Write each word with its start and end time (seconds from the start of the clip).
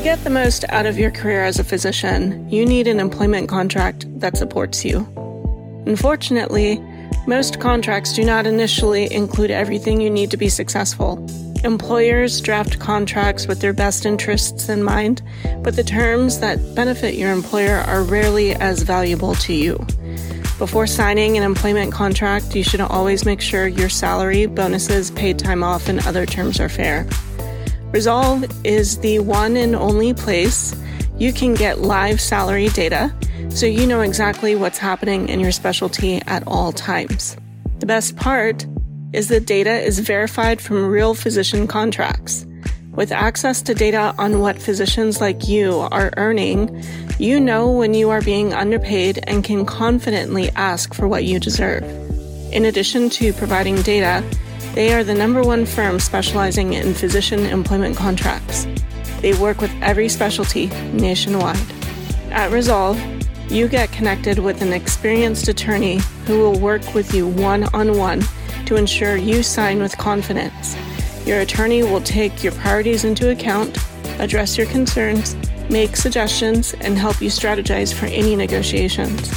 To 0.00 0.04
get 0.04 0.24
the 0.24 0.30
most 0.30 0.64
out 0.70 0.86
of 0.86 0.98
your 0.98 1.10
career 1.10 1.44
as 1.44 1.58
a 1.58 1.62
physician, 1.62 2.48
you 2.48 2.64
need 2.64 2.88
an 2.88 2.98
employment 2.98 3.50
contract 3.50 4.06
that 4.18 4.34
supports 4.34 4.82
you. 4.82 5.00
Unfortunately, 5.86 6.82
most 7.26 7.60
contracts 7.60 8.14
do 8.14 8.24
not 8.24 8.46
initially 8.46 9.12
include 9.12 9.50
everything 9.50 10.00
you 10.00 10.08
need 10.08 10.30
to 10.30 10.38
be 10.38 10.48
successful. 10.48 11.18
Employers 11.64 12.40
draft 12.40 12.80
contracts 12.80 13.46
with 13.46 13.60
their 13.60 13.74
best 13.74 14.06
interests 14.06 14.70
in 14.70 14.82
mind, 14.82 15.20
but 15.62 15.76
the 15.76 15.84
terms 15.84 16.40
that 16.40 16.74
benefit 16.74 17.16
your 17.16 17.30
employer 17.30 17.76
are 17.76 18.02
rarely 18.02 18.54
as 18.54 18.80
valuable 18.80 19.34
to 19.34 19.52
you. 19.52 19.76
Before 20.56 20.86
signing 20.86 21.36
an 21.36 21.42
employment 21.42 21.92
contract, 21.92 22.56
you 22.56 22.62
should 22.62 22.80
always 22.80 23.26
make 23.26 23.42
sure 23.42 23.68
your 23.68 23.90
salary, 23.90 24.46
bonuses, 24.46 25.10
paid 25.10 25.38
time 25.38 25.62
off, 25.62 25.90
and 25.90 26.00
other 26.06 26.24
terms 26.24 26.58
are 26.58 26.70
fair. 26.70 27.06
Resolve 27.92 28.44
is 28.64 28.98
the 28.98 29.18
one 29.18 29.56
and 29.56 29.74
only 29.74 30.14
place 30.14 30.74
you 31.18 31.32
can 31.32 31.54
get 31.54 31.80
live 31.80 32.20
salary 32.20 32.68
data 32.68 33.14
so 33.48 33.66
you 33.66 33.86
know 33.86 34.00
exactly 34.00 34.54
what's 34.54 34.78
happening 34.78 35.28
in 35.28 35.40
your 35.40 35.50
specialty 35.50 36.22
at 36.26 36.44
all 36.46 36.72
times. 36.72 37.36
The 37.80 37.86
best 37.86 38.16
part 38.16 38.64
is 39.12 39.28
that 39.28 39.46
data 39.46 39.72
is 39.72 39.98
verified 39.98 40.60
from 40.60 40.86
real 40.86 41.14
physician 41.14 41.66
contracts. 41.66 42.46
With 42.92 43.10
access 43.10 43.60
to 43.62 43.74
data 43.74 44.14
on 44.18 44.40
what 44.40 44.60
physicians 44.60 45.20
like 45.20 45.48
you 45.48 45.78
are 45.78 46.12
earning, 46.16 46.82
you 47.18 47.40
know 47.40 47.70
when 47.70 47.94
you 47.94 48.10
are 48.10 48.22
being 48.22 48.54
underpaid 48.54 49.18
and 49.26 49.42
can 49.42 49.66
confidently 49.66 50.50
ask 50.50 50.94
for 50.94 51.08
what 51.08 51.24
you 51.24 51.40
deserve. 51.40 51.82
In 52.52 52.64
addition 52.64 53.10
to 53.10 53.32
providing 53.32 53.82
data, 53.82 54.24
they 54.74 54.94
are 54.94 55.02
the 55.02 55.14
number 55.14 55.42
one 55.42 55.66
firm 55.66 55.98
specializing 55.98 56.74
in 56.74 56.94
physician 56.94 57.40
employment 57.40 57.96
contracts. 57.96 58.66
They 59.20 59.34
work 59.34 59.60
with 59.60 59.72
every 59.82 60.08
specialty 60.08 60.68
nationwide. 60.92 61.58
At 62.30 62.52
Resolve, 62.52 62.98
you 63.50 63.66
get 63.66 63.90
connected 63.90 64.38
with 64.38 64.62
an 64.62 64.72
experienced 64.72 65.48
attorney 65.48 65.98
who 66.26 66.38
will 66.38 66.58
work 66.60 66.94
with 66.94 67.12
you 67.12 67.26
one 67.26 67.64
on 67.74 67.98
one 67.98 68.22
to 68.66 68.76
ensure 68.76 69.16
you 69.16 69.42
sign 69.42 69.80
with 69.80 69.98
confidence. 69.98 70.76
Your 71.26 71.40
attorney 71.40 71.82
will 71.82 72.00
take 72.00 72.44
your 72.44 72.52
priorities 72.52 73.04
into 73.04 73.30
account, 73.30 73.76
address 74.20 74.56
your 74.56 74.68
concerns, 74.68 75.36
make 75.68 75.96
suggestions, 75.96 76.74
and 76.74 76.96
help 76.96 77.20
you 77.20 77.28
strategize 77.28 77.92
for 77.92 78.06
any 78.06 78.36
negotiations. 78.36 79.30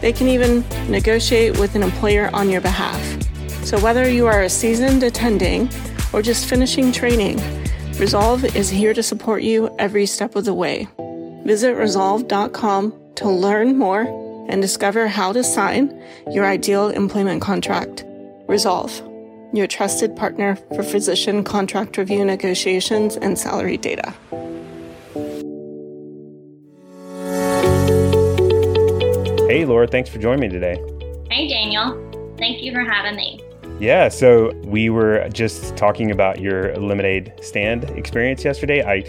They 0.00 0.12
can 0.12 0.28
even 0.28 0.64
negotiate 0.88 1.58
with 1.58 1.74
an 1.74 1.82
employer 1.82 2.30
on 2.32 2.48
your 2.48 2.60
behalf. 2.60 3.29
So, 3.64 3.78
whether 3.80 4.08
you 4.08 4.26
are 4.26 4.42
a 4.42 4.48
seasoned 4.48 5.02
attending 5.02 5.70
or 6.12 6.22
just 6.22 6.48
finishing 6.48 6.92
training, 6.92 7.40
Resolve 8.00 8.56
is 8.56 8.70
here 8.70 8.94
to 8.94 9.02
support 9.02 9.42
you 9.42 9.68
every 9.78 10.06
step 10.06 10.34
of 10.34 10.46
the 10.46 10.54
way. 10.54 10.88
Visit 11.44 11.74
resolve.com 11.74 12.94
to 13.16 13.28
learn 13.28 13.76
more 13.76 14.46
and 14.48 14.62
discover 14.62 15.06
how 15.06 15.34
to 15.34 15.44
sign 15.44 16.02
your 16.30 16.46
ideal 16.46 16.88
employment 16.88 17.42
contract. 17.42 18.04
Resolve, 18.48 18.90
your 19.52 19.66
trusted 19.66 20.16
partner 20.16 20.56
for 20.74 20.82
physician 20.82 21.44
contract 21.44 21.98
review 21.98 22.24
negotiations 22.24 23.16
and 23.16 23.38
salary 23.38 23.76
data. 23.76 24.14
Hey, 29.46 29.66
Laura, 29.66 29.86
thanks 29.86 30.08
for 30.08 30.18
joining 30.18 30.40
me 30.40 30.48
today. 30.48 30.82
Hey, 31.30 31.48
Daniel. 31.48 32.34
Thank 32.38 32.62
you 32.62 32.72
for 32.72 32.80
having 32.80 33.16
me. 33.16 33.42
Yeah, 33.80 34.10
so 34.10 34.52
we 34.62 34.90
were 34.90 35.26
just 35.30 35.74
talking 35.74 36.10
about 36.10 36.38
your 36.38 36.76
lemonade 36.76 37.32
stand 37.40 37.84
experience 37.84 38.44
yesterday. 38.44 38.82
I 38.84 39.02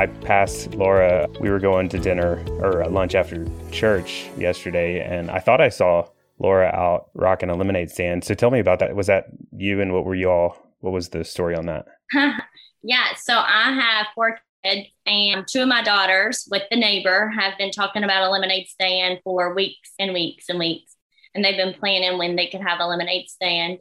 I 0.00 0.06
passed 0.06 0.72
Laura. 0.76 1.26
We 1.40 1.50
were 1.50 1.58
going 1.58 1.88
to 1.88 1.98
dinner 1.98 2.44
or 2.60 2.86
lunch 2.88 3.16
after 3.16 3.44
church 3.72 4.30
yesterday, 4.38 5.00
and 5.00 5.32
I 5.32 5.40
thought 5.40 5.60
I 5.60 5.68
saw 5.68 6.06
Laura 6.38 6.68
out 6.68 7.10
rocking 7.14 7.50
a 7.50 7.56
lemonade 7.56 7.90
stand. 7.90 8.22
So 8.22 8.34
tell 8.34 8.52
me 8.52 8.60
about 8.60 8.78
that. 8.78 8.94
Was 8.94 9.08
that 9.08 9.26
you, 9.50 9.80
and 9.80 9.92
what 9.92 10.04
were 10.04 10.14
you 10.14 10.30
all? 10.30 10.64
What 10.78 10.92
was 10.92 11.08
the 11.08 11.24
story 11.24 11.56
on 11.56 11.66
that? 11.66 11.86
yeah, 12.84 13.16
so 13.16 13.36
I 13.36 13.72
have 13.72 14.06
four 14.14 14.38
kids, 14.64 14.90
and 15.06 15.44
two 15.48 15.62
of 15.62 15.68
my 15.68 15.82
daughters, 15.82 16.46
with 16.48 16.62
the 16.70 16.76
neighbor, 16.76 17.32
have 17.36 17.58
been 17.58 17.72
talking 17.72 18.04
about 18.04 18.22
a 18.22 18.30
lemonade 18.30 18.68
stand 18.68 19.18
for 19.24 19.54
weeks 19.56 19.90
and 19.98 20.14
weeks 20.14 20.44
and 20.48 20.60
weeks, 20.60 20.94
and 21.34 21.44
they've 21.44 21.56
been 21.56 21.74
planning 21.74 22.16
when 22.16 22.36
they 22.36 22.46
could 22.46 22.62
have 22.62 22.78
a 22.78 22.86
lemonade 22.86 23.28
stand. 23.28 23.80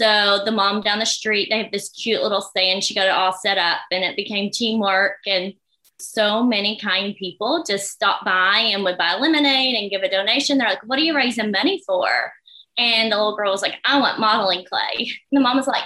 So 0.00 0.42
the 0.44 0.52
mom 0.52 0.80
down 0.82 1.00
the 1.00 1.06
street, 1.06 1.48
they 1.50 1.62
have 1.62 1.72
this 1.72 1.88
cute 1.90 2.22
little 2.22 2.40
stand. 2.40 2.84
She 2.84 2.94
got 2.94 3.06
it 3.06 3.10
all 3.10 3.32
set 3.32 3.58
up 3.58 3.80
and 3.90 4.04
it 4.04 4.16
became 4.16 4.50
teamwork. 4.50 5.16
And 5.26 5.54
so 5.98 6.44
many 6.44 6.78
kind 6.78 7.16
people 7.16 7.64
just 7.66 7.90
stopped 7.90 8.24
by 8.24 8.58
and 8.58 8.84
would 8.84 8.98
buy 8.98 9.14
lemonade 9.14 9.74
and 9.74 9.90
give 9.90 10.02
a 10.02 10.10
donation. 10.10 10.58
They're 10.58 10.68
like, 10.68 10.86
What 10.86 10.98
are 10.98 11.02
you 11.02 11.16
raising 11.16 11.50
money 11.50 11.82
for? 11.84 12.08
And 12.78 13.10
the 13.10 13.16
little 13.16 13.36
girl 13.36 13.50
was 13.50 13.62
like, 13.62 13.74
I 13.84 13.98
want 13.98 14.20
modeling 14.20 14.64
clay. 14.64 14.98
And 14.98 15.08
the 15.32 15.40
mom 15.40 15.56
was 15.56 15.66
like, 15.66 15.84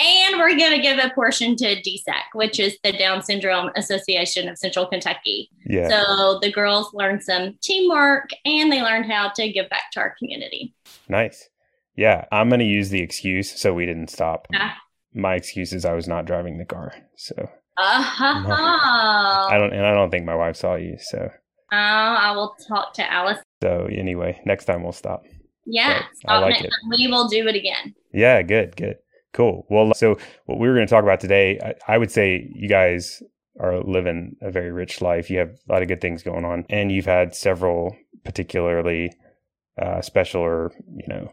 and 0.00 0.38
we're 0.38 0.56
going 0.56 0.76
to 0.76 0.80
give 0.80 0.98
a 0.98 1.10
portion 1.12 1.56
to 1.56 1.82
DSAC, 1.82 2.22
which 2.34 2.60
is 2.60 2.78
the 2.84 2.92
Down 2.92 3.20
Syndrome 3.20 3.70
Association 3.74 4.48
of 4.48 4.56
Central 4.56 4.86
Kentucky. 4.86 5.50
Yeah. 5.66 5.88
So 5.88 6.38
the 6.40 6.52
girls 6.52 6.94
learned 6.94 7.24
some 7.24 7.58
teamwork 7.60 8.30
and 8.44 8.70
they 8.70 8.80
learned 8.80 9.10
how 9.10 9.30
to 9.30 9.50
give 9.50 9.68
back 9.70 9.90
to 9.92 10.00
our 10.00 10.14
community. 10.16 10.72
Nice. 11.08 11.48
Yeah, 11.98 12.26
I'm 12.30 12.48
going 12.48 12.60
to 12.60 12.64
use 12.64 12.90
the 12.90 13.02
excuse 13.02 13.60
so 13.60 13.74
we 13.74 13.84
didn't 13.84 14.08
stop. 14.08 14.46
Yeah. 14.52 14.74
My 15.14 15.34
excuse 15.34 15.72
is 15.72 15.84
I 15.84 15.94
was 15.94 16.06
not 16.06 16.26
driving 16.26 16.56
the 16.56 16.64
car. 16.64 16.94
So 17.16 17.34
uh-huh. 17.76 19.48
I 19.50 19.58
don't 19.58 19.72
and 19.72 19.84
I 19.84 19.92
don't 19.94 20.08
think 20.08 20.24
my 20.24 20.36
wife 20.36 20.54
saw 20.54 20.76
you, 20.76 20.96
so 21.00 21.28
Oh, 21.72 21.76
I 21.76 22.30
will 22.36 22.54
talk 22.68 22.94
to 22.94 23.12
Alice. 23.12 23.40
So 23.62 23.88
anyway, 23.90 24.40
next 24.46 24.66
time 24.66 24.84
we'll 24.84 24.92
stop. 24.92 25.24
Yeah, 25.66 26.02
stop 26.14 26.42
like 26.42 26.62
it. 26.64 26.72
We 26.88 27.08
will 27.08 27.26
do 27.26 27.48
it 27.48 27.56
again. 27.56 27.96
Yeah, 28.14 28.42
good, 28.42 28.76
good. 28.76 28.98
Cool. 29.32 29.66
Well, 29.68 29.92
so 29.94 30.18
what 30.46 30.60
we 30.60 30.68
were 30.68 30.74
going 30.74 30.86
to 30.86 30.90
talk 30.90 31.02
about 31.02 31.18
today, 31.18 31.58
I, 31.60 31.94
I 31.94 31.98
would 31.98 32.12
say 32.12 32.48
you 32.54 32.68
guys 32.68 33.22
are 33.58 33.80
living 33.80 34.36
a 34.40 34.52
very 34.52 34.70
rich 34.70 35.02
life. 35.02 35.30
You 35.30 35.40
have 35.40 35.58
a 35.68 35.72
lot 35.72 35.82
of 35.82 35.88
good 35.88 36.00
things 36.00 36.22
going 36.22 36.44
on, 36.44 36.64
and 36.70 36.92
you've 36.92 37.06
had 37.06 37.34
several 37.34 37.96
particularly 38.24 39.12
uh, 39.82 40.00
special 40.00 40.42
or 40.42 40.72
you 40.96 41.06
know 41.08 41.32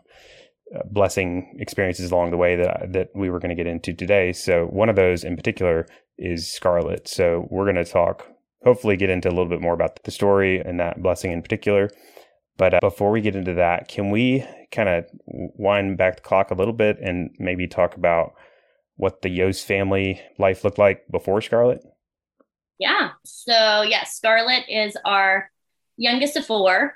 blessing 0.92 1.56
experiences 1.60 2.12
along 2.12 2.32
the 2.32 2.38
way 2.38 2.56
that 2.56 2.92
that 2.94 3.10
we 3.16 3.30
were 3.30 3.40
going 3.40 3.50
to 3.50 3.56
get 3.56 3.68
into 3.68 3.94
today. 3.94 4.34
So 4.34 4.66
one 4.66 4.90
of 4.90 4.96
those 4.96 5.24
in 5.24 5.36
particular 5.36 5.88
is 6.18 6.52
Scarlett. 6.52 7.08
So 7.08 7.48
we're 7.50 7.72
going 7.72 7.84
to 7.84 7.92
talk, 7.92 8.28
hopefully, 8.64 8.98
get 8.98 9.10
into 9.10 9.30
a 9.30 9.32
little 9.32 9.50
bit 9.50 9.62
more 9.62 9.74
about 9.74 10.04
the 10.04 10.12
story 10.12 10.60
and 10.60 10.80
that 10.80 11.02
blessing 11.02 11.32
in 11.32 11.42
particular. 11.42 11.90
But 12.58 12.74
uh, 12.74 12.80
before 12.82 13.12
we 13.12 13.22
get 13.22 13.36
into 13.36 13.54
that, 13.56 13.88
can 13.88 14.12
we 14.12 14.46
kind 14.72 14.90
of 14.90 15.06
wind 15.26 15.98
back 15.98 16.18
the 16.18 16.22
clock 16.22 16.52
a 16.52 16.56
little 16.56 16.74
bit 16.74 16.98
and 17.00 17.30
maybe 17.38 17.68
talk 17.68 17.96
about 17.96 18.34
what 18.96 19.22
the 19.22 19.30
Yost 19.30 19.66
family 19.66 20.22
life 20.40 20.64
looked 20.64 20.78
like 20.78 21.04
before 21.12 21.42
Scarlett? 21.42 21.82
Yeah. 22.80 23.12
So, 23.24 23.82
yeah, 23.82 24.04
Scarlett 24.06 24.70
is 24.70 24.98
our 25.06 25.52
youngest 25.98 26.38
of 26.38 26.46
four. 26.46 26.96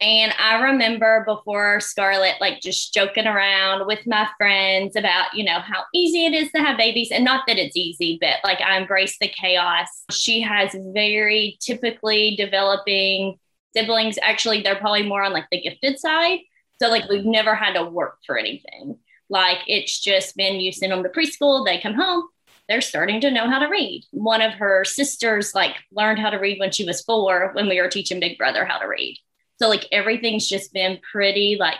And 0.00 0.32
I 0.38 0.62
remember 0.62 1.24
before 1.26 1.80
Scarlett, 1.80 2.40
like 2.40 2.60
just 2.60 2.92
joking 2.92 3.26
around 3.26 3.86
with 3.86 4.06
my 4.06 4.28
friends 4.36 4.96
about, 4.96 5.34
you 5.34 5.44
know, 5.44 5.60
how 5.60 5.84
easy 5.94 6.26
it 6.26 6.34
is 6.34 6.50
to 6.52 6.60
have 6.60 6.76
babies. 6.76 7.10
And 7.10 7.24
not 7.24 7.44
that 7.46 7.58
it's 7.58 7.76
easy, 7.76 8.18
but 8.20 8.36
like 8.42 8.60
I 8.60 8.76
embrace 8.76 9.16
the 9.18 9.28
chaos. 9.28 9.86
She 10.10 10.40
has 10.40 10.76
very 10.92 11.56
typically 11.60 12.36
developing 12.36 13.38
siblings. 13.74 14.18
Actually, 14.20 14.62
they're 14.62 14.76
probably 14.76 15.06
more 15.06 15.22
on 15.22 15.32
like 15.32 15.46
the 15.50 15.60
gifted 15.60 15.98
side. 15.98 16.40
So, 16.82 16.88
like, 16.88 17.08
we've 17.08 17.24
never 17.24 17.54
had 17.54 17.74
to 17.74 17.84
work 17.84 18.18
for 18.26 18.36
anything. 18.36 18.98
Like, 19.30 19.58
it's 19.66 20.00
just 20.00 20.36
been 20.36 20.60
you 20.60 20.72
send 20.72 20.92
them 20.92 21.02
to 21.02 21.08
preschool, 21.08 21.64
they 21.64 21.80
come 21.80 21.94
home, 21.94 22.24
they're 22.68 22.80
starting 22.80 23.20
to 23.20 23.30
know 23.30 23.48
how 23.48 23.58
to 23.60 23.68
read. 23.68 24.04
One 24.10 24.42
of 24.42 24.54
her 24.54 24.84
sisters, 24.84 25.54
like, 25.54 25.76
learned 25.92 26.18
how 26.18 26.30
to 26.30 26.38
read 26.38 26.58
when 26.58 26.72
she 26.72 26.84
was 26.84 27.02
four 27.02 27.50
when 27.52 27.68
we 27.68 27.80
were 27.80 27.88
teaching 27.88 28.20
Big 28.20 28.36
Brother 28.38 28.64
how 28.64 28.78
to 28.78 28.86
read. 28.86 29.16
So 29.60 29.68
like 29.68 29.86
everything's 29.92 30.48
just 30.48 30.72
been 30.72 30.98
pretty 31.12 31.56
like 31.58 31.78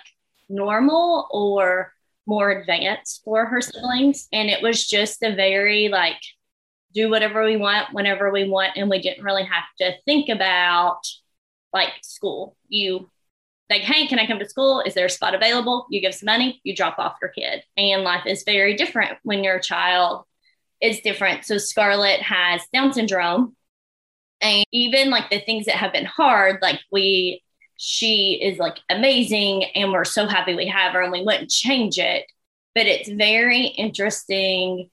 normal 0.49 1.29
or 1.31 1.93
more 2.26 2.50
advanced 2.50 3.23
for 3.25 3.47
her 3.47 3.61
siblings. 3.61 4.29
And 4.32 4.49
it 4.49 4.62
was 4.62 4.87
just 4.87 5.23
a 5.23 5.35
very 5.35 5.88
like 5.88 6.21
do 6.94 7.11
whatever 7.11 7.44
we 7.44 7.56
want 7.56 7.93
whenever 7.93 8.31
we 8.31 8.49
want. 8.49 8.73
And 8.76 8.88
we 8.88 9.00
didn't 9.00 9.25
really 9.25 9.44
have 9.44 9.65
to 9.81 9.94
think 10.05 10.29
about 10.29 11.00
like 11.73 11.93
school. 12.03 12.56
You 12.69 13.11
like, 13.69 13.82
hey, 13.82 14.06
can 14.06 14.19
I 14.19 14.26
come 14.26 14.38
to 14.38 14.49
school? 14.49 14.81
Is 14.81 14.94
there 14.94 15.06
a 15.06 15.11
spot 15.11 15.35
available? 15.35 15.87
You 15.91 16.00
give 16.00 16.15
some 16.15 16.26
money, 16.26 16.61
you 16.65 16.75
drop 16.76 16.99
off 16.99 17.17
your 17.21 17.31
kid. 17.31 17.62
And 17.76 18.03
life 18.03 18.26
is 18.26 18.44
very 18.44 18.76
different 18.76 19.19
when 19.23 19.43
your 19.43 19.59
child 19.59 20.25
is 20.81 21.00
different. 21.00 21.44
So 21.44 21.59
Scarlett 21.59 22.21
has 22.23 22.62
Down 22.73 22.93
syndrome. 22.93 23.56
And 24.41 24.65
even 24.73 25.11
like 25.11 25.31
the 25.31 25.41
things 25.41 25.67
that 25.67 25.76
have 25.76 25.93
been 25.93 26.05
hard, 26.05 26.59
like 26.61 26.81
we 26.93 27.43
she 27.76 28.41
is 28.43 28.59
like 28.59 28.79
amazing 28.88 29.65
and 29.75 29.93
we're 29.93 30.05
so 30.05 30.26
happy 30.26 30.55
we 30.55 30.67
have 30.67 30.93
her 30.93 31.03
and 31.03 31.12
we 31.12 31.25
wouldn't 31.25 31.50
change 31.50 31.99
it. 31.99 32.25
But 32.75 32.87
it's 32.87 33.09
very 33.09 33.67
interesting 33.67 34.91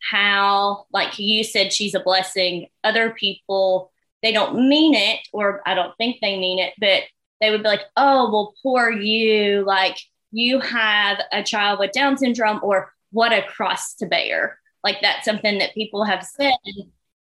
how, 0.00 0.86
like 0.92 1.18
you 1.18 1.44
said, 1.44 1.72
she's 1.72 1.94
a 1.94 2.00
blessing. 2.00 2.68
Other 2.84 3.10
people, 3.10 3.92
they 4.22 4.32
don't 4.32 4.68
mean 4.68 4.94
it, 4.94 5.20
or 5.32 5.62
I 5.66 5.74
don't 5.74 5.96
think 5.96 6.18
they 6.20 6.38
mean 6.38 6.58
it, 6.58 6.72
but 6.78 7.02
they 7.40 7.50
would 7.50 7.62
be 7.62 7.68
like, 7.68 7.82
oh, 7.96 8.30
well, 8.30 8.54
poor 8.62 8.90
you. 8.90 9.64
Like, 9.64 9.98
you 10.30 10.60
have 10.60 11.18
a 11.32 11.42
child 11.42 11.78
with 11.78 11.92
Down 11.92 12.16
syndrome, 12.16 12.60
or 12.62 12.92
what 13.12 13.32
a 13.32 13.42
cross 13.42 13.94
to 13.96 14.06
bear. 14.06 14.58
Like, 14.82 15.00
that's 15.00 15.24
something 15.24 15.58
that 15.58 15.74
people 15.74 16.04
have 16.04 16.24
said. 16.24 16.52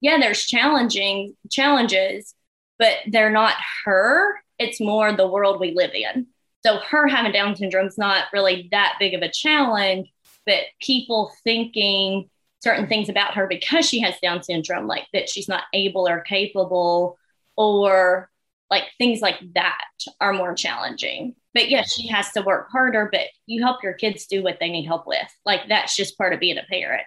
Yeah, 0.01 0.19
there's 0.19 0.45
challenging 0.45 1.35
challenges, 1.49 2.33
but 2.77 2.97
they're 3.07 3.31
not 3.31 3.55
her. 3.85 4.35
It's 4.59 4.79
more 4.79 5.11
the 5.13 5.27
world 5.27 5.59
we 5.59 5.73
live 5.73 5.91
in. 5.93 6.27
So, 6.65 6.79
her 6.89 7.07
having 7.07 7.31
Down 7.31 7.55
syndrome 7.55 7.87
is 7.87 7.97
not 7.97 8.25
really 8.33 8.69
that 8.71 8.95
big 8.99 9.13
of 9.13 9.21
a 9.21 9.31
challenge, 9.31 10.11
but 10.45 10.61
people 10.81 11.31
thinking 11.43 12.29
certain 12.63 12.87
things 12.87 13.09
about 13.09 13.35
her 13.35 13.47
because 13.47 13.87
she 13.87 13.99
has 13.99 14.19
Down 14.19 14.41
syndrome, 14.41 14.87
like 14.87 15.05
that 15.13 15.29
she's 15.29 15.47
not 15.47 15.63
able 15.73 16.07
or 16.07 16.21
capable, 16.21 17.17
or 17.55 18.29
like 18.69 18.85
things 18.97 19.21
like 19.21 19.39
that 19.53 19.85
are 20.19 20.33
more 20.33 20.55
challenging. 20.55 21.35
But 21.53 21.69
yes, 21.69 21.93
she 21.93 22.07
has 22.07 22.31
to 22.31 22.41
work 22.41 22.69
harder, 22.71 23.09
but 23.11 23.27
you 23.45 23.63
help 23.63 23.83
your 23.83 23.93
kids 23.93 24.25
do 24.25 24.43
what 24.43 24.57
they 24.59 24.69
need 24.69 24.85
help 24.85 25.05
with. 25.05 25.27
Like 25.45 25.61
that's 25.69 25.95
just 25.95 26.17
part 26.17 26.33
of 26.33 26.39
being 26.39 26.57
a 26.57 26.63
parent. 26.63 27.05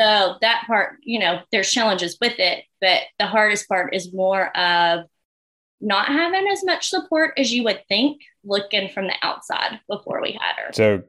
So 0.00 0.36
that 0.40 0.64
part, 0.66 0.96
you 1.02 1.18
know, 1.18 1.42
there's 1.52 1.70
challenges 1.70 2.16
with 2.20 2.38
it, 2.38 2.64
but 2.80 3.02
the 3.18 3.26
hardest 3.26 3.68
part 3.68 3.94
is 3.94 4.12
more 4.12 4.56
of 4.56 5.04
not 5.82 6.06
having 6.06 6.46
as 6.46 6.64
much 6.64 6.88
support 6.88 7.34
as 7.36 7.52
you 7.52 7.64
would 7.64 7.82
think 7.88 8.22
looking 8.44 8.88
from 8.88 9.06
the 9.06 9.14
outside 9.22 9.80
before 9.88 10.22
we 10.22 10.32
had 10.32 10.54
her. 10.56 10.72
So 10.72 11.02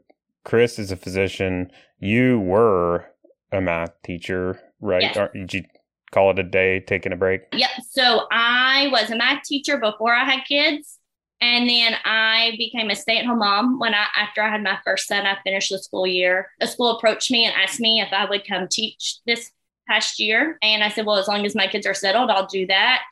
Chris 0.44 0.80
is 0.80 0.92
a 0.92 0.98
physician. 0.98 1.72
You 2.00 2.40
were 2.40 3.06
a 3.52 3.62
math 3.62 3.94
teacher, 4.04 4.60
right? 4.82 5.04
Yes. 5.04 5.18
Or 5.18 5.30
did 5.34 5.54
you 5.54 5.64
call 6.12 6.32
it 6.32 6.40
a 6.40 6.44
day, 6.44 6.80
taking 6.80 7.14
a 7.14 7.16
break? 7.16 7.42
Yep. 7.54 7.70
So 7.90 8.28
I 8.32 8.90
was 8.92 9.12
a 9.12 9.16
math 9.16 9.44
teacher 9.44 9.78
before 9.78 10.14
I 10.14 10.26
had 10.26 10.44
kids. 10.46 11.00
And 11.40 11.70
then 11.70 11.96
I 12.06 12.54
became 12.58 12.90
a 12.90 12.96
stay-at-home 12.96 13.40
mom 13.40 13.78
when 13.78 13.94
I 13.94 14.06
after 14.16 14.42
I 14.42 14.50
had 14.50 14.64
my 14.64 14.80
first 14.86 15.10
son, 15.10 15.26
I 15.26 15.38
finished 15.44 15.72
the 15.72 15.78
school 15.78 16.08
year. 16.08 16.48
A 16.62 16.68
school 16.68 16.92
approached 16.92 17.30
me 17.32 17.46
and 17.46 17.54
asked 17.54 17.82
me 17.82 18.00
if 18.00 18.14
I 18.14 18.24
would 18.26 18.48
come 18.48 18.68
teach 18.72 19.18
this 19.26 19.52
past 19.90 20.20
year. 20.20 20.58
And 20.62 20.86
I 20.86 20.90
said, 20.90 21.06
Well, 21.06 21.18
as 21.18 21.28
long 21.28 21.46
as 21.46 21.54
my 21.54 21.68
kids 21.68 21.86
are 21.86 21.94
settled, 21.94 22.30
I'll 22.30 22.48
do 22.48 22.66
that. 22.68 23.04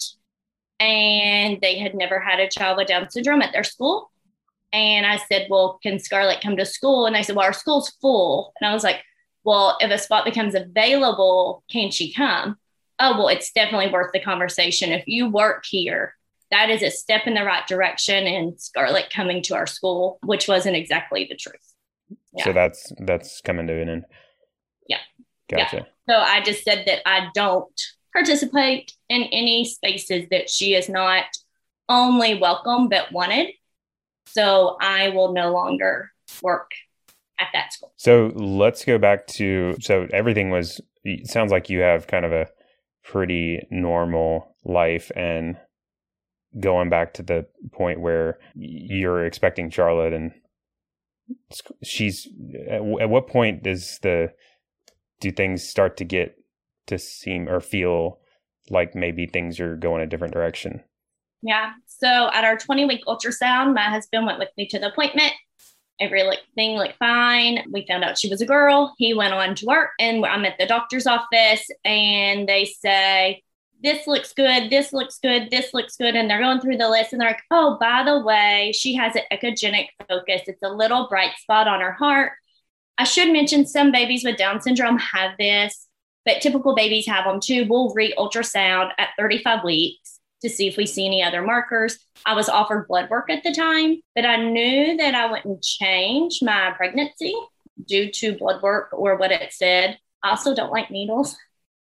And 0.82 1.62
they 1.62 1.78
had 1.78 1.94
never 1.94 2.20
had 2.20 2.40
a 2.40 2.50
child 2.50 2.78
with 2.78 2.88
Down 2.88 3.10
syndrome 3.10 3.44
at 3.44 3.54
their 3.54 3.64
school. 3.64 4.12
And 4.74 5.06
I 5.06 5.18
said, 5.18 5.48
Well, 5.50 5.80
can 5.84 6.00
Scarlett 6.00 6.42
come 6.42 6.58
to 6.58 6.66
school? 6.66 7.06
And 7.06 7.16
they 7.16 7.24
said, 7.24 7.36
Well, 7.36 7.46
our 7.46 7.54
school's 7.54 7.92
full. 8.02 8.54
And 8.60 8.68
I 8.68 8.74
was 8.74 8.84
like, 8.84 9.04
well, 9.44 9.78
if 9.80 9.92
a 9.92 9.98
spot 9.98 10.26
becomes 10.26 10.56
available, 10.56 11.64
can 11.70 11.92
she 11.92 12.14
come? 12.14 12.58
Oh, 13.00 13.18
well, 13.18 13.28
it's 13.30 13.52
definitely 13.52 13.92
worth 13.92 14.12
the 14.14 14.20
conversation. 14.20 14.92
If 14.92 15.08
you 15.08 15.30
work 15.30 15.66
here, 15.68 16.16
that 16.52 16.70
is 16.70 16.84
a 16.84 16.92
step 16.92 17.26
in 17.26 17.34
the 17.34 17.44
right 17.44 17.66
direction 17.66 18.28
and 18.28 18.60
Scarlett 18.60 19.10
coming 19.10 19.42
to 19.44 19.56
our 19.56 19.66
school, 19.66 20.20
which 20.24 20.48
wasn't 20.48 20.76
exactly 20.76 21.26
the 21.30 21.36
truth. 21.36 21.74
Yeah. 22.34 22.44
So 22.44 22.54
that's 22.54 22.92
that's 23.00 23.42
coming 23.42 23.68
to 23.68 23.82
an 23.82 23.90
end. 23.90 24.06
Yeah. 24.88 24.98
Gotcha. 25.50 25.78
Yeah. 25.78 26.14
So 26.14 26.20
I 26.20 26.42
just 26.42 26.64
said 26.64 26.84
that 26.88 27.08
I 27.08 27.30
don't 27.34 27.82
participate 28.14 28.94
in 29.10 29.24
any 29.24 29.66
spaces 29.66 30.28
that 30.32 30.50
she 30.50 30.74
is 30.74 30.90
not 30.90 31.26
only 31.90 32.40
welcome 32.40 32.90
but 32.90 33.12
wanted. 33.12 33.50
So 34.28 34.78
I 34.80 35.10
will 35.10 35.34
no 35.34 35.52
longer 35.52 36.12
work 36.42 36.72
at 37.40 37.48
that 37.54 37.74
school. 37.74 37.94
So 37.98 38.32
let's 38.36 38.86
go 38.86 38.98
back 38.98 39.28
to 39.28 39.76
so 39.82 40.08
everything 40.14 40.50
was 40.50 40.80
sounds 41.26 41.52
like 41.52 41.70
you 41.70 41.80
have 41.80 42.08
kind 42.08 42.26
of 42.26 42.32
a 42.32 42.48
pretty 43.04 43.68
normal 43.72 44.56
life 44.64 45.12
and 45.16 45.58
going 46.60 46.90
back 46.90 47.14
to 47.16 47.24
the 47.24 47.46
point 47.72 48.00
where 48.00 48.38
you're 48.56 49.26
expecting 49.26 49.70
Charlotte 49.70 50.14
and 50.14 50.32
she's 51.82 52.28
at 52.70 52.84
what 52.84 53.28
point 53.28 53.64
does 53.64 54.00
the 54.02 54.32
do 55.20 55.32
things 55.32 55.64
start 55.64 55.98
to 55.98 56.04
get 56.04 56.36
to 56.92 57.00
seem 57.00 57.50
or 57.50 57.60
feel 57.60 58.20
like 58.70 58.96
maybe 58.96 59.26
things 59.26 59.60
are 59.60 59.76
going 59.76 60.02
a 60.02 60.08
different 60.08 60.34
direction? 60.34 60.84
Yeah. 61.42 61.74
So 61.88 62.30
at 62.34 62.44
our 62.44 62.58
20 62.58 62.86
week 62.86 63.02
ultrasound, 63.08 63.74
my 63.74 63.90
husband 63.90 64.26
went 64.26 64.40
with 64.40 64.50
me 64.58 64.68
to 64.68 64.80
the 64.80 64.92
appointment 64.92 65.34
everything 66.02 66.78
looked 66.78 66.98
fine. 66.98 67.64
We 67.72 67.86
found 67.88 68.04
out 68.04 68.18
she 68.18 68.28
was 68.28 68.42
a 68.42 68.46
girl. 68.46 68.94
He 68.98 69.14
went 69.14 69.34
on 69.34 69.56
to 69.56 69.66
work, 69.66 69.92
and 70.00 70.26
I'm 70.26 70.44
at 70.44 70.58
the 70.58 70.66
doctor's 70.66 71.08
office, 71.08 71.66
and 71.86 72.50
they 72.50 72.66
say, 72.66 73.44
This 73.82 74.08
looks 74.08 74.34
good, 74.34 74.70
this 74.70 74.92
looks 74.92 75.20
good, 75.20 75.50
this 75.52 75.74
looks 75.74 75.96
good. 75.96 76.16
And 76.16 76.30
they're 76.30 76.42
going 76.42 76.60
through 76.60 76.78
the 76.78 76.90
list, 76.90 77.14
and 77.14 77.22
they're 77.22 77.30
like, 77.30 77.44
Oh, 77.52 77.78
by 77.80 78.04
the 78.04 78.20
way, 78.20 78.74
she 78.76 78.96
has 78.96 79.16
an 79.16 79.24
echogenic 79.32 79.88
focus. 80.10 80.42
It's 80.48 80.64
a 80.64 80.74
little 80.74 81.08
bright 81.08 81.36
spot 81.38 81.68
on 81.68 81.80
her 81.80 81.94
heart. 81.94 82.34
I 82.98 83.04
should 83.04 83.32
mention 83.32 83.66
some 83.66 83.92
babies 83.92 84.24
with 84.26 84.38
Down 84.38 84.62
syndrome 84.62 84.98
have 84.98 85.38
this, 85.38 85.88
but 86.26 86.42
typical 86.42 86.76
babies 86.76 87.08
have 87.08 87.26
them 87.26 87.40
too. 87.40 87.66
We'll 87.70 87.94
re 87.94 88.14
ultrasound 88.18 88.92
at 88.98 89.10
35 89.18 89.64
weeks 89.64 90.20
to 90.42 90.50
see 90.50 90.68
if 90.68 90.78
we 90.78 90.86
see 90.86 91.06
any 91.06 91.24
other 91.24 91.42
markers. 91.42 91.98
I 92.26 92.34
was 92.34 92.50
offered 92.50 92.88
blood 92.88 93.10
work 93.10 93.30
at 93.30 93.44
the 93.44 93.54
time, 93.54 94.02
but 94.16 94.26
I 94.26 94.38
knew 94.38 94.98
that 94.98 95.16
I 95.16 95.32
wouldn't 95.32 95.64
change 95.64 96.40
my 96.42 96.74
pregnancy 96.76 97.36
due 97.88 98.12
to 98.12 98.38
blood 98.38 98.62
work 98.62 98.90
or 98.92 99.18
what 99.18 99.32
it 99.32 99.54
said. 99.54 99.98
I 100.24 100.32
also 100.32 100.56
don't 100.56 100.72
like 100.72 100.92
needles. 100.92 101.36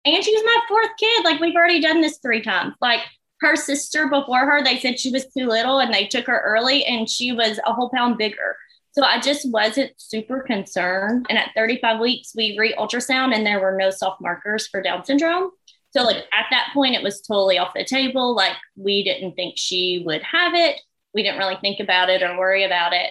And 0.04 0.24
she's 0.24 0.44
my 0.44 0.58
fourth 0.68 0.90
kid. 0.98 1.24
Like 1.24 1.40
we've 1.40 1.54
already 1.54 1.80
done 1.80 2.00
this 2.00 2.18
three 2.18 2.42
times. 2.42 2.74
Like 2.80 3.00
her 3.40 3.56
sister 3.56 4.08
before 4.08 4.46
her, 4.46 4.62
they 4.62 4.78
said 4.78 4.98
she 4.98 5.10
was 5.10 5.26
too 5.26 5.46
little 5.46 5.78
and 5.78 5.92
they 5.92 6.06
took 6.06 6.26
her 6.26 6.40
early 6.40 6.84
and 6.84 7.08
she 7.08 7.32
was 7.32 7.58
a 7.66 7.72
whole 7.72 7.90
pound 7.90 8.18
bigger. 8.18 8.56
So 8.92 9.04
I 9.04 9.20
just 9.20 9.50
wasn't 9.50 9.92
super 9.96 10.42
concerned. 10.42 11.26
And 11.28 11.38
at 11.38 11.50
35 11.54 12.00
weeks, 12.00 12.32
we 12.34 12.56
re 12.58 12.74
ultrasound 12.74 13.34
and 13.34 13.46
there 13.46 13.60
were 13.60 13.76
no 13.76 13.90
soft 13.90 14.20
markers 14.20 14.66
for 14.66 14.82
Down 14.82 15.04
syndrome. 15.04 15.50
So 15.92 16.02
like 16.02 16.16
at 16.16 16.46
that 16.50 16.70
point, 16.72 16.94
it 16.94 17.02
was 17.02 17.20
totally 17.20 17.58
off 17.58 17.74
the 17.74 17.84
table. 17.84 18.34
Like 18.34 18.56
we 18.76 19.04
didn't 19.04 19.34
think 19.34 19.54
she 19.56 20.02
would 20.04 20.22
have 20.22 20.54
it. 20.54 20.80
We 21.14 21.22
didn't 21.22 21.38
really 21.38 21.58
think 21.60 21.80
about 21.80 22.10
it 22.10 22.22
or 22.22 22.38
worry 22.38 22.64
about 22.64 22.92
it. 22.92 23.10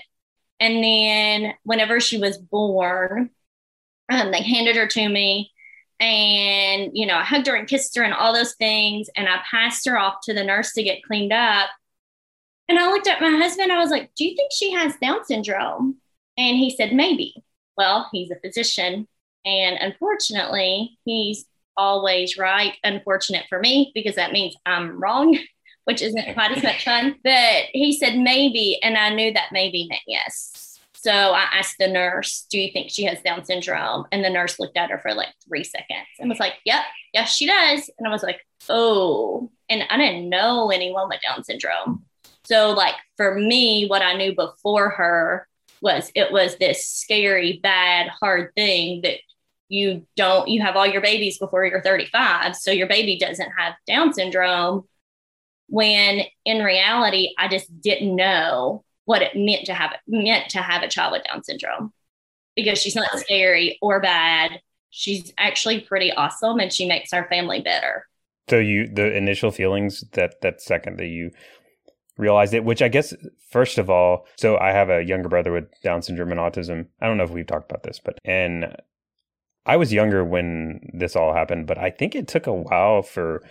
And 0.60 0.84
then 0.84 1.54
whenever 1.64 2.00
she 2.00 2.18
was 2.18 2.38
born, 2.38 3.30
um, 4.10 4.32
they 4.32 4.42
handed 4.42 4.76
her 4.76 4.88
to 4.88 5.10
me 5.10 5.52
and 6.00 6.92
you 6.94 7.06
know 7.06 7.16
i 7.16 7.24
hugged 7.24 7.48
her 7.48 7.56
and 7.56 7.68
kissed 7.68 7.96
her 7.98 8.04
and 8.04 8.14
all 8.14 8.34
those 8.34 8.56
things 8.56 9.10
and 9.16 9.28
i 9.28 9.38
passed 9.50 9.86
her 9.86 9.98
off 9.98 10.16
to 10.24 10.34
the 10.34 10.44
nurse 10.44 10.72
to 10.74 10.84
get 10.84 11.04
cleaned 11.04 11.34
up 11.34 11.70
and 12.70 12.80
i 12.80 12.90
looked 12.90 13.08
at 13.08 13.22
my 13.22 13.32
husband 13.32 13.72
i 13.72 13.80
was 13.80 13.92
like 13.92 14.10
do 14.16 14.26
you 14.26 14.36
think 14.36 14.52
she 14.52 14.72
has 14.72 14.96
down 15.02 15.24
syndrome 15.26 15.98
and 16.38 16.58
he 16.58 16.70
said 16.70 16.94
maybe 16.94 17.34
well 17.76 18.08
he's 18.12 18.32
a 18.32 18.40
physician 18.40 19.08
and 19.46 19.78
unfortunately 19.80 20.98
he's 21.06 21.46
always 21.80 22.38
right. 22.38 22.76
Unfortunate 22.84 23.46
for 23.50 23.60
me 23.60 23.92
because 23.96 24.16
that 24.16 24.34
means 24.34 24.56
I'm 24.66 25.02
wrong, 25.02 25.40
which 25.86 26.02
isn't 26.02 26.34
quite 26.34 26.56
as 26.56 26.64
much 26.64 26.84
fun. 26.84 27.16
But 27.24 27.64
he 27.72 27.98
said 27.98 28.18
maybe, 28.18 28.78
and 28.84 28.98
I 28.98 29.10
knew 29.10 29.34
that 29.34 29.52
maybe 29.52 29.88
meant 29.88 30.02
yes. 30.06 30.80
So 30.94 31.12
I 31.12 31.48
asked 31.54 31.78
the 31.80 31.88
nurse, 31.88 32.46
Do 32.52 32.60
you 32.60 32.72
think 32.74 32.92
she 32.92 33.06
has 33.06 33.22
Down 33.22 33.46
syndrome? 33.46 34.06
And 34.12 34.24
the 34.24 34.30
nurse 34.30 34.60
looked 34.60 34.78
at 34.78 34.92
her 34.92 35.00
for 35.00 35.14
like 35.14 35.30
three 35.48 35.64
seconds 35.64 36.08
and 36.20 36.30
was 36.30 36.40
like, 36.40 36.56
Yep, 36.66 36.82
yes, 37.14 37.34
she 37.34 37.48
does. 37.48 37.90
And 37.98 38.06
I 38.06 38.12
was 38.12 38.22
like, 38.22 38.42
Oh, 38.68 39.50
and 39.70 39.84
I 39.90 39.96
didn't 39.98 40.30
know 40.30 40.70
anyone 40.72 41.08
with 41.08 41.22
Down 41.22 41.46
syndrome. 41.46 42.06
So, 42.50 42.72
like, 42.72 42.96
for 43.18 43.36
me, 43.36 43.88
what 43.88 44.02
I 44.02 44.16
knew 44.16 44.36
before 44.36 44.90
her 44.90 45.48
was 45.82 46.12
it 46.16 46.32
was 46.32 46.58
this 46.58 46.86
scary, 46.86 47.60
bad, 47.62 48.10
hard 48.10 48.54
thing 48.56 49.02
that 49.04 49.20
you 49.70 50.06
don't 50.16 50.48
you 50.48 50.62
have 50.62 50.76
all 50.76 50.88
your 50.88 51.02
babies 51.02 51.38
before 51.38 51.64
you're 51.64 51.84
35 51.84 52.56
so 52.56 52.72
your 52.72 52.88
baby 52.88 53.20
doesn't 53.20 53.52
have 53.56 53.76
down 53.86 54.12
syndrome 54.12 54.84
when 55.68 56.22
in 56.44 56.64
reality 56.64 57.36
i 57.38 57.48
just 57.48 57.80
didn't 57.80 58.16
know 58.16 58.84
what 59.10 59.24
it 59.24 59.36
meant 59.36 59.66
to 59.66 59.74
have 59.74 59.96
meant 60.08 60.52
to 60.52 60.62
have 60.62 60.84
a 60.84 60.88
child 60.88 61.14
with 61.14 61.24
down 61.24 61.44
syndrome. 61.44 61.92
Because 62.56 62.80
she's 62.80 62.96
not 62.96 63.10
scary 63.18 63.80
or 63.82 64.00
bad. 64.00 64.62
She's 64.92 65.34
actually 65.36 65.80
pretty 65.80 66.12
awesome 66.12 66.60
and 66.60 66.72
she 66.72 66.88
makes 66.88 67.12
our 67.12 67.28
family 67.28 67.60
better. 67.60 68.06
So 68.52 68.60
you 68.60 68.88
the 68.88 69.12
initial 69.18 69.50
feelings 69.50 70.04
that 70.12 70.42
that 70.42 70.62
second 70.62 70.98
that 70.98 71.08
you 71.08 71.32
realized 72.20 72.54
it 72.54 72.64
which 72.64 72.82
i 72.82 72.88
guess 72.88 73.14
first 73.50 73.78
of 73.78 73.90
all 73.90 74.26
so 74.36 74.58
i 74.58 74.72
have 74.72 74.90
a 74.90 75.04
younger 75.04 75.30
brother 75.30 75.52
with 75.52 75.66
down 75.82 76.02
syndrome 76.02 76.32
and 76.32 76.40
autism 76.40 76.86
i 77.02 77.08
don't 77.08 77.18
know 77.18 77.24
if 77.24 77.32
we've 77.32 77.48
talked 77.48 77.72
about 77.72 77.84
this 77.84 78.00
but 78.04 78.20
and 78.24 78.76
I 79.70 79.78
was 79.78 79.94
younger 79.94 80.26
when 80.26 80.80
this 80.96 81.16
all 81.16 81.34
happened, 81.34 81.68
but 81.68 81.78
I 81.78 81.92
think 81.92 82.16
it 82.16 82.28
took 82.28 82.48
a 82.48 82.54
while 82.54 83.04
for 83.04 83.44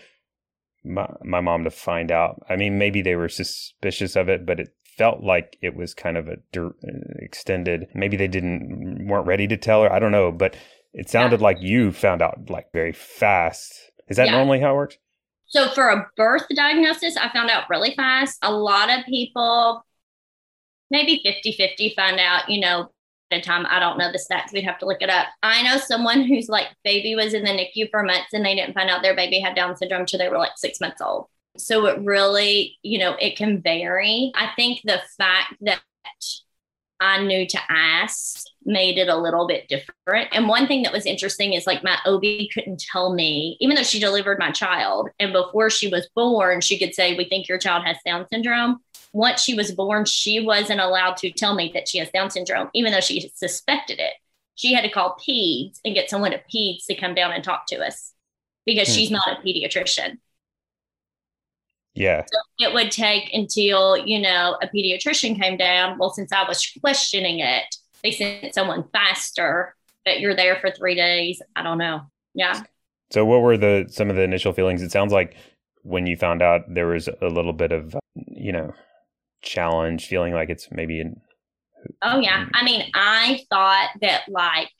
my, 0.85 1.09
my 1.23 1.41
mom 1.41 1.63
to 1.63 1.71
find 1.71 2.11
out. 2.11 2.43
I 2.49 2.57
mean, 2.57 2.77
maybe 2.77 3.03
they 3.03 3.15
were 3.15 3.29
suspicious 3.29 4.17
of 4.17 4.29
it, 4.29 4.45
but 4.45 4.59
it 4.59 4.75
felt 4.97 5.23
like 5.23 5.57
it 5.63 5.77
was 5.77 5.95
kind 5.95 6.17
of 6.17 6.27
a 6.27 6.37
uh, 6.59 6.71
extended. 7.19 7.87
Maybe 7.95 8.17
they 8.17 8.27
didn't 8.27 9.07
weren't 9.07 9.29
ready 9.29 9.47
to 9.47 9.57
tell 9.57 9.85
her. 9.85 9.93
I 9.93 10.01
don't 10.01 10.11
know, 10.11 10.33
but 10.33 10.57
it 10.93 11.09
sounded 11.09 11.39
yeah. 11.39 11.45
like 11.45 11.59
you 11.61 11.93
found 11.93 12.21
out 12.21 12.51
like 12.51 12.73
very 12.73 12.93
fast. 12.93 13.75
Is 14.09 14.17
that 14.17 14.27
yeah. 14.27 14.33
normally 14.33 14.59
how 14.59 14.73
it 14.73 14.77
works? 14.77 14.99
So 15.49 15.69
for 15.71 15.89
a 15.89 16.07
birth 16.17 16.47
diagnosis, 16.55 17.17
I 17.17 17.33
found 17.33 17.51
out 17.51 17.71
really 17.71 17.95
fast. 17.95 18.39
A 18.43 18.53
lot 18.53 18.91
of 18.91 19.07
people, 19.07 19.85
maybe 20.91 21.21
50 21.25 21.53
50, 21.53 21.95
find 21.95 22.21
out, 22.21 22.49
you 22.49 22.61
know, 22.61 22.91
at 23.31 23.39
a 23.39 23.43
time. 23.43 23.67
I 23.69 23.79
don't 23.79 23.99
know 23.99 24.11
the 24.13 24.19
stats. 24.19 24.53
We'd 24.53 24.65
have 24.65 24.79
to 24.79 24.87
look 24.87 25.03
it 25.03 25.11
up. 25.11 25.27
I 25.43 25.63
know 25.63 25.79
someone 25.79 26.23
who's 26.23 26.49
like 26.49 26.69
baby 26.85 27.15
was 27.15 27.35
in 27.35 27.45
the 27.45 27.51
NICU 27.51 27.91
for 27.91 28.03
months 28.03 28.33
and 28.33 28.45
they 28.45 28.55
didn't 28.55 28.75
find 28.75 28.91
out 28.91 29.03
their 29.03 29.17
baby 29.17 29.41
had 29.41 29.55
Down 29.55 29.77
syndrome 29.77 30.03
until 30.03 30.19
they 30.19 30.29
were 30.29 30.39
like 30.39 30.57
six 30.57 30.81
months 30.81 31.01
old. 31.01 31.27
So 31.57 31.87
it 31.87 31.99
really, 32.01 32.79
you 32.83 32.99
know, 32.99 33.17
it 33.21 33.37
can 33.37 33.61
vary. 33.61 34.33
I 34.35 34.51
think 34.55 34.81
the 34.85 35.01
fact 35.17 35.55
that 35.63 35.81
I 37.01 37.23
knew 37.23 37.47
to 37.47 37.59
ask 37.69 38.45
made 38.65 38.99
it 38.99 39.09
a 39.09 39.17
little 39.17 39.47
bit 39.47 39.69
different. 39.69 40.29
And 40.33 40.49
one 40.49 40.67
thing 40.67 40.83
that 40.83 40.93
was 40.93 41.07
interesting 41.07 41.55
is 41.55 41.67
like 41.67 41.83
my 41.83 41.97
OB 42.05 42.23
couldn't 42.53 42.81
tell 42.81 43.15
me, 43.15 43.57
even 43.61 43.77
though 43.77 43.83
she 43.83 43.99
delivered 43.99 44.39
my 44.39 44.51
child, 44.51 45.09
and 45.19 45.33
before 45.33 45.71
she 45.71 45.89
was 45.89 46.09
born, 46.15 46.61
she 46.61 46.79
could 46.79 46.95
say, 46.95 47.17
We 47.17 47.25
think 47.25 47.49
your 47.49 47.59
child 47.59 47.85
has 47.85 47.97
Down 48.05 48.27
syndrome. 48.31 48.79
Once 49.13 49.43
she 49.43 49.55
was 49.55 49.73
born, 49.73 50.05
she 50.05 50.41
wasn't 50.41 50.81
allowed 50.81 51.17
to 51.17 51.31
tell 51.33 51.55
me 51.55 51.71
that 51.73 51.89
she 51.89 51.99
has 51.99 52.11
Down 52.11 52.31
syndrome, 52.31 52.69
even 52.75 52.93
though 52.93 53.01
she 53.01 53.33
suspected 53.35 53.99
it. 53.99 54.15
She 54.55 54.75
had 54.75 54.83
to 54.83 54.91
call 54.91 55.17
PEDS 55.17 55.81
and 55.85 55.95
get 55.95 56.11
someone 56.11 56.33
at 56.33 56.49
PEDS 56.51 56.87
to 56.87 56.95
come 56.95 57.15
down 57.15 57.33
and 57.33 57.43
talk 57.43 57.67
to 57.69 57.79
us 57.79 58.13
because 58.67 58.89
hmm. 58.89 58.95
she's 58.95 59.11
not 59.11 59.27
a 59.29 59.41
pediatrician. 59.41 60.19
Yeah. 61.99 62.25
So 62.33 62.39
it 62.61 62.73
would 62.73 62.91
take 62.91 63.31
until, 63.35 63.97
you 63.97 64.21
know, 64.21 64.57
a 64.63 64.69
pediatrician 64.69 65.41
came 65.41 65.57
down. 65.57 65.99
Well, 65.99 66.11
since 66.11 66.33
I 66.33 66.47
was 66.47 66.65
questioning 66.81 67.41
it, 67.41 67.65
they 68.03 68.13
sent 68.13 68.55
someone 68.55 68.85
faster, 68.93 69.75
but 70.05 70.21
you're 70.21 70.37
there 70.37 70.57
for 70.61 70.71
three 70.71 70.95
days. 70.95 71.43
I 71.57 71.63
don't 71.63 71.79
know. 71.79 72.03
Yeah. 72.35 72.63
So 73.11 73.25
what 73.25 73.43
were 73.43 73.57
the 73.57 73.87
some 73.89 74.11
of 74.11 74.17
the 74.17 74.23
initial 74.23 74.53
feelings? 74.53 74.83
It 74.83 74.93
sounds 74.93 75.13
like 75.13 75.37
when 75.83 76.07
you 76.07 76.17
found 76.17 76.41
out 76.41 76.63
there 76.69 76.87
was 76.87 77.09
a 77.09 77.27
little 77.27 77.53
bit 77.53 77.73
of, 77.73 77.97
you 78.15 78.53
know, 78.53 78.75
challenge, 79.43 80.07
feeling 80.07 80.35
like 80.35 80.51
it's 80.51 80.69
maybe 80.71 81.01
in 81.01 81.21
Oh 82.03 82.21
yeah. 82.21 82.45
Mm. 82.45 82.51
I 82.55 82.65
mean, 82.65 82.91
I 82.95 83.41
thought 83.51 83.91
that 84.03 84.23
like 84.29 84.71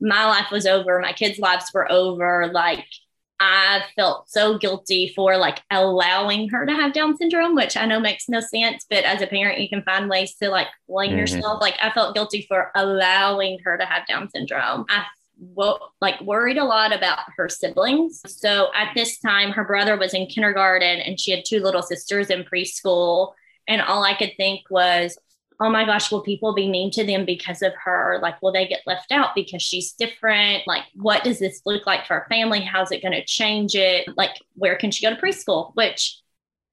my 0.00 0.26
life 0.26 0.50
was 0.50 0.66
over, 0.66 1.00
my 1.00 1.12
kids' 1.12 1.38
lives 1.38 1.66
were 1.74 1.90
over, 1.90 2.50
like 2.52 2.84
I 3.44 3.82
felt 3.96 4.30
so 4.30 4.56
guilty 4.56 5.12
for 5.16 5.36
like 5.36 5.60
allowing 5.68 6.48
her 6.50 6.64
to 6.64 6.72
have 6.72 6.92
Down 6.92 7.16
syndrome, 7.16 7.56
which 7.56 7.76
I 7.76 7.86
know 7.86 7.98
makes 7.98 8.28
no 8.28 8.38
sense, 8.38 8.86
but 8.88 9.02
as 9.02 9.20
a 9.20 9.26
parent, 9.26 9.60
you 9.60 9.68
can 9.68 9.82
find 9.82 10.08
ways 10.08 10.36
to 10.36 10.48
like 10.48 10.68
blame 10.88 11.10
mm-hmm. 11.10 11.18
yourself. 11.18 11.60
Like 11.60 11.74
I 11.82 11.90
felt 11.90 12.14
guilty 12.14 12.46
for 12.48 12.70
allowing 12.76 13.58
her 13.64 13.76
to 13.76 13.84
have 13.84 14.06
Down 14.06 14.30
syndrome. 14.30 14.86
I 14.88 15.04
well, 15.40 15.92
like 16.00 16.20
worried 16.20 16.56
a 16.56 16.64
lot 16.64 16.94
about 16.94 17.18
her 17.36 17.48
siblings. 17.48 18.22
So 18.28 18.70
at 18.76 18.92
this 18.94 19.18
time, 19.18 19.50
her 19.50 19.64
brother 19.64 19.96
was 19.96 20.14
in 20.14 20.26
kindergarten 20.26 21.00
and 21.00 21.18
she 21.18 21.32
had 21.32 21.44
two 21.44 21.58
little 21.58 21.82
sisters 21.82 22.30
in 22.30 22.44
preschool. 22.44 23.32
And 23.66 23.82
all 23.82 24.04
I 24.04 24.14
could 24.14 24.34
think 24.36 24.60
was, 24.70 25.18
oh 25.62 25.70
my 25.70 25.84
gosh, 25.84 26.10
will 26.10 26.22
people 26.22 26.54
be 26.54 26.68
mean 26.68 26.90
to 26.90 27.06
them 27.06 27.24
because 27.24 27.62
of 27.62 27.72
her? 27.84 28.18
Like, 28.20 28.42
will 28.42 28.52
they 28.52 28.66
get 28.66 28.80
left 28.84 29.12
out 29.12 29.34
because 29.36 29.62
she's 29.62 29.92
different? 29.92 30.66
Like, 30.66 30.82
what 30.94 31.22
does 31.22 31.38
this 31.38 31.62
look 31.64 31.86
like 31.86 32.04
for 32.04 32.14
our 32.14 32.26
family? 32.28 32.60
How's 32.60 32.90
it 32.90 33.00
going 33.00 33.12
to 33.12 33.24
change 33.24 33.76
it? 33.76 34.08
Like, 34.16 34.32
where 34.54 34.76
can 34.76 34.90
she 34.90 35.06
go 35.06 35.14
to 35.14 35.20
preschool? 35.20 35.70
Which, 35.74 36.18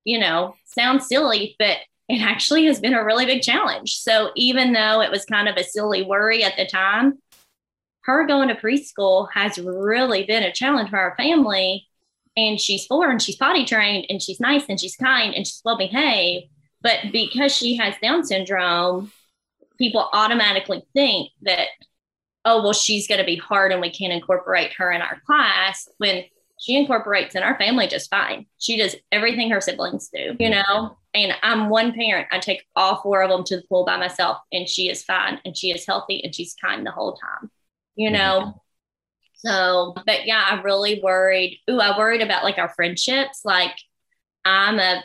you 0.06 0.18
know, 0.18 0.56
sounds 0.66 1.08
silly, 1.08 1.56
but 1.60 1.78
it 2.08 2.22
actually 2.22 2.66
has 2.66 2.80
been 2.80 2.96
a 2.96 3.06
really 3.06 3.28
big 3.28 3.44
challenge. 3.44 3.98
So 3.98 4.32
even 4.36 4.74
though 4.74 5.02
it 5.02 5.12
was 5.12 5.24
kind 5.26 5.48
of 5.48 5.56
a 5.56 5.64
silly 5.64 6.02
worry 6.02 6.44
at 6.44 6.58
the 6.58 6.66
time, 6.66 7.20
her 8.06 8.26
going 8.26 8.48
to 8.48 8.56
preschool 8.56 9.28
has 9.34 9.60
really 9.60 10.24
been 10.24 10.42
a 10.42 10.52
challenge 10.52 10.90
for 10.90 10.98
our 10.98 11.16
family. 11.16 11.86
And 12.36 12.60
she's 12.60 12.88
four 12.88 13.12
and 13.12 13.22
she's 13.22 13.36
potty 13.36 13.66
trained 13.66 14.08
and 14.10 14.20
she's 14.20 14.40
nice 14.40 14.64
and 14.68 14.80
she's 14.80 14.96
kind 14.96 15.36
and 15.36 15.46
she's 15.46 15.62
well 15.64 15.78
behaved 15.78 16.48
but 16.82 17.12
because 17.12 17.56
she 17.56 17.78
has 17.78 17.96
Down 18.02 18.24
syndrome, 18.24 19.12
people 19.78 20.10
automatically 20.14 20.84
think 20.94 21.30
that, 21.42 21.68
oh, 22.46 22.64
well, 22.64 22.74
she's 22.74 23.08
going 23.08 23.20
to 23.20 23.26
be 23.26 23.36
hard 23.36 23.72
and 23.72 23.82
we 23.82 23.92
can't 23.92 24.14
incorporate 24.14 24.74
her 24.78 24.92
in 24.92 25.02
our 25.02 25.22
class 25.26 25.88
when 25.98 26.24
she 26.60 26.76
incorporates 26.76 27.36
in 27.36 27.44
our 27.44 27.58
family 27.58 27.88
just 27.88 28.10
fine. 28.10 28.46
She 28.58 28.78
does 28.78 28.96
everything 29.12 29.50
her 29.50 29.62
siblings 29.62 30.10
do, 30.14 30.36
you 30.40 30.50
know? 30.50 30.98
And 31.14 31.34
I'm 31.42 31.70
one 31.70 31.94
parent. 31.94 32.28
I 32.32 32.40
take 32.40 32.66
all 32.76 33.02
four 33.02 33.24
of 33.24 33.30
them 33.30 33.46
to 33.46 33.58
the 33.58 33.64
pool 33.64 33.86
by 33.86 33.98
myself, 33.98 34.38
and 34.52 34.68
she 34.68 34.90
is 34.90 35.04
fine 35.04 35.40
and 35.46 35.56
she 35.56 35.72
is 35.72 35.86
healthy 35.86 36.22
and 36.24 36.36
she's 36.36 36.56
kind 36.62 36.86
the 36.86 36.92
whole 36.92 37.14
time, 37.14 37.50
you 37.96 38.12
know? 38.12 38.62
So, 39.36 39.96
but 40.06 40.26
yeah, 40.26 40.44
I 40.50 40.62
really 40.62 41.00
worried. 41.02 41.60
Ooh, 41.70 41.80
I 41.80 41.98
worried 41.98 42.22
about 42.22 42.44
like 42.44 42.58
our 42.58 42.74
friendships. 42.76 43.42
Like, 43.46 43.76
I'm 44.44 44.80
a 44.80 45.02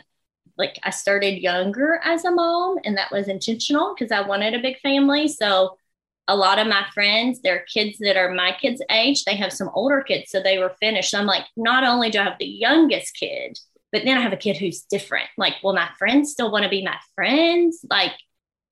like 0.57 0.79
I 0.83 0.89
started 0.89 1.41
younger 1.41 1.99
as 2.03 2.25
a 2.25 2.31
mom, 2.31 2.77
and 2.83 2.97
that 2.97 3.11
was 3.11 3.27
intentional 3.27 3.93
because 3.93 4.11
I 4.11 4.21
wanted 4.21 4.53
a 4.53 4.61
big 4.61 4.79
family. 4.79 5.27
So 5.27 5.77
a 6.27 6.35
lot 6.35 6.59
of 6.59 6.67
my 6.67 6.85
friends, 6.93 7.41
their 7.41 7.65
kids 7.71 7.97
that 7.99 8.17
are 8.17 8.31
my 8.31 8.55
kids' 8.59 8.81
age, 8.89 9.25
they 9.25 9.35
have 9.35 9.53
some 9.53 9.69
older 9.73 10.01
kids, 10.01 10.31
so 10.31 10.41
they 10.41 10.57
were 10.57 10.75
finished. 10.79 11.11
So 11.11 11.19
I'm 11.19 11.25
like, 11.25 11.45
not 11.55 11.83
only 11.83 12.09
do 12.09 12.19
I 12.19 12.23
have 12.23 12.39
the 12.39 12.45
youngest 12.45 13.15
kid, 13.15 13.57
but 13.91 14.03
then 14.03 14.17
I 14.17 14.21
have 14.21 14.33
a 14.33 14.37
kid 14.37 14.57
who's 14.57 14.81
different. 14.81 15.29
Like, 15.37 15.55
will 15.63 15.73
my 15.73 15.89
friends 15.97 16.31
still 16.31 16.51
want 16.51 16.63
to 16.63 16.69
be 16.69 16.83
my 16.83 16.97
friends? 17.13 17.85
Like, 17.89 18.13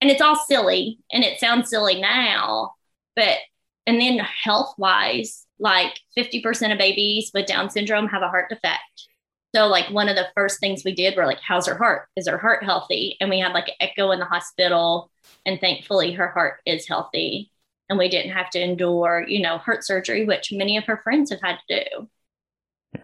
and 0.02 0.10
it's 0.10 0.22
all 0.22 0.36
silly, 0.36 1.00
and 1.12 1.24
it 1.24 1.40
sounds 1.40 1.70
silly 1.70 2.02
now, 2.02 2.74
but 3.16 3.38
and 3.86 4.00
then 4.00 4.18
health 4.20 4.74
wise, 4.78 5.46
like 5.60 6.00
50% 6.18 6.72
of 6.72 6.78
babies 6.78 7.32
with 7.34 7.46
Down 7.46 7.70
syndrome 7.70 8.08
have 8.08 8.22
a 8.22 8.30
heart 8.30 8.50
defect. 8.50 9.08
So 9.55 9.67
like 9.67 9.89
one 9.91 10.10
of 10.10 10.15
the 10.15 10.27
first 10.36 10.60
things 10.60 10.83
we 10.83 10.95
did 10.95 11.15
were 11.15 11.25
like, 11.25 11.39
how's 11.39 11.67
her 11.67 11.77
heart? 11.77 12.07
Is 12.15 12.27
her 12.27 12.38
heart 12.38 12.63
healthy? 12.63 13.17
And 13.19 13.29
we 13.29 13.39
had 13.39 13.53
like 13.53 13.67
an 13.67 13.75
echo 13.79 14.12
in 14.12 14.19
the 14.19 14.25
hospital. 14.25 15.12
And 15.45 15.60
thankfully 15.60 16.13
her 16.13 16.29
heart 16.29 16.55
is 16.65 16.88
healthy. 16.88 17.51
And 17.89 18.00
we 18.00 18.10
didn't 18.10 18.31
have 18.31 18.50
to 18.51 18.62
endure, 18.62 19.25
you 19.27 19.41
know, 19.41 19.57
heart 19.57 19.86
surgery, 19.86 20.25
which 20.25 20.51
many 20.51 20.77
of 20.77 20.86
her 20.86 21.01
friends 21.03 21.29
have 21.29 21.41
had 21.43 21.57
to 21.69 21.83
do. 21.83 22.10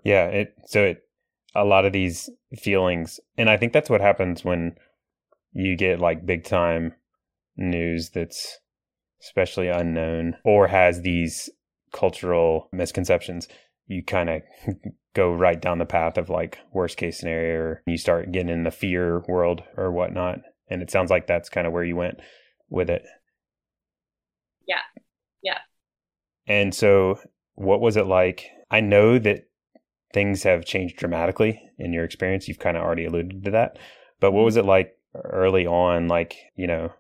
Yeah. 0.04 0.26
It 0.26 0.56
so 0.66 0.84
it 0.84 1.04
a 1.54 1.66
lot 1.66 1.86
of 1.86 1.94
these 1.94 2.30
feelings. 2.58 3.20
And 3.38 3.50
I 3.50 3.58
think 3.58 3.74
that's 3.74 3.90
what 3.90 4.02
happens 4.02 4.44
when 4.44 4.76
you 5.54 5.76
get 5.76 6.00
like 6.00 6.26
big 6.26 6.46
time 6.46 6.94
news 7.58 8.10
that's 8.10 8.60
especially 9.22 9.68
unknown 9.68 10.38
or 10.46 10.68
has 10.68 11.02
these 11.02 11.50
cultural 11.92 12.70
misconceptions 12.72 13.48
you 13.90 14.04
kind 14.04 14.30
of 14.30 14.42
go 15.14 15.34
right 15.34 15.60
down 15.60 15.80
the 15.80 15.86
path 15.86 16.18
of 16.18 16.30
like 16.30 16.60
worst 16.72 16.98
case 16.98 17.20
scenario 17.20 17.60
or 17.60 17.84
you 17.88 17.98
start 17.98 18.32
getting 18.32 18.50
in 18.50 18.64
the 18.64 18.72
fear 18.72 19.24
world 19.28 19.64
or 19.76 19.92
whatnot. 19.92 20.40
And 20.70 20.82
it 20.82 20.92
sounds 20.92 21.10
like 21.10 21.28
that's 21.28 21.50
kind 21.50 21.66
of 21.66 21.74
where 21.74 21.84
you 21.84 21.96
went 21.96 22.20
with 22.70 22.90
it. 22.90 23.04
Yeah. 24.68 24.82
Yeah. 25.42 25.58
And 26.48 26.74
so 26.74 27.20
what 27.56 27.82
was 27.82 27.98
it 27.98 28.06
like? 28.06 28.46
I 28.70 28.82
know 28.82 29.18
that 29.20 29.50
things 30.14 30.44
have 30.44 30.66
changed 30.66 30.98
dramatically 30.98 31.62
in 31.78 31.94
your 31.94 32.04
experience. 32.04 32.48
You've 32.48 32.60
kind 32.60 32.78
of 32.78 32.84
already 32.84 33.06
alluded 33.06 33.46
to 33.46 33.52
that. 33.52 33.78
But 34.20 34.32
what 34.32 34.46
was 34.46 34.56
mm-hmm. 34.56 34.66
it 34.66 34.70
like 34.70 34.96
early 35.16 35.66
on 35.66 36.08
like 36.08 36.36
you 36.56 36.68
know 36.68 36.92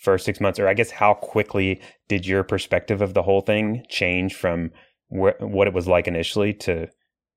first 0.00 0.24
six 0.24 0.40
months? 0.40 0.58
Or 0.58 0.68
i 0.68 0.74
guess 0.74 0.90
how 0.90 1.14
quickly 1.14 1.80
did 2.08 2.26
your 2.26 2.42
perspective 2.42 3.02
of 3.02 3.14
the 3.14 3.22
whole 3.22 3.40
thing 3.40 3.84
change 3.88 4.34
from 4.34 4.70
wh- 5.08 5.40
what 5.40 5.66
it 5.66 5.74
was 5.74 5.86
like 5.86 6.08
initially 6.08 6.52
to 6.54 6.88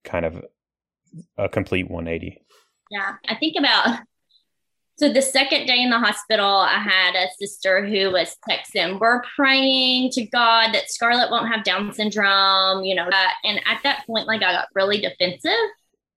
kind 0.04 0.26
of 0.26 0.44
a 1.38 1.50
complete 1.50 1.90
180. 1.90 2.42
Yeah, 2.92 3.16
I 3.28 3.36
think 3.36 3.56
about 3.58 4.00
so 5.00 5.08
the 5.08 5.22
second 5.22 5.66
day 5.66 5.82
in 5.82 5.90
the 5.90 5.98
hospital, 5.98 6.46
I 6.46 6.78
had 6.78 7.16
a 7.16 7.30
sister 7.40 7.86
who 7.86 8.12
was 8.12 8.36
texting, 8.50 9.00
"We're 9.00 9.24
praying 9.34 10.12
to 10.12 10.26
God 10.26 10.74
that 10.74 10.92
Scarlett 10.92 11.32
won't 11.32 11.48
have 11.48 11.64
Down 11.64 11.94
syndrome," 11.94 12.84
you 12.84 12.96
know. 12.96 13.08
Uh, 13.08 13.28
and 13.46 13.62
at 13.66 13.82
that 13.84 14.06
point, 14.06 14.28
like 14.28 14.44
I 14.44 14.52
got 14.52 14.68
really 14.76 15.00
defensive, 15.00 15.70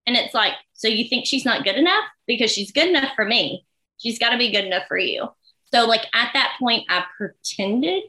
and 0.05 0.17
it's 0.17 0.35
like, 0.35 0.55
so 0.73 0.89
you 0.89 1.09
think 1.09 1.27
she's 1.27 1.45
not 1.45 1.62
good 1.62 1.77
enough 1.77 2.05
because 2.27 2.51
she's 2.51 2.73
good 2.73 2.89
enough 2.89 3.12
for 3.15 3.25
me. 3.25 3.65
She's 3.99 4.19
got 4.19 4.31
to 4.31 4.39
be 4.39 4.51
good 4.51 4.65
enough 4.65 4.89
for 4.89 4.99
you. 4.99 5.29
So 5.73 5.87
like 5.87 6.05
at 6.12 6.33
that 6.35 6.57
point, 6.59 6.85
I 6.89 7.05
pretended 7.17 8.03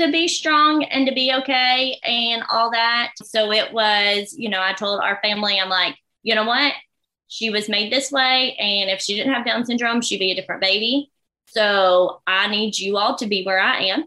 to 0.00 0.10
be 0.10 0.28
strong 0.28 0.82
and 0.84 1.06
to 1.06 1.14
be 1.14 1.32
okay 1.32 1.98
and 2.04 2.42
all 2.50 2.70
that. 2.70 3.12
So 3.22 3.52
it 3.52 3.72
was, 3.72 4.34
you 4.36 4.48
know, 4.48 4.62
I 4.62 4.72
told 4.72 5.00
our 5.00 5.18
family, 5.22 5.60
I'm 5.60 5.68
like, 5.68 5.96
you 6.22 6.34
know 6.34 6.44
what? 6.44 6.72
She 7.28 7.50
was 7.50 7.68
made 7.68 7.92
this 7.92 8.10
way. 8.10 8.56
And 8.58 8.90
if 8.90 9.00
she 9.00 9.14
didn't 9.14 9.34
have 9.34 9.44
Down 9.44 9.64
syndrome, 9.64 10.00
she'd 10.00 10.18
be 10.18 10.32
a 10.32 10.34
different 10.34 10.62
baby. 10.62 11.10
So 11.46 12.22
I 12.26 12.48
need 12.48 12.78
you 12.78 12.96
all 12.96 13.16
to 13.16 13.26
be 13.26 13.44
where 13.44 13.60
I 13.60 13.84
am. 13.84 14.04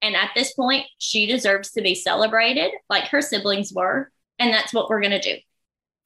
And 0.00 0.16
at 0.16 0.30
this 0.34 0.54
point, 0.54 0.86
she 0.98 1.26
deserves 1.26 1.72
to 1.72 1.82
be 1.82 1.94
celebrated 1.94 2.72
like 2.88 3.04
her 3.08 3.20
siblings 3.20 3.72
were. 3.72 4.10
And 4.38 4.52
that's 4.52 4.72
what 4.72 4.88
we're 4.88 5.00
going 5.00 5.12
to 5.12 5.20
do. 5.20 5.36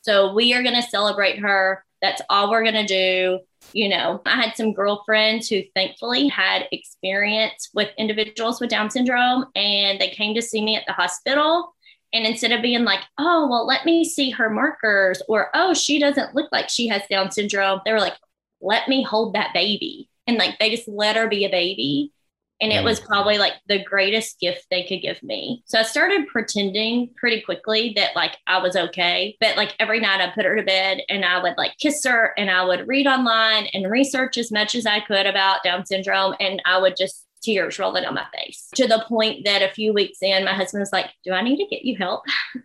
So 0.02 0.35
we 0.35 0.54
are 0.54 0.62
going 0.62 0.80
to 0.80 0.88
celebrate 0.88 1.40
her 1.40 1.85
That's 2.00 2.23
all 2.31 2.50
we're 2.50 2.62
going 2.62 2.75
to 2.75 2.87
do. 2.87 3.40
You 3.73 3.88
know, 3.88 4.23
I 4.25 4.40
had 4.40 4.57
some 4.57 4.73
girlfriends 4.73 5.49
who 5.49 5.62
thankfully 5.75 6.28
had 6.28 6.69
experience 6.73 7.71
with 7.75 7.90
individuals 7.99 8.61
with 8.61 8.71
Down 8.71 8.90
syndrome 8.90 9.47
and 9.55 10.00
they 10.00 10.11
came 10.11 10.35
to 10.35 10.43
see 10.43 10.64
me 10.64 10.76
at 10.76 10.85
the 10.87 10.93
hospital. 10.93 11.75
And 12.12 12.25
instead 12.25 12.52
of 12.52 12.62
being 12.62 12.85
like, 12.85 13.00
oh, 13.19 13.49
well, 13.50 13.67
let 13.67 13.85
me 13.85 14.05
see 14.05 14.31
her 14.31 14.49
markers 14.49 15.21
or, 15.28 15.50
oh, 15.55 15.75
she 15.75 15.99
doesn't 15.99 16.35
look 16.35 16.50
like 16.52 16.69
she 16.69 16.88
has 16.88 17.02
Down 17.11 17.31
syndrome, 17.31 17.81
they 17.85 17.93
were 17.93 18.00
like, 18.00 18.17
let 18.61 18.88
me 18.88 19.02
hold 19.02 19.35
that 19.35 19.52
baby. 19.52 20.09
And 20.26 20.37
like 20.37 20.59
they 20.59 20.71
just 20.71 20.88
let 20.88 21.17
her 21.17 21.28
be 21.28 21.45
a 21.45 21.50
baby 21.50 22.12
and 22.61 22.73
it 22.73 22.83
mm. 22.83 22.85
was 22.85 23.00
probably 23.00 23.38
like 23.38 23.55
the 23.69 23.83
greatest 23.83 24.41
gift 24.41 24.67
they 24.71 24.85
could 24.85 25.00
give 25.00 25.23
me. 25.23 25.62
So 25.67 25.79
I 25.79 25.83
started 25.83 26.27
pretending 26.27 27.11
pretty 27.17 27.41
quickly 27.41 27.93
that 27.97 28.17
like 28.17 28.37
I 28.47 28.59
was 28.59 28.77
okay. 28.77 29.37
But 29.41 29.57
like 29.57 29.75
every 29.79 30.00
night 30.00 30.21
I 30.21 30.31
put 30.31 30.45
her 30.45 30.57
to 30.57 30.62
bed 30.62 31.00
and 31.09 31.25
I 31.25 31.43
would 31.43 31.55
like 31.57 31.77
kiss 31.79 32.05
her 32.05 32.33
and 32.37 32.50
I 32.50 32.65
would 32.65 32.88
read 32.88 33.07
online 33.07 33.67
and 33.73 33.91
research 33.91 34.37
as 34.38 34.50
much 34.50 34.75
as 34.75 34.87
I 34.87 35.00
could 35.00 35.27
about 35.27 35.62
Down 35.62 35.87
syndrome. 35.87 36.35
And 36.41 36.61
I 36.65 36.79
would 36.79 36.97
just 36.97 37.27
tears 37.41 37.79
rolling 37.79 38.03
down 38.03 38.15
my 38.15 38.27
face 38.37 38.69
to 38.75 38.88
the 38.88 39.05
point 39.07 39.45
that 39.45 39.62
a 39.62 39.73
few 39.73 39.93
weeks 39.93 40.19
in, 40.23 40.45
my 40.45 40.55
husband 40.55 40.81
was 40.81 40.93
like, 40.93 41.11
Do 41.25 41.33
I 41.33 41.43
need 41.43 41.59
to 41.59 41.67
get 41.67 41.85
you 41.85 41.97
help? 41.97 42.23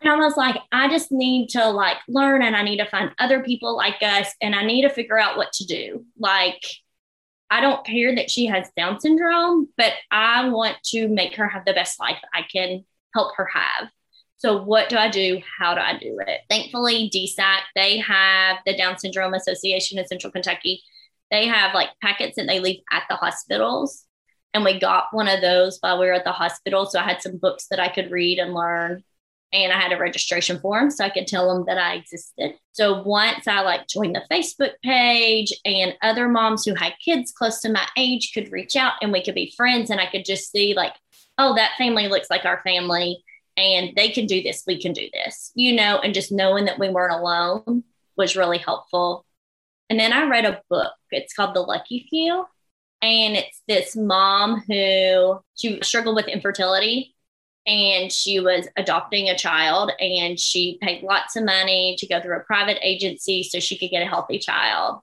And 0.00 0.12
I 0.12 0.16
was 0.16 0.36
like, 0.36 0.56
I 0.70 0.88
just 0.88 1.10
need 1.10 1.48
to 1.50 1.68
like 1.70 1.96
learn 2.08 2.42
and 2.42 2.54
I 2.54 2.62
need 2.62 2.76
to 2.76 2.86
find 2.86 3.10
other 3.18 3.42
people 3.42 3.76
like 3.76 4.00
us 4.00 4.32
and 4.40 4.54
I 4.54 4.64
need 4.64 4.82
to 4.82 4.90
figure 4.90 5.18
out 5.18 5.36
what 5.36 5.52
to 5.54 5.64
do. 5.64 6.04
Like, 6.16 6.62
I 7.50 7.60
don't 7.60 7.84
care 7.86 8.14
that 8.14 8.30
she 8.30 8.46
has 8.46 8.70
Down 8.76 9.00
syndrome, 9.00 9.68
but 9.76 9.92
I 10.10 10.48
want 10.48 10.76
to 10.86 11.08
make 11.08 11.36
her 11.36 11.48
have 11.48 11.64
the 11.64 11.72
best 11.72 11.98
life 11.98 12.18
I 12.34 12.42
can 12.42 12.84
help 13.14 13.34
her 13.36 13.48
have. 13.52 13.90
So, 14.36 14.62
what 14.62 14.88
do 14.88 14.96
I 14.96 15.08
do? 15.10 15.40
How 15.58 15.74
do 15.74 15.80
I 15.80 15.98
do 15.98 16.20
it? 16.24 16.40
Thankfully, 16.48 17.10
DSAC, 17.12 17.58
they 17.74 17.98
have 17.98 18.58
the 18.66 18.76
Down 18.76 18.98
Syndrome 18.98 19.34
Association 19.34 19.98
in 19.98 20.06
Central 20.06 20.30
Kentucky. 20.30 20.82
They 21.30 21.46
have 21.46 21.74
like 21.74 21.90
packets 22.00 22.36
that 22.36 22.46
they 22.46 22.60
leave 22.60 22.80
at 22.92 23.04
the 23.08 23.16
hospitals. 23.16 24.04
And 24.54 24.64
we 24.64 24.78
got 24.78 25.08
one 25.10 25.28
of 25.28 25.40
those 25.40 25.78
while 25.80 25.98
we 25.98 26.06
were 26.06 26.14
at 26.14 26.24
the 26.24 26.32
hospital. 26.32 26.86
So, 26.86 27.00
I 27.00 27.02
had 27.02 27.22
some 27.22 27.38
books 27.38 27.66
that 27.70 27.80
I 27.80 27.88
could 27.88 28.10
read 28.10 28.38
and 28.38 28.54
learn 28.54 29.02
and 29.52 29.72
I 29.72 29.80
had 29.80 29.92
a 29.92 29.98
registration 29.98 30.58
form 30.60 30.90
so 30.90 31.04
I 31.04 31.10
could 31.10 31.26
tell 31.26 31.52
them 31.52 31.64
that 31.66 31.78
I 31.78 31.94
existed. 31.94 32.54
So 32.72 33.02
once 33.02 33.48
I 33.48 33.62
like 33.62 33.88
joined 33.88 34.14
the 34.14 34.22
Facebook 34.30 34.72
page 34.84 35.52
and 35.64 35.94
other 36.02 36.28
moms 36.28 36.64
who 36.64 36.74
had 36.74 36.92
kids 37.02 37.32
close 37.32 37.60
to 37.60 37.72
my 37.72 37.86
age 37.96 38.32
could 38.34 38.52
reach 38.52 38.76
out 38.76 38.94
and 39.00 39.12
we 39.12 39.22
could 39.22 39.34
be 39.34 39.54
friends 39.56 39.90
and 39.90 40.00
I 40.00 40.06
could 40.06 40.24
just 40.24 40.50
see 40.50 40.74
like, 40.74 40.94
oh, 41.38 41.54
that 41.54 41.76
family 41.78 42.08
looks 42.08 42.28
like 42.30 42.44
our 42.44 42.60
family 42.62 43.24
and 43.56 43.96
they 43.96 44.10
can 44.10 44.26
do 44.26 44.42
this, 44.42 44.64
we 44.66 44.80
can 44.80 44.92
do 44.92 45.08
this, 45.12 45.50
you 45.54 45.74
know, 45.74 45.98
and 45.98 46.14
just 46.14 46.30
knowing 46.30 46.66
that 46.66 46.78
we 46.78 46.90
weren't 46.90 47.18
alone 47.18 47.84
was 48.16 48.36
really 48.36 48.58
helpful. 48.58 49.24
And 49.90 49.98
then 49.98 50.12
I 50.12 50.28
read 50.28 50.44
a 50.44 50.60
book. 50.68 50.92
It's 51.10 51.32
called 51.32 51.54
The 51.54 51.60
Lucky 51.60 52.06
Few. 52.10 52.44
And 53.00 53.36
it's 53.36 53.62
this 53.66 53.96
mom 53.96 54.62
who 54.66 55.40
she 55.56 55.80
struggled 55.82 56.16
with 56.16 56.26
infertility 56.26 57.14
and 57.68 58.10
she 58.10 58.40
was 58.40 58.66
adopting 58.78 59.28
a 59.28 59.36
child 59.36 59.92
and 60.00 60.40
she 60.40 60.78
paid 60.80 61.02
lots 61.02 61.36
of 61.36 61.44
money 61.44 61.96
to 61.98 62.06
go 62.06 62.18
through 62.18 62.38
a 62.38 62.44
private 62.44 62.78
agency 62.80 63.42
so 63.42 63.60
she 63.60 63.76
could 63.76 63.90
get 63.90 64.02
a 64.02 64.08
healthy 64.08 64.38
child. 64.38 65.00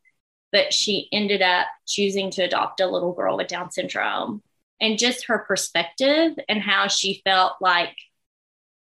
But 0.52 0.74
she 0.74 1.08
ended 1.12 1.44
up 1.44 1.68
choosing 1.86 2.32
to 2.32 2.42
adopt 2.44 2.82
a 2.82 2.88
little 2.88 3.14
girl 3.14 3.38
with 3.38 3.48
down 3.48 3.70
syndrome. 3.70 4.42
And 4.82 4.98
just 4.98 5.28
her 5.28 5.38
perspective 5.38 6.34
and 6.50 6.60
how 6.60 6.88
she 6.88 7.22
felt 7.24 7.54
like 7.62 7.96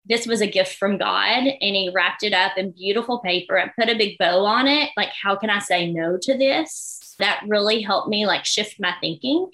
this 0.07 0.27
was 0.27 0.41
a 0.41 0.47
gift 0.47 0.77
from 0.77 0.97
God 0.97 1.47
and 1.47 1.77
he 1.77 1.91
wrapped 1.95 2.23
it 2.23 2.33
up 2.33 2.57
in 2.57 2.73
beautiful 2.73 3.19
paper 3.19 3.57
and 3.57 3.71
put 3.79 3.91
a 3.91 3.99
big 3.99 4.17
bow 4.17 4.47
on 4.47 4.67
it 4.67 4.91
like 4.97 5.11
how 5.11 5.37
can 5.37 5.51
I 5.51 5.59
say 5.59 5.93
no 5.93 6.17
to 6.23 6.39
this? 6.39 7.15
That 7.19 7.45
really 7.47 7.83
helped 7.83 8.09
me 8.09 8.27
like 8.27 8.47
shift 8.47 8.81
my 8.81 8.95
thinking. 9.01 9.51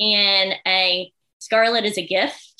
And 0.00 0.54
a 0.66 1.12
scarlett 1.38 1.84
is 1.84 1.98
a 1.98 2.06
gift 2.06 2.51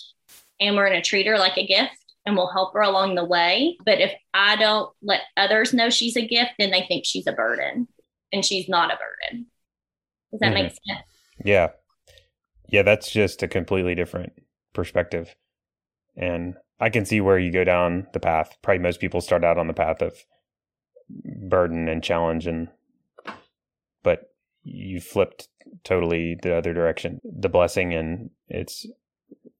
and 0.61 0.77
we're 0.77 0.89
going 0.89 1.03
to 1.03 1.09
treat 1.09 1.27
her 1.27 1.39
like 1.39 1.57
a 1.57 1.67
gift 1.67 1.97
and 2.25 2.37
we'll 2.37 2.53
help 2.53 2.75
her 2.75 2.81
along 2.81 3.15
the 3.15 3.25
way. 3.25 3.77
But 3.85 4.01
if 4.01 4.13
I 4.33 4.57
don't 4.57 4.91
let 5.03 5.23
others 5.37 5.73
know 5.73 5.91
she's 5.91 6.17
a 6.17 6.27
gift, 6.27 6.53
then 6.59 6.71
they 6.71 6.85
think 6.87 7.05
she's 7.05 7.27
a 7.27 7.33
burden 7.33 7.89
and 8.33 8.45
she's 8.45 8.69
not 8.69 8.93
a 8.93 8.97
burden. 8.97 9.47
Does 10.31 10.41
that 10.41 10.47
mm-hmm. 10.47 10.55
make 10.55 10.73
sense? 10.73 11.01
Yeah. 11.45 11.69
Yeah, 12.69 12.83
that's 12.83 13.11
just 13.11 13.43
a 13.43 13.49
completely 13.49 13.95
different 13.95 14.33
perspective. 14.73 15.35
And 16.17 16.55
I 16.81 16.91
can 16.91 17.05
see 17.05 17.21
where 17.21 17.39
you 17.39 17.53
go 17.53 17.65
down 17.65 18.07
the 18.13 18.21
path. 18.21 18.57
Probably 18.63 18.83
most 18.83 19.01
people 19.01 19.21
start 19.21 19.45
out 19.45 19.59
on 19.59 19.67
the 19.67 19.75
path 19.75 20.01
of 20.01 20.17
burden 21.09 21.89
and 21.89 22.03
challenge 22.03 22.47
and 22.47 22.69
but 24.03 24.33
you 24.65 25.01
flipped 25.01 25.49
totally 25.85 26.37
the 26.43 26.57
other 26.57 26.73
direction. 26.73 27.21
The 27.25 27.49
blessing 27.49 27.93
and 27.93 28.31
it's 28.49 28.87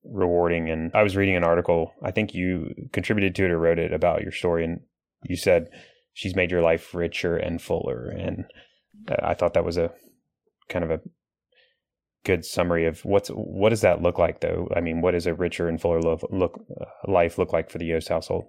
rewarding. 0.05 0.71
And 0.71 0.91
I 0.95 1.03
was 1.03 1.17
reading 1.17 1.37
an 1.37 1.45
article, 1.45 1.93
I 2.03 2.11
think 2.11 2.35
you 2.35 2.75
contributed 2.93 3.35
to 3.37 3.45
it 3.45 3.51
or 3.51 3.59
wrote 3.59 3.79
it 3.79 3.93
about 3.93 4.23
your 4.23 4.33
story, 4.33 4.65
and 4.65 4.81
you 5.25 5.37
said 5.37 5.69
she's 6.13 6.37
made 6.37 6.51
your 6.51 6.63
life 6.63 6.95
richer 6.95 7.37
and 7.37 7.61
fuller. 7.61 8.09
And 8.09 8.45
uh, 9.09 9.17
I 9.23 9.35
thought 9.35 9.55
that 9.55 9.65
was 9.65 9.77
a 9.77 9.93
kind 10.69 10.85
of 10.85 10.91
a 10.91 11.01
good 12.25 12.45
summary 12.45 12.87
of 12.87 13.05
what's 13.05 13.29
what 13.29 13.71
does 13.71 13.81
that 13.81 14.03
look 14.03 14.19
like 14.19 14.41
though? 14.41 14.69
I 14.75 14.81
mean 14.81 15.01
what 15.01 15.13
does 15.13 15.27
a 15.27 15.35
richer 15.35 15.69
and 15.69 15.81
fuller 15.81 16.01
look, 16.01 16.21
look 16.31 16.65
uh, 16.81 17.11
life 17.11 17.37
look 17.37 17.53
like 17.53 17.71
for 17.71 17.79
the 17.79 17.87
yost 17.87 18.09
household? 18.09 18.45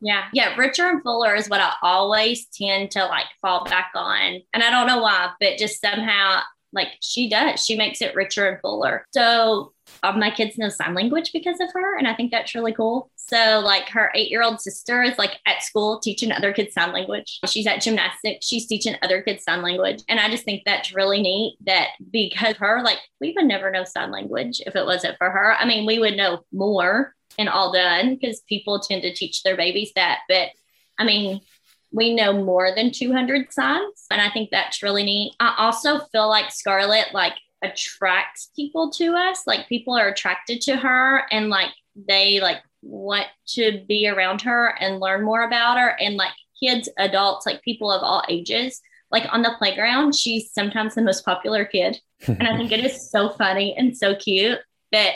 Yeah. 0.00 0.26
Yeah. 0.32 0.54
Richer 0.56 0.88
and 0.88 1.02
fuller 1.02 1.34
is 1.34 1.48
what 1.48 1.60
i 1.60 1.72
always 1.82 2.46
tend 2.46 2.90
to 2.92 3.04
like 3.06 3.26
fall 3.40 3.64
back 3.64 3.90
on. 3.94 4.40
And 4.52 4.62
i 4.62 4.70
don't 4.70 4.86
know 4.86 5.00
why 5.00 5.30
but 5.40 5.58
just 5.58 5.80
somehow 5.80 6.42
like 6.72 6.88
she 7.00 7.28
does. 7.28 7.64
She 7.64 7.76
makes 7.76 8.02
it 8.02 8.14
richer 8.14 8.48
and 8.48 8.60
fuller. 8.60 9.06
So 9.12 9.72
all 10.02 10.12
my 10.12 10.30
kids 10.30 10.58
know 10.58 10.68
sign 10.68 10.94
language 10.94 11.32
because 11.32 11.60
of 11.60 11.72
her 11.72 11.96
and 11.96 12.06
i 12.06 12.14
think 12.14 12.30
that's 12.30 12.54
really 12.54 12.72
cool. 12.72 13.10
So 13.16 13.60
like 13.64 13.88
her 13.90 14.10
eight 14.14 14.30
year 14.30 14.42
old 14.42 14.60
sister 14.60 15.02
is 15.02 15.18
like 15.18 15.38
at 15.46 15.62
school 15.62 15.98
teaching 15.98 16.30
other 16.30 16.52
kids 16.52 16.74
sign 16.74 16.92
language. 16.92 17.40
She's 17.46 17.66
at 17.66 17.80
gymnastics. 17.80 18.46
She's 18.46 18.66
teaching 18.66 18.96
other 19.02 19.22
kids 19.22 19.44
sign 19.44 19.62
language. 19.62 20.02
And 20.08 20.20
i 20.20 20.30
just 20.30 20.44
think 20.44 20.62
that's 20.64 20.94
really 20.94 21.22
neat 21.22 21.56
that 21.66 21.88
because 22.10 22.56
her 22.56 22.82
like 22.82 22.98
we 23.20 23.32
would 23.36 23.46
never 23.46 23.70
know 23.70 23.84
sign 23.84 24.10
language 24.10 24.60
if 24.66 24.76
it 24.76 24.84
wasn't 24.84 25.18
for 25.18 25.30
her. 25.30 25.54
I 25.54 25.64
mean 25.66 25.86
we 25.86 25.98
would 25.98 26.16
know 26.16 26.44
more 26.52 27.14
and 27.38 27.48
all 27.48 27.72
done 27.72 28.14
because 28.14 28.40
people 28.48 28.80
tend 28.80 29.02
to 29.02 29.14
teach 29.14 29.42
their 29.42 29.56
babies 29.56 29.92
that. 29.96 30.20
But 30.28 30.48
i 30.98 31.04
mean 31.04 31.40
we 31.90 32.14
know 32.14 32.32
more 32.32 32.74
than 32.74 32.92
200 32.92 33.52
signs 33.52 34.06
and 34.10 34.20
i 34.20 34.30
think 34.30 34.50
that's 34.50 34.82
really 34.82 35.04
neat. 35.04 35.34
I 35.40 35.54
also 35.58 36.00
feel 36.12 36.28
like 36.28 36.50
scarlett 36.50 37.14
like 37.14 37.34
attracts 37.62 38.50
people 38.54 38.90
to 38.90 39.14
us 39.14 39.42
like 39.46 39.68
people 39.68 39.94
are 39.94 40.08
attracted 40.08 40.60
to 40.60 40.76
her 40.76 41.24
and 41.30 41.48
like 41.48 41.70
they 42.08 42.40
like 42.40 42.58
want 42.82 43.26
to 43.46 43.84
be 43.88 44.08
around 44.08 44.40
her 44.42 44.74
and 44.80 45.00
learn 45.00 45.24
more 45.24 45.42
about 45.42 45.78
her 45.78 45.96
and 46.00 46.16
like 46.16 46.30
kids 46.62 46.88
adults 46.98 47.46
like 47.46 47.62
people 47.62 47.90
of 47.90 48.02
all 48.02 48.22
ages 48.28 48.80
like 49.10 49.26
on 49.32 49.42
the 49.42 49.54
playground 49.58 50.14
she's 50.14 50.52
sometimes 50.52 50.94
the 50.94 51.02
most 51.02 51.24
popular 51.24 51.64
kid. 51.64 52.00
And 52.26 52.46
i 52.46 52.56
think 52.56 52.70
it 52.70 52.84
is 52.84 53.10
so 53.10 53.30
funny 53.30 53.74
and 53.76 53.96
so 53.96 54.14
cute 54.14 54.60
that 54.92 55.14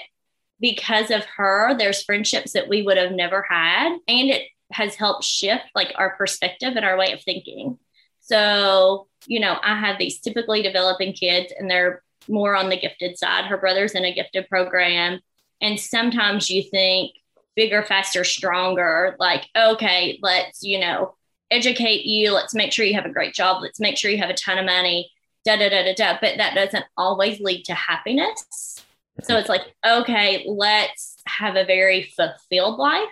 because 0.61 1.11
of 1.11 1.25
her 1.37 1.77
there's 1.77 2.03
friendships 2.03 2.53
that 2.53 2.69
we 2.69 2.83
would 2.83 2.97
have 2.97 3.13
never 3.13 3.45
had 3.49 3.93
and 4.09 4.31
it 4.31 4.49
has 4.73 4.95
helped 4.95 5.25
shift 5.25 5.65
like 5.75 5.93
our 5.97 6.17
perspective 6.17 6.75
and 6.77 6.85
our 6.85 6.97
way 6.97 7.13
of 7.13 7.23
thinking. 7.23 7.79
So, 8.21 9.09
you 9.27 9.41
know, 9.41 9.59
I 9.63 9.79
have 9.79 9.99
these 9.99 10.21
typically 10.21 10.63
developing 10.63 11.13
kids 11.13 11.53
and 11.57 11.71
they're 11.71 12.03
more 12.29 12.57
on 12.57 12.69
the 12.69 12.77
gifted 12.77 13.19
side. 13.19 13.47
Her 13.47 13.57
brother's 13.57 13.93
in 13.93 14.05
a 14.05 14.15
gifted 14.15 14.49
program. 14.49 15.21
And 15.61 15.79
sometimes 15.79 16.51
you 16.51 16.63
think 16.63 17.13
bigger, 17.57 17.83
faster, 17.83 18.25
stronger, 18.25 19.17
like, 19.19 19.47
okay, 19.57 20.19
let's, 20.23 20.63
you 20.63 20.79
know, 20.79 21.15
educate 21.51 22.05
you. 22.05 22.33
Let's 22.33 22.55
make 22.55 22.73
sure 22.73 22.85
you 22.85 22.95
have 22.95 23.07
a 23.07 23.13
great 23.13 23.35
job. 23.35 23.63
Let's 23.63 23.81
make 23.81 23.97
sure 23.97 24.11
you 24.11 24.19
have 24.19 24.31
a 24.31 24.35
ton 24.35 24.59
of 24.59 24.65
money, 24.65 25.11
da 25.45 25.57
da 25.57 25.69
da 25.69 25.85
da 25.85 25.95
da. 25.95 26.19
But 26.21 26.39
that 26.39 26.55
doesn't 26.55 26.85
always 26.97 27.41
lead 27.41 27.65
to 27.65 27.75
happiness. 27.75 28.83
So 29.23 29.37
it's 29.37 29.49
like, 29.49 29.63
okay, 29.87 30.45
let's 30.49 31.17
have 31.27 31.57
a 31.57 31.65
very 31.65 32.05
fulfilled 32.17 32.79
life 32.79 33.09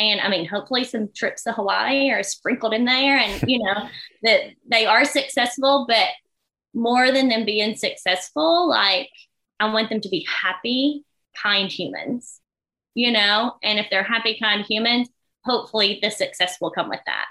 and 0.00 0.20
I 0.22 0.30
mean, 0.30 0.46
hopefully 0.46 0.84
some 0.84 1.10
trips 1.14 1.42
to 1.42 1.52
Hawaii 1.52 2.10
are 2.10 2.22
sprinkled 2.22 2.72
in 2.72 2.86
there 2.86 3.18
and, 3.18 3.42
you 3.46 3.58
know, 3.58 3.86
that 4.22 4.40
they 4.66 4.86
are 4.86 5.04
successful, 5.04 5.84
but 5.86 6.08
more 6.72 7.12
than 7.12 7.28
them 7.28 7.44
being 7.44 7.76
successful, 7.76 8.68
like 8.68 9.10
I 9.58 9.70
want 9.72 9.90
them 9.90 10.00
to 10.00 10.08
be 10.08 10.26
happy, 10.26 11.04
kind 11.36 11.70
humans, 11.70 12.40
you 12.94 13.12
know, 13.12 13.56
and 13.62 13.78
if 13.78 13.88
they're 13.90 14.02
happy, 14.02 14.38
kind 14.40 14.64
humans, 14.64 15.08
hopefully 15.44 15.98
the 16.02 16.10
success 16.10 16.56
will 16.62 16.70
come 16.70 16.88
with 16.88 17.00
that. 17.04 17.26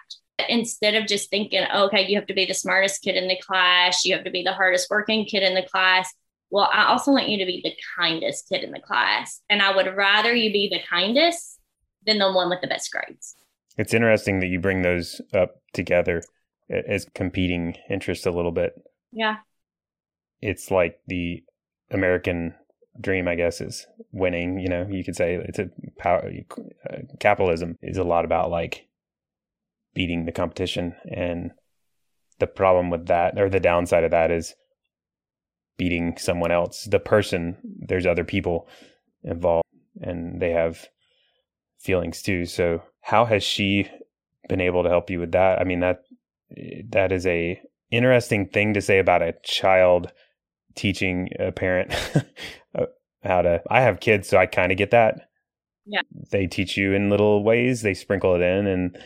Instead 0.48 0.94
of 0.94 1.08
just 1.08 1.32
thinking, 1.32 1.66
okay, 1.74 2.08
you 2.08 2.18
have 2.18 2.28
to 2.28 2.36
be 2.36 2.46
the 2.46 2.54
smartest 2.54 3.02
kid 3.02 3.16
in 3.16 3.28
the 3.28 3.40
class, 3.46 4.06
you 4.06 4.14
have 4.14 4.26
to 4.26 4.32
be 4.32 4.44
the 4.44 4.54
hardest 4.54 4.92
working 4.92 5.26
kid 5.26 5.42
in 5.42 5.56
the 5.56 5.68
class. 5.68 6.14
Well, 6.52 6.70
I 6.72 6.86
also 6.86 7.12
want 7.12 7.30
you 7.30 7.40
to 7.40 7.46
be 7.46 7.62
the 7.64 7.76
kindest 7.98 8.48
kid 8.48 8.64
in 8.64 8.72
the 8.72 8.80
class. 8.80 9.42
And 9.50 9.62
I 9.62 9.76
would 9.76 9.96
rather 9.96 10.34
you 10.34 10.52
be 10.52 10.70
the 10.70 10.82
kindest 10.88 11.59
than 12.06 12.18
the 12.18 12.32
one 12.32 12.50
with 12.50 12.62
the 12.62 12.68
best 12.68 12.92
grades. 12.92 13.36
It's 13.78 13.94
interesting 13.94 14.40
that 14.40 14.48
you 14.48 14.60
bring 14.60 14.82
those 14.82 15.22
up 15.34 15.62
together 15.74 16.24
as 16.70 17.08
competing 17.14 17.76
interests 17.90 18.26
a 18.26 18.32
little 18.32 18.52
bit. 18.52 18.74
Yeah. 19.12 19.38
It's 20.42 20.72
like 20.72 21.00
the 21.08 21.44
American 21.92 22.56
dream, 23.00 23.28
I 23.28 23.36
guess, 23.36 23.62
is 23.62 23.88
winning. 24.12 24.60
You 24.60 24.70
know, 24.70 24.88
you 24.90 25.04
could 25.04 25.16
say 25.16 25.36
it's 25.36 25.60
a 25.60 25.70
power. 25.98 26.32
Uh, 26.90 26.98
capitalism 27.20 27.78
is 27.82 27.98
a 27.98 28.04
lot 28.04 28.26
about 28.26 28.50
like 28.50 28.88
beating 29.94 30.26
the 30.26 30.32
competition, 30.32 30.96
and 31.10 31.52
the 32.40 32.48
problem 32.48 32.90
with 32.90 33.08
that, 33.08 33.38
or 33.38 33.50
the 33.50 33.60
downside 33.60 34.04
of 34.04 34.12
that, 34.12 34.32
is 34.32 34.56
beating 35.78 36.18
someone 36.18 36.52
else. 36.52 36.84
The 36.84 37.00
person, 37.00 37.58
there's 37.64 38.06
other 38.06 38.24
people 38.24 38.68
involved, 39.24 39.68
and 40.02 40.40
they 40.42 40.52
have 40.52 40.88
feelings 41.80 42.22
too. 42.22 42.46
So, 42.46 42.84
how 43.02 43.26
has 43.26 43.44
she 43.44 43.90
been 44.48 44.62
able 44.62 44.84
to 44.84 44.90
help 44.90 45.10
you 45.10 45.20
with 45.20 45.32
that? 45.32 45.60
I 45.60 45.64
mean 45.64 45.80
that 45.80 46.04
that 46.90 47.12
is 47.12 47.26
a 47.26 47.60
interesting 47.92 48.48
thing 48.48 48.74
to 48.74 48.82
say 48.82 49.00
about 49.00 49.22
a 49.22 49.36
child 49.44 50.12
teaching 50.76 51.30
a 51.40 51.52
parent 51.52 51.94
uh, 52.78 52.86
how 53.24 53.42
to 53.42 53.62
I 53.70 53.82
have 53.82 54.00
kids 54.00 54.28
so 54.30 54.38
I 54.38 54.46
kind 54.46 54.72
of 54.72 54.78
get 54.78 54.92
that. 54.92 55.30
Yeah. 55.86 56.02
They 56.32 56.46
teach 56.46 56.78
you 56.78 56.94
in 56.94 57.10
little 57.10 57.44
ways, 57.44 57.82
they 57.82 57.94
sprinkle 57.94 58.36
it 58.36 58.42
in 58.42 58.68
and 58.68 58.98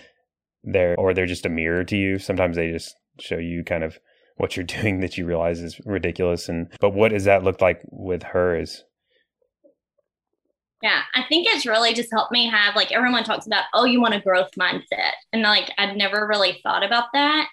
they're 0.64 0.96
or 0.98 1.14
they're 1.14 1.26
just 1.26 1.46
a 1.46 1.50
mirror 1.50 1.84
to 1.86 1.98
you. 1.98 2.20
Sometimes 2.20 2.56
they 2.56 2.72
just 2.72 2.96
show 3.20 3.38
you 3.38 3.64
kind 3.64 3.84
of 3.84 4.00
what 4.38 4.56
you're 4.58 4.66
doing 4.82 5.00
that 5.02 5.18
you 5.18 5.26
realize 5.26 5.62
is 5.62 5.80
ridiculous 5.86 6.50
and 6.50 6.72
but 6.80 6.94
what 6.94 7.12
does 7.12 7.26
that 7.26 7.44
look 7.44 7.62
like 7.62 7.82
with 7.92 8.24
her 8.24 8.60
is 8.60 8.84
yeah, 10.84 11.02
I 11.16 11.24
think 11.24 11.48
it's 11.48 11.66
really 11.66 11.94
just 11.94 12.12
helped 12.12 12.34
me 12.34 12.50
have 12.50 12.76
like 12.76 12.92
everyone 12.92 13.24
talks 13.24 13.48
about, 13.48 13.64
oh, 13.74 13.86
you 13.86 14.02
want 14.02 14.16
a 14.16 14.20
growth 14.20 14.52
mindset. 14.60 15.14
And 15.32 15.42
like 15.42 15.72
I'd 15.78 15.96
never 15.96 16.28
really 16.28 16.60
thought 16.62 16.84
about 16.84 17.06
that. 17.14 17.48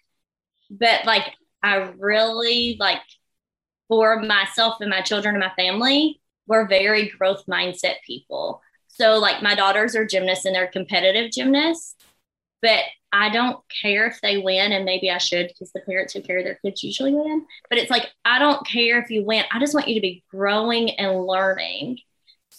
But 0.69 1.07
like 1.07 1.33
I 1.62 1.77
really 1.97 2.77
like 2.81 3.01
for 3.87 4.21
myself 4.21 4.81
and 4.81 4.90
my 4.90 5.01
children 5.01 5.37
and 5.37 5.45
my 5.45 5.53
family, 5.55 6.21
we're 6.49 6.66
very 6.66 7.09
growth 7.09 7.45
mindset 7.47 7.97
people. 8.05 8.62
So 8.88 9.19
like 9.19 9.45
my 9.45 9.55
daughters 9.55 9.95
are 9.95 10.05
gymnasts 10.05 10.45
and 10.45 10.55
they're 10.55 10.66
competitive 10.66 11.31
gymnasts, 11.31 11.95
but 12.61 12.81
I 13.12 13.31
don't 13.31 13.61
care 13.83 14.07
if 14.07 14.21
they 14.21 14.38
win, 14.38 14.73
and 14.73 14.85
maybe 14.85 15.11
I 15.11 15.19
should 15.19 15.49
because 15.49 15.73
the 15.73 15.81
parents 15.81 16.12
who 16.12 16.23
carry 16.23 16.45
their 16.45 16.59
kids 16.64 16.83
usually 16.83 17.14
win. 17.14 17.47
But 17.69 17.79
it's 17.79 17.90
like 17.90 18.09
I 18.25 18.40
don't 18.40 18.66
care 18.66 19.01
if 19.01 19.09
you 19.11 19.25
win. 19.25 19.45
I 19.53 19.61
just 19.61 19.75
want 19.75 19.87
you 19.88 19.95
to 19.95 20.01
be 20.01 20.25
growing 20.31 20.90
and 20.90 21.25
learning 21.27 21.99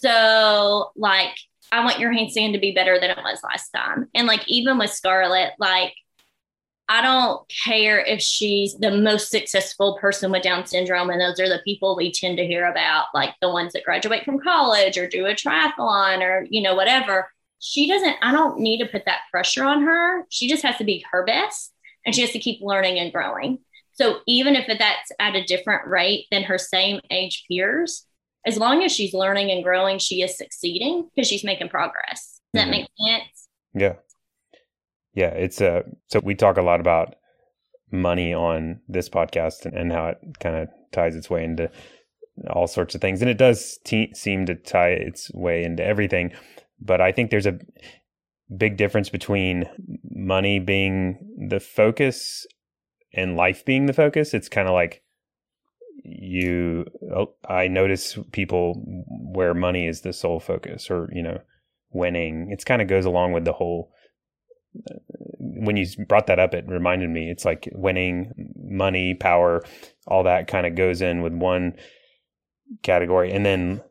so, 0.02 0.92
like, 0.96 1.36
I 1.72 1.84
want 1.84 2.00
your 2.00 2.12
handstand 2.12 2.54
to 2.54 2.60
be 2.60 2.74
better 2.74 3.00
than 3.00 3.12
it 3.12 3.18
was 3.18 3.40
last 3.44 3.70
time. 3.70 4.10
And 4.16 4.28
like, 4.28 4.48
even 4.48 4.78
with 4.78 4.92
Scarlett, 4.92 5.54
like, 5.60 5.94
I 6.90 7.02
don't 7.02 7.42
care 7.64 8.00
if 8.00 8.22
she's 8.22 8.78
the 8.78 8.92
most 8.92 9.30
successful 9.30 9.98
person 10.02 10.32
with 10.32 10.44
Down 10.44 10.66
syndrome. 10.66 11.10
And 11.10 11.22
those 11.22 11.40
are 11.40 11.48
the 11.48 11.62
people 11.64 11.96
we 11.96 12.12
tend 12.12 12.38
to 12.38 12.46
hear 12.46 12.66
about, 12.66 13.06
like 13.14 13.34
the 13.42 13.50
ones 13.50 13.74
that 13.74 13.86
graduate 13.86 14.26
from 14.26 14.42
college 14.42 14.98
or 14.98 15.08
do 15.08 15.26
a 15.26 15.34
triathlon 15.34 16.22
or, 16.22 16.46
you 16.50 16.62
know, 16.62 16.76
whatever. 16.76 17.32
She 17.60 17.88
doesn't, 17.88 18.18
I 18.22 18.32
don't 18.32 18.60
need 18.60 18.80
to 18.80 18.88
put 18.88 19.06
that 19.06 19.22
pressure 19.32 19.64
on 19.64 19.84
her. 19.84 20.26
She 20.30 20.50
just 20.50 20.64
has 20.64 20.78
to 20.78 20.84
be 20.84 21.06
her 21.12 21.24
best 21.24 21.74
and 22.06 22.14
she 22.14 22.22
has 22.22 22.32
to 22.32 22.40
keep 22.40 22.60
learning 22.62 23.00
and 23.00 23.14
growing. 23.14 23.60
So 23.94 24.20
even 24.28 24.56
if 24.56 24.68
that's 24.68 25.12
at 25.20 25.36
a 25.36 25.46
different 25.46 25.88
rate 25.88 26.26
than 26.32 26.44
her 26.44 26.58
same 26.58 27.00
age 27.10 27.46
peers, 27.48 28.06
as 28.46 28.58
long 28.58 28.84
as 28.84 28.92
she's 28.92 29.14
learning 29.14 29.52
and 29.52 29.64
growing, 29.64 30.00
she 30.00 30.22
is 30.22 30.38
succeeding 30.38 31.10
because 31.14 31.28
she's 31.28 31.44
making 31.44 31.70
progress. 31.70 32.42
Does 32.54 32.64
mm-hmm. 32.64 32.72
that 32.72 32.78
make 32.78 32.88
sense? 33.00 33.48
Yeah. 33.74 33.94
Yeah. 35.14 35.30
It's 35.30 35.62
a, 35.62 35.78
uh, 35.78 35.82
so 36.08 36.20
we 36.24 36.36
talk 36.36 36.58
a 36.58 36.62
lot 36.62 36.80
about 36.80 37.16
money 37.92 38.34
on 38.34 38.80
this 38.88 39.10
podcast 39.10 39.66
and, 39.66 39.76
and 39.76 39.92
how 39.92 40.08
it 40.08 40.18
kind 40.40 40.56
of 40.56 40.70
ties 40.92 41.16
its 41.16 41.30
way 41.30 41.44
into 41.44 41.70
all 42.50 42.68
sorts 42.68 42.96
of 42.96 43.02
things. 43.02 43.22
And 43.22 43.30
it 43.30 43.38
does 43.38 43.78
te- 43.84 44.14
seem 44.14 44.46
to 44.46 44.56
tie 44.56 44.92
its 44.92 45.32
way 45.34 45.64
into 45.64 45.84
everything. 45.84 46.32
But 46.80 47.02
I 47.02 47.12
think 47.12 47.30
there's 47.30 47.46
a 47.46 47.60
big 48.58 48.78
difference 48.78 49.10
between 49.10 49.70
money 50.10 50.60
being 50.60 51.48
the 51.50 51.60
focus 51.60 52.46
and 53.14 53.36
life 53.36 53.64
being 53.66 53.86
the 53.86 53.94
focus. 53.94 54.34
It's 54.34 54.50
kind 54.50 54.68
of 54.68 54.74
like, 54.74 55.04
you 56.04 56.86
oh, 57.16 57.34
i 57.48 57.68
notice 57.68 58.18
people 58.32 58.82
where 59.08 59.54
money 59.54 59.88
is 59.88 60.02
the 60.02 60.14
sole 60.14 60.40
focus 60.40 60.90
or 60.90 61.10
you 61.14 61.22
know 61.22 61.40
winning. 61.94 62.48
It's 62.52 62.64
kind 62.64 62.82
of 62.82 62.88
goes 62.88 63.06
along 63.06 63.34
with 63.34 63.46
the 63.46 63.54
whole 63.54 63.92
uh, 64.90 64.96
when 65.40 65.76
you 65.76 65.86
brought 66.08 66.28
that 66.28 66.40
up 66.40 66.54
it 66.54 66.66
reminded 66.68 67.10
me. 67.10 67.30
It's 67.30 67.46
like 67.46 67.70
winning 67.74 68.54
money 68.56 69.14
power 69.14 69.64
all 70.08 70.24
that 70.24 70.48
kind 70.48 70.66
of 70.66 70.76
goes 70.76 71.02
in 71.02 71.22
with 71.22 71.34
one 71.34 71.74
category. 72.84 73.32
And 73.32 73.46
then 73.46 73.82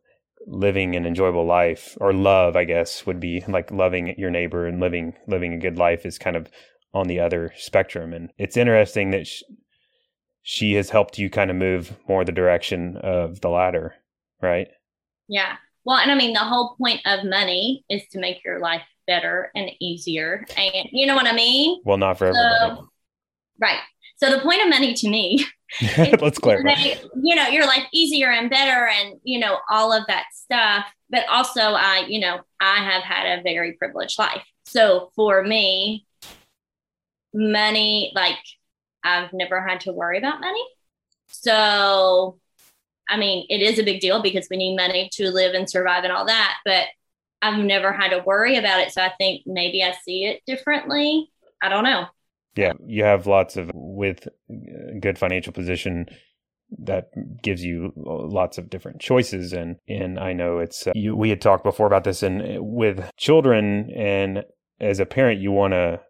living 0.47 0.97
an 0.97 1.05
enjoyable 1.07 1.45
life 1.45 1.99
or 2.01 2.15
love 2.15 2.57
i 2.57 2.65
guess 2.65 3.05
would 3.05 3.21
be 3.21 3.45
like 3.47 3.71
loving 3.71 4.15
your 4.19 4.31
neighbor 4.31 4.67
and 4.67 4.81
living 4.81 5.13
living 5.29 5.53
a 5.53 5.59
good 5.59 5.77
life 5.77 6.07
is 6.07 6.19
kind 6.19 6.35
of 6.35 6.49
on 6.93 7.07
the 7.07 7.21
other 7.21 7.53
spectrum. 7.57 8.13
And 8.13 8.33
it's 8.39 8.57
interesting 8.57 9.11
that 9.11 9.29
has 10.45 10.91
helped 10.91 11.19
you 11.19 11.31
kind 11.31 11.51
of 11.51 11.57
move 11.57 11.97
more 12.09 12.25
the 12.25 12.33
direction 12.33 12.97
of 12.99 13.41
the 13.41 13.49
latter, 13.49 13.95
right? 14.43 14.69
Yeah. 15.29 15.57
Well, 15.85 15.99
and 15.99 16.11
I 16.11 16.15
mean, 16.15 16.33
the 16.33 16.41
whole 16.41 16.77
point 16.77 17.01
of 17.07 17.25
money 17.25 17.85
is 17.89 18.03
to 18.13 18.19
make 18.19 18.45
your 18.45 18.59
life 18.59 18.83
better 19.07 19.51
and 19.55 19.71
easier. 19.81 20.45
And 20.57 20.89
you 20.93 21.07
know 21.07 21.15
what 21.15 21.27
I 21.27 21.33
mean? 21.33 21.81
Well, 21.85 21.99
not 21.99 22.19
for 22.19 22.33
so, 22.33 22.39
everybody. 22.39 22.87
Right. 23.59 23.81
So 24.17 24.31
the 24.31 24.43
point 24.43 24.63
of 24.63 24.69
money 24.69 24.95
to 24.95 25.09
me 25.09 25.47
let's 26.21 26.39
clarify. 26.39 26.97
you 27.23 27.35
know, 27.35 27.47
your 27.49 27.67
life 27.67 27.85
easier 27.93 28.31
and 28.31 28.51
better 28.51 28.89
and, 28.89 29.21
you 29.23 29.39
know, 29.39 29.59
all 29.71 29.93
of 29.93 30.05
that 30.09 30.27
stuff. 30.33 30.87
But 31.09 31.27
also 31.29 31.61
I, 31.61 32.07
you 32.09 32.21
know, 32.21 32.41
I 32.61 32.77
have 32.77 33.03
had 33.03 33.39
a 33.39 33.43
very 33.43 33.73
privileged 33.73 34.19
life. 34.19 34.45
So 34.65 35.11
for 35.15 35.43
me, 35.43 36.07
money, 37.33 38.13
like 38.15 38.39
I've 39.05 39.33
never 39.33 39.61
had 39.61 39.81
to 39.81 39.93
worry 39.93 40.19
about 40.19 40.41
money. 40.41 40.65
So, 41.29 42.39
I 43.09 43.17
mean, 43.17 43.47
it 43.49 43.63
is 43.63 43.79
a 43.79 43.85
big 43.85 44.01
deal 44.01 44.23
because 44.23 44.49
we 44.51 44.57
need 44.57 44.77
money 44.77 45.09
to 45.15 45.31
live 45.31 45.55
and 45.55 45.69
survive 45.69 46.05
and 46.05 46.13
all 46.13 46.27
that, 46.27 46.59
but 46.65 46.87
I've 47.43 47.59
never 47.59 47.93
had 47.93 48.11
to 48.11 48.23
worry 48.25 48.57
about 48.57 48.81
it. 48.81 48.93
So 48.93 49.03
I 49.03 49.13
think 49.19 49.43
maybe 49.47 49.83
I 49.83 49.93
see 50.05 50.25
it 50.25 50.43
differently. 50.47 51.31
I 51.63 51.69
don't 51.69 51.85
know. 51.85 52.07
Yeah, 52.57 52.73
you 52.85 53.05
have 53.05 53.27
lots 53.27 53.57
of 53.57 53.71
with 53.75 54.29
good 55.01 55.19
financial 55.19 55.53
position 55.53 56.07
that 56.79 57.11
gives 57.43 57.65
you 57.65 57.93
lots 57.97 58.59
of 58.59 58.71
different 58.71 59.01
choices 59.01 59.53
and 59.53 59.77
and 59.89 60.21
I 60.21 60.33
know 60.33 60.59
it's 60.59 60.87
uh, 60.87 60.93
you 60.95 61.17
we 61.17 61.31
had 61.31 61.41
talked 61.41 61.65
before 61.65 61.89
about 61.89 62.05
this 62.05 62.23
and 62.23 62.43
with 62.61 63.11
children 63.17 63.91
and 63.91 64.45
as 64.81 65.01
a 65.01 65.07
parent 65.07 65.41
you 65.41 65.51
want 65.51 65.73
to 65.73 66.01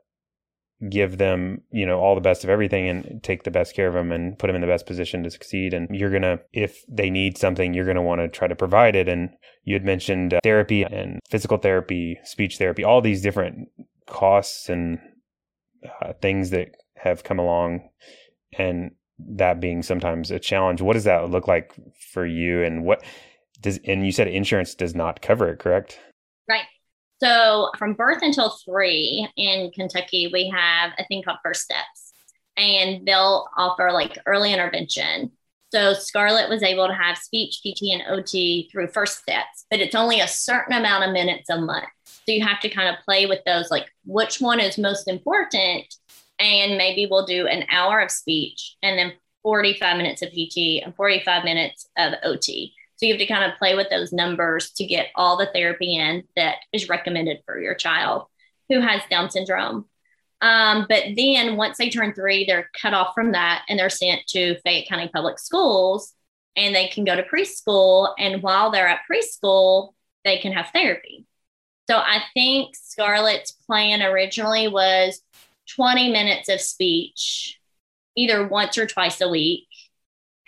give 0.88 1.19
them, 1.19 1.61
you 1.71 1.85
know, 1.85 1.99
all 2.01 2.14
the 2.14 2.21
best 2.21 2.43
of 2.43 2.51
everything 2.51 2.88
and 2.88 3.23
take 3.23 3.43
the 3.43 3.51
best 3.51 3.75
care 3.75 3.87
of 3.87 3.95
them 3.95 4.11
and 4.11 4.38
put 4.38 4.47
them 4.47 4.57
in 4.57 4.62
the 4.62 4.66
best 4.66 4.87
position 4.87 5.23
to 5.23 5.31
succeed. 5.31 5.75
And 5.75 5.88
you're 5.90 6.11
going 6.11 6.23
to, 6.23 6.40
if 6.53 6.85
they 6.88 7.11
need 7.11 7.37
something, 7.37 7.75
you're 7.75 7.85
going 7.85 7.97
to 7.97 8.03
want 8.03 8.21
to 8.21 8.29
try 8.29 8.49
to 8.49 8.57
provide 8.57 8.97
it. 8.97 9.09
And 9.09 9.31
you 9.64 9.75
had 9.75 9.85
mentioned 9.85 10.33
uh, 10.33 10.40
therapy 10.43 10.83
and 10.83 11.21
physical 11.29 11.59
therapy, 11.59 12.19
speech 12.25 12.57
therapy, 12.57 12.83
all 12.83 13.03
these 13.03 13.21
different 13.21 13.69
costs 14.07 14.71
and 14.71 14.99
uh, 16.03 16.14
things 16.23 16.51
that 16.51 16.71
have 16.97 17.25
come 17.25 17.38
along 17.38 17.88
and 18.59 18.93
that 19.19 19.61
being 19.61 19.83
sometimes 19.83 20.31
a 20.31 20.38
challenge. 20.38 20.81
What 20.81 20.95
does 20.95 21.05
that 21.05 21.31
look 21.31 21.47
like 21.47 21.75
for 22.12 22.25
you? 22.25 22.64
And 22.64 22.85
what 22.85 23.05
does, 23.61 23.79
and 23.85 24.07
you 24.07 24.12
said 24.12 24.29
insurance 24.29 24.75
does 24.75 24.95
not 24.95 25.21
cover 25.21 25.49
it, 25.51 25.59
correct? 25.59 25.99
So 27.23 27.71
from 27.79 27.95
birth 27.95 28.23
until 28.23 28.57
three 28.65 29.29
in 29.37 29.71
Kentucky, 29.73 30.31
we 30.33 30.49
have 30.49 30.93
a 30.99 31.05
thing 31.05 31.23
called 31.23 31.39
First 31.45 31.63
Steps, 31.63 32.13
and 32.57 33.07
they'll 33.07 33.47
offer 33.57 33.91
like 33.93 34.19
early 34.27 34.53
intervention. 34.53 35.33
So 35.71 35.93
Scarlett 35.93 36.49
was 36.49 36.63
able 36.63 36.89
to 36.89 36.95
have 36.95 37.17
speech, 37.17 37.61
PT, 37.63 37.93
and 37.93 38.03
OT 38.09 38.69
through 38.73 38.89
First 38.89 39.19
Steps, 39.19 39.67
but 39.71 39.81
it's 39.81 39.95
only 39.95 40.21
a 40.21 40.27
certain 40.27 40.73
amount 40.73 41.05
of 41.05 41.13
minutes 41.13 41.49
a 41.51 41.61
month. 41.61 41.87
So 42.05 42.33
you 42.33 42.45
have 42.45 42.61
to 42.61 42.69
kind 42.69 42.89
of 42.89 43.05
play 43.05 43.27
with 43.27 43.41
those, 43.45 43.71
like 43.71 43.89
which 44.05 44.41
one 44.41 44.59
is 44.59 44.79
most 44.79 45.07
important, 45.07 45.95
and 46.39 46.79
maybe 46.79 47.07
we'll 47.09 47.27
do 47.27 47.47
an 47.47 47.65
hour 47.71 48.01
of 48.01 48.11
speech 48.11 48.77
and 48.83 48.99
then 48.99 49.13
45 49.43 49.97
minutes 49.97 50.23
of 50.23 50.31
PT 50.31 50.83
and 50.83 50.95
45 50.97 51.45
minutes 51.45 51.87
of 51.97 52.15
OT. 52.25 52.75
So 53.01 53.07
you 53.07 53.15
have 53.15 53.21
to 53.21 53.27
kind 53.27 53.51
of 53.51 53.59
play 53.59 53.75
with 53.75 53.89
those 53.89 54.13
numbers 54.13 54.73
to 54.73 54.85
get 54.85 55.07
all 55.15 55.39
the 55.39 55.47
therapy 55.55 55.97
in 55.97 56.25
that 56.37 56.57
is 56.71 56.91
recommended 56.91 57.39
for 57.47 57.59
your 57.59 57.75
child 57.75 58.27
who 58.69 58.81
has 58.81 59.01
Down 59.09 59.31
syndrome. 59.31 59.87
Um, 60.43 60.85
but 60.87 61.05
then 61.17 61.57
once 61.57 61.79
they 61.79 61.89
turn 61.89 62.13
three, 62.13 62.45
they're 62.45 62.69
cut 62.79 62.93
off 62.93 63.15
from 63.15 63.33
that 63.33 63.63
and 63.71 63.79
they're 63.79 63.89
sent 63.89 64.27
to 64.29 64.59
Fayette 64.61 64.87
County 64.87 65.09
Public 65.09 65.39
Schools 65.39 66.13
and 66.57 66.75
they 66.75 66.89
can 66.89 67.07
go 67.07 67.17
to 67.17 67.23
preschool. 67.23 68.13
And 68.19 68.43
while 68.43 68.71
they're 68.71 68.87
at 68.87 69.01
preschool, 69.11 69.95
they 70.27 70.37
can 70.37 70.53
have 70.53 70.69
therapy. 70.75 71.25
So 71.89 71.97
I 71.97 72.23
think 72.35 72.77
Scarlett's 72.77 73.53
plan 73.53 74.03
originally 74.03 74.69
was 74.69 75.23
20 75.75 76.13
minutes 76.13 76.51
of 76.51 76.61
speech 76.61 77.59
either 78.15 78.47
once 78.47 78.77
or 78.77 78.87
twice 78.87 79.23
a 79.23 79.29
week, 79.29 79.69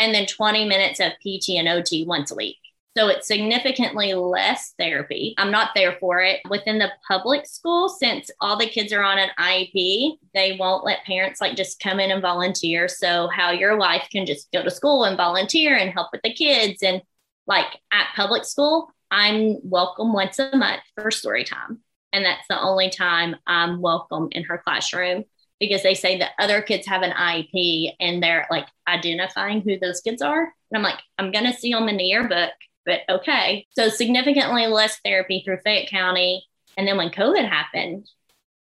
and 0.03 0.13
then 0.13 0.27
20 0.27 0.65
minutes 0.65 0.99
of 0.99 1.13
PT 1.21 1.51
and 1.51 1.69
OT 1.69 2.05
once 2.05 2.33
a 2.33 2.35
week. 2.35 2.57
So 2.97 3.09
it's 3.09 3.29
significantly 3.29 4.13
less 4.13 4.75
therapy. 4.79 5.35
I'm 5.39 5.53
not 5.53 5.71
there 5.75 5.97
for 6.01 6.21
it. 6.21 6.41
Within 6.51 6.79
the 6.79 6.91
public 7.09 7.47
school, 7.47 7.89
since 7.89 8.29
all 8.41 8.59
the 8.59 8.67
kids 8.67 8.93
are 8.93 9.03
on 9.03 9.19
an 9.19 9.31
IEP, 9.39 10.19
they 10.35 10.57
won't 10.59 10.85
let 10.85 11.05
parents 11.05 11.41
like 11.41 11.57
just 11.57 11.81
come 11.81 12.01
in 12.01 12.11
and 12.11 12.21
volunteer. 12.21 12.89
So, 12.89 13.29
how 13.29 13.51
your 13.53 13.79
wife 13.79 14.09
can 14.11 14.27
just 14.27 14.51
go 14.53 14.63
to 14.63 14.71
school 14.71 15.05
and 15.05 15.17
volunteer 15.17 15.77
and 15.77 15.91
help 15.91 16.09
with 16.13 16.21
the 16.23 16.35
kids. 16.35 16.83
And 16.83 17.01
like 17.47 17.79
at 17.93 18.09
public 18.15 18.45
school, 18.45 18.91
I'm 19.11 19.57
welcome 19.63 20.13
once 20.13 20.39
a 20.39 20.55
month 20.55 20.83
for 20.97 21.11
story 21.11 21.45
time. 21.45 21.81
And 22.13 22.25
that's 22.25 22.47
the 22.51 22.61
only 22.61 22.91
time 22.91 23.37
I'm 23.47 23.81
welcome 23.81 24.29
in 24.33 24.45
her 24.45 24.59
classroom 24.59 25.25
because 25.63 25.83
they 25.83 25.95
say 25.95 26.19
that 26.19 26.33
other 26.39 26.61
kids 26.61 26.87
have 26.87 27.03
an 27.03 27.13
IEP 27.13 27.93
and 28.01 28.23
they're 28.23 28.47
like 28.51 28.67
identifying 28.89 29.61
who 29.61 29.79
those 29.79 30.01
kids 30.01 30.21
are. 30.21 30.43
And 30.43 30.77
I'm 30.77 30.83
like, 30.83 30.99
I'm 31.19 31.31
going 31.31 31.45
to 31.45 31.53
see 31.53 31.73
them 31.73 31.89
in 31.89 31.97
the 31.97 32.05
yearbook 32.05 32.51
but 32.85 33.01
okay. 33.09 33.67
So 33.71 33.89
significantly 33.89 34.67
less 34.67 34.99
therapy 35.05 35.43
through 35.45 35.59
Fayette 35.65 35.91
County. 35.91 36.47
And 36.77 36.87
then 36.87 36.97
when 36.97 37.11
COVID 37.11 37.49
happened, 37.49 38.09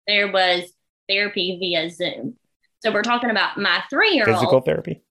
there 0.07 0.31
was 0.31 0.71
therapy 1.09 1.57
via 1.59 1.91
Zoom. 1.91 2.37
So 2.81 2.93
we're 2.93 3.03
talking 3.03 3.31
about 3.31 3.59
my 3.59 3.83
three 3.89 4.13
year 4.13 4.29
old. 4.29 4.37
Physical 4.37 4.61
therapy? 4.61 5.03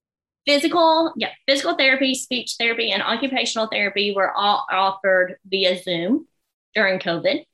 Physical, 0.46 1.12
yeah, 1.16 1.30
physical 1.46 1.74
therapy, 1.74 2.14
speech 2.14 2.56
therapy, 2.58 2.90
and 2.90 3.02
occupational 3.02 3.68
therapy 3.68 4.12
were 4.14 4.32
all 4.32 4.66
offered 4.70 5.36
via 5.46 5.80
Zoom 5.80 6.26
during 6.74 6.98
COVID. 6.98 7.44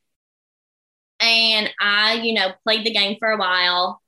And 1.21 1.71
I, 1.81 2.15
you 2.15 2.33
know, 2.33 2.53
played 2.65 2.87
the 2.87 2.93
game 2.93 3.17
for 3.19 3.31
a 3.31 3.37
while 3.37 4.01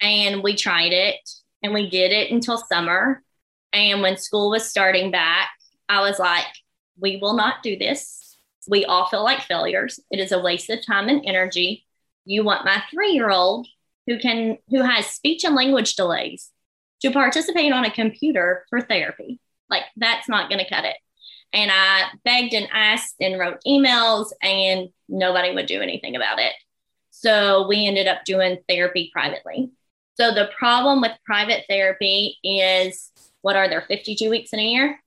and 0.00 0.42
we 0.42 0.54
tried 0.54 0.92
it 0.92 1.16
and 1.62 1.74
we 1.74 1.90
did 1.90 2.12
it 2.12 2.30
until 2.30 2.58
summer. 2.58 3.22
And 3.72 4.00
when 4.00 4.16
school 4.16 4.50
was 4.50 4.68
starting 4.68 5.10
back, 5.10 5.50
I 5.88 6.00
was 6.00 6.18
like, 6.18 6.46
we 7.00 7.16
will 7.16 7.34
not 7.34 7.62
do 7.62 7.76
this. 7.76 8.36
We 8.68 8.84
all 8.84 9.06
feel 9.06 9.24
like 9.24 9.42
failures. 9.42 10.00
It 10.10 10.20
is 10.20 10.32
a 10.32 10.40
waste 10.40 10.70
of 10.70 10.84
time 10.84 11.08
and 11.08 11.24
energy. 11.24 11.86
You 12.24 12.44
want 12.44 12.64
my 12.64 12.82
three 12.90 13.12
year 13.12 13.30
old 13.30 13.66
who 14.06 14.18
can 14.18 14.58
who 14.68 14.82
has 14.82 15.06
speech 15.06 15.44
and 15.44 15.54
language 15.54 15.96
delays 15.96 16.50
to 17.02 17.10
participate 17.10 17.72
on 17.72 17.84
a 17.84 17.90
computer 17.90 18.64
for 18.68 18.80
therapy. 18.80 19.40
Like 19.70 19.84
that's 19.96 20.28
not 20.28 20.48
going 20.48 20.62
to 20.62 20.68
cut 20.68 20.84
it. 20.84 20.96
And 21.52 21.70
I 21.72 22.08
begged 22.24 22.52
and 22.52 22.68
asked 22.72 23.16
and 23.20 23.38
wrote 23.38 23.62
emails, 23.66 24.32
and 24.42 24.88
nobody 25.08 25.54
would 25.54 25.66
do 25.66 25.80
anything 25.80 26.14
about 26.14 26.38
it. 26.38 26.52
So 27.10 27.66
we 27.66 27.86
ended 27.86 28.06
up 28.06 28.24
doing 28.24 28.58
therapy 28.68 29.10
privately. 29.12 29.70
So 30.18 30.34
the 30.34 30.50
problem 30.58 31.00
with 31.00 31.12
private 31.24 31.64
therapy 31.68 32.38
is 32.42 33.12
what 33.42 33.56
are 33.56 33.68
there 33.68 33.82
52 33.82 34.28
weeks 34.30 34.52
in 34.52 34.58
a 34.58 34.64
year? 34.64 35.00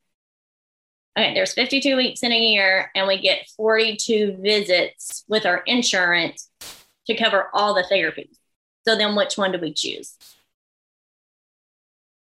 okay, 1.17 1.33
there's 1.33 1.53
52 1.53 1.95
weeks 1.95 2.23
in 2.23 2.31
a 2.31 2.39
year, 2.39 2.89
and 2.95 3.07
we 3.07 3.19
get 3.19 3.49
42 3.57 4.37
visits 4.39 5.25
with 5.27 5.45
our 5.45 5.57
insurance 5.65 6.49
to 7.07 7.17
cover 7.17 7.49
all 7.53 7.73
the 7.73 7.83
therapies. 7.83 8.37
So 8.87 8.95
then 8.95 9.15
which 9.15 9.37
one 9.37 9.51
do 9.51 9.59
we 9.59 9.73
choose? 9.73 10.17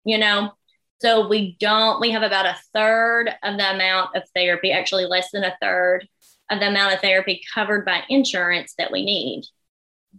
You 0.04 0.18
know, 0.18 0.52
so 1.00 1.28
we 1.28 1.56
don't, 1.60 2.00
we 2.00 2.10
have 2.10 2.22
about 2.22 2.46
a 2.46 2.56
third 2.74 3.28
of 3.42 3.56
the 3.56 3.74
amount 3.74 4.16
of 4.16 4.24
therapy, 4.34 4.72
actually 4.72 5.06
less 5.06 5.30
than 5.30 5.44
a 5.44 5.56
third 5.60 6.08
of 6.50 6.58
the 6.58 6.68
amount 6.68 6.94
of 6.94 7.00
therapy 7.00 7.42
covered 7.54 7.84
by 7.84 8.02
insurance 8.08 8.74
that 8.76 8.90
we 8.90 9.04
need. 9.04 9.44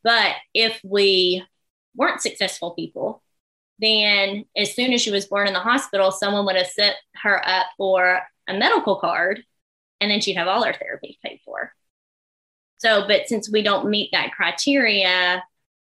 But 0.03 0.35
if 0.53 0.79
we 0.83 1.43
weren't 1.95 2.21
successful 2.21 2.71
people, 2.71 3.21
then 3.79 4.45
as 4.55 4.75
soon 4.75 4.93
as 4.93 5.01
she 5.01 5.11
was 5.11 5.25
born 5.25 5.47
in 5.47 5.53
the 5.53 5.59
hospital, 5.59 6.11
someone 6.11 6.45
would 6.45 6.55
have 6.55 6.67
set 6.67 6.95
her 7.15 7.41
up 7.47 7.67
for 7.77 8.21
a 8.47 8.53
medical 8.53 8.97
card 8.97 9.43
and 9.99 10.09
then 10.09 10.21
she'd 10.21 10.35
have 10.35 10.47
all 10.47 10.63
her 10.63 10.73
therapy 10.73 11.19
paid 11.23 11.39
for. 11.45 11.73
So, 12.77 13.07
but 13.07 13.27
since 13.27 13.49
we 13.49 13.61
don't 13.61 13.89
meet 13.89 14.09
that 14.11 14.31
criteria, 14.31 15.43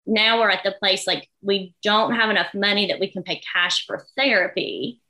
now 0.07 0.39
we're 0.41 0.51
at 0.51 0.63
the 0.63 0.73
place 0.73 1.07
like 1.07 1.29
we 1.43 1.75
don't 1.83 2.15
have 2.15 2.31
enough 2.31 2.55
money 2.55 2.89
that 2.89 3.01
we 3.01 3.11
can 3.11 3.23
pay 3.23 3.43
cash 3.53 3.87
for 3.87 4.07
therapy, 4.17 5.01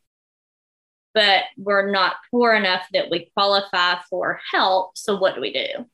but 1.13 1.45
we're 1.59 1.91
not 1.91 2.17
poor 2.31 2.55
enough 2.55 2.87
that 2.93 3.11
we 3.11 3.31
qualify 3.35 3.97
for 4.09 4.41
help. 4.53 4.97
So, 4.97 5.17
what 5.17 5.35
do 5.35 5.41
we 5.41 5.53
do? 5.53 5.87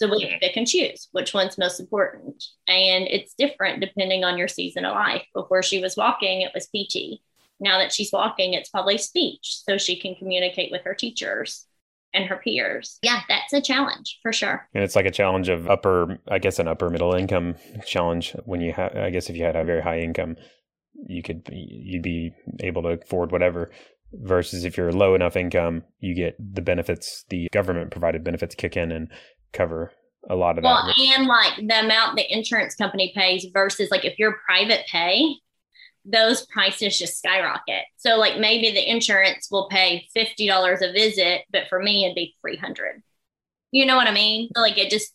So, 0.00 0.10
we 0.10 0.24
mm-hmm. 0.24 0.38
pick 0.40 0.56
and 0.56 0.66
choose 0.66 1.08
which 1.12 1.34
one's 1.34 1.58
most 1.58 1.80
important. 1.80 2.42
And 2.68 3.06
it's 3.08 3.34
different 3.34 3.80
depending 3.80 4.24
on 4.24 4.38
your 4.38 4.48
season 4.48 4.84
of 4.84 4.94
life. 4.94 5.26
Before 5.34 5.62
she 5.62 5.80
was 5.80 5.96
walking, 5.96 6.42
it 6.42 6.52
was 6.54 6.66
PT 6.66 7.20
now 7.60 7.78
that 7.78 7.92
she's 7.92 8.10
walking, 8.12 8.54
it's 8.54 8.70
probably 8.70 8.98
speech 8.98 9.58
so 9.68 9.76
she 9.76 9.96
can 9.96 10.14
communicate 10.14 10.72
with 10.72 10.82
her 10.82 10.94
teachers 10.94 11.66
and 12.12 12.24
her 12.24 12.36
peers. 12.36 12.98
Yeah, 13.02 13.20
that's 13.28 13.52
a 13.52 13.60
challenge 13.60 14.18
for 14.22 14.32
sure. 14.32 14.66
And 14.74 14.82
it's 14.82 14.96
like 14.96 15.06
a 15.06 15.12
challenge 15.12 15.48
of 15.48 15.68
upper, 15.68 16.18
I 16.28 16.38
guess, 16.38 16.58
an 16.58 16.66
upper 16.66 16.90
middle 16.90 17.14
income 17.14 17.54
challenge. 17.86 18.34
When 18.46 18.60
you 18.60 18.72
have, 18.72 18.96
I 18.96 19.10
guess, 19.10 19.28
if 19.28 19.36
you 19.36 19.44
had 19.44 19.56
a 19.56 19.64
very 19.64 19.82
high 19.82 20.00
income, 20.00 20.36
you 21.06 21.22
could 21.22 21.48
you'd 21.52 22.02
be 22.02 22.32
able 22.60 22.82
to 22.82 22.88
afford 22.88 23.30
whatever. 23.30 23.70
Versus 24.12 24.64
if 24.64 24.76
you're 24.76 24.90
low 24.90 25.14
enough 25.14 25.36
income, 25.36 25.84
you 26.00 26.16
get 26.16 26.34
the 26.40 26.62
benefits, 26.62 27.24
the 27.28 27.46
government 27.52 27.92
provided 27.92 28.24
benefits 28.24 28.56
kick 28.56 28.76
in 28.76 28.90
and 28.90 29.08
cover 29.52 29.92
a 30.28 30.36
lot 30.36 30.58
of 30.58 30.64
well, 30.64 30.86
that. 30.86 30.98
and 30.98 31.26
like 31.26 31.56
the 31.56 31.80
amount 31.80 32.16
the 32.16 32.32
insurance 32.32 32.74
company 32.74 33.12
pays 33.16 33.46
versus 33.52 33.90
like 33.90 34.04
if 34.04 34.18
you're 34.18 34.38
private 34.44 34.86
pay, 34.86 35.36
those 36.04 36.46
prices 36.46 36.98
just 36.98 37.18
skyrocket. 37.18 37.84
So 37.96 38.16
like 38.16 38.38
maybe 38.38 38.70
the 38.70 38.90
insurance 38.90 39.48
will 39.50 39.68
pay 39.68 40.08
$50 40.16 40.88
a 40.88 40.92
visit, 40.92 41.42
but 41.50 41.68
for 41.68 41.80
me 41.80 42.04
it'd 42.04 42.14
be 42.14 42.36
300. 42.40 43.02
You 43.70 43.86
know 43.86 43.96
what 43.96 44.08
I 44.08 44.12
mean? 44.12 44.48
So 44.54 44.60
like 44.60 44.78
it 44.78 44.90
just 44.90 45.12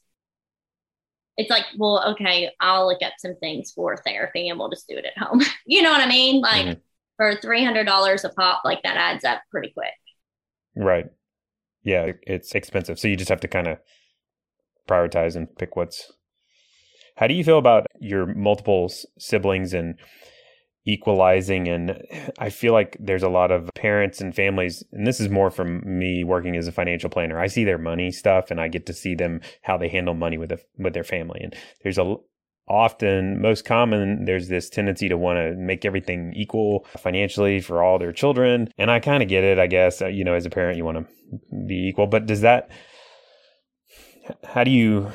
it's 1.37 1.49
like, 1.49 1.65
well, 1.77 2.11
okay, 2.11 2.51
I'll 2.61 2.87
look 2.87 3.03
up 3.03 3.13
some 3.17 3.35
things 3.35 3.71
for 3.71 3.97
therapy 3.97 4.47
and 4.47 4.57
we'll 4.57 4.69
just 4.69 4.87
do 4.87 4.97
it 4.97 5.05
at 5.05 5.17
home. 5.21 5.41
you 5.65 5.81
know 5.81 5.91
what 5.91 6.01
I 6.01 6.07
mean? 6.07 6.41
Like 6.41 6.65
mm-hmm. 6.65 6.79
for 7.17 7.35
$300 7.35 8.23
a 8.23 8.29
pop, 8.29 8.61
like 8.63 8.83
that 8.83 8.95
adds 8.95 9.25
up 9.25 9.41
pretty 9.51 9.69
quick. 9.69 9.91
Right. 10.75 11.07
Yeah, 11.83 12.13
it's 12.23 12.55
expensive. 12.55 12.97
So 12.97 13.07
you 13.07 13.15
just 13.15 13.29
have 13.29 13.41
to 13.41 13.47
kind 13.47 13.67
of 13.67 13.77
prioritize 14.87 15.35
and 15.35 15.55
pick 15.57 15.75
what's 15.75 16.11
how 17.17 17.27
do 17.27 17.33
you 17.33 17.43
feel 17.43 17.57
about 17.57 17.87
your 17.99 18.25
multiple 18.25 18.91
siblings 19.17 19.73
and 19.73 19.95
equalizing? 20.85 21.67
And 21.67 22.03
i 22.39 22.49
feel 22.49 22.73
like 22.73 22.97
there's 22.99 23.23
a 23.23 23.29
lot 23.29 23.51
of 23.51 23.69
parents 23.73 24.21
and 24.21 24.35
families 24.35 24.83
and 24.91 25.07
this 25.07 25.19
is 25.19 25.29
more 25.29 25.49
from 25.49 25.81
me 25.85 26.23
working 26.23 26.55
as 26.55 26.67
a 26.67 26.71
financial 26.71 27.09
planner. 27.09 27.39
I 27.39 27.47
see 27.47 27.63
their 27.63 27.77
money 27.77 28.11
stuff 28.11 28.51
and 28.51 28.59
i 28.61 28.67
get 28.67 28.85
to 28.87 28.93
see 28.93 29.15
them 29.15 29.41
how 29.61 29.77
they 29.77 29.89
handle 29.89 30.13
money 30.13 30.37
with 30.37 30.51
with 30.77 30.93
their 30.93 31.03
family. 31.03 31.39
And 31.41 31.55
there's 31.83 31.97
a 31.97 32.15
often 32.67 33.39
most 33.39 33.63
common 33.63 34.25
there's 34.25 34.47
this 34.47 34.69
tendency 34.71 35.07
to 35.07 35.17
want 35.17 35.37
to 35.37 35.53
make 35.55 35.85
everything 35.85 36.33
equal 36.35 36.83
financially 36.97 37.59
for 37.61 37.83
all 37.83 37.99
their 37.99 38.11
children. 38.11 38.69
And 38.77 38.91
i 38.91 38.99
kind 38.99 39.23
of 39.23 39.29
get 39.29 39.43
it 39.43 39.57
i 39.57 39.67
guess 39.67 40.01
uh, 40.01 40.07
you 40.07 40.23
know 40.23 40.33
as 40.33 40.45
a 40.45 40.49
parent 40.49 40.77
you 40.77 40.85
want 40.85 40.97
to 40.97 41.65
be 41.65 41.87
equal 41.87 42.07
but 42.07 42.25
does 42.25 42.41
that 42.41 42.69
how 44.43 44.63
do 44.63 44.71
you 44.71 45.11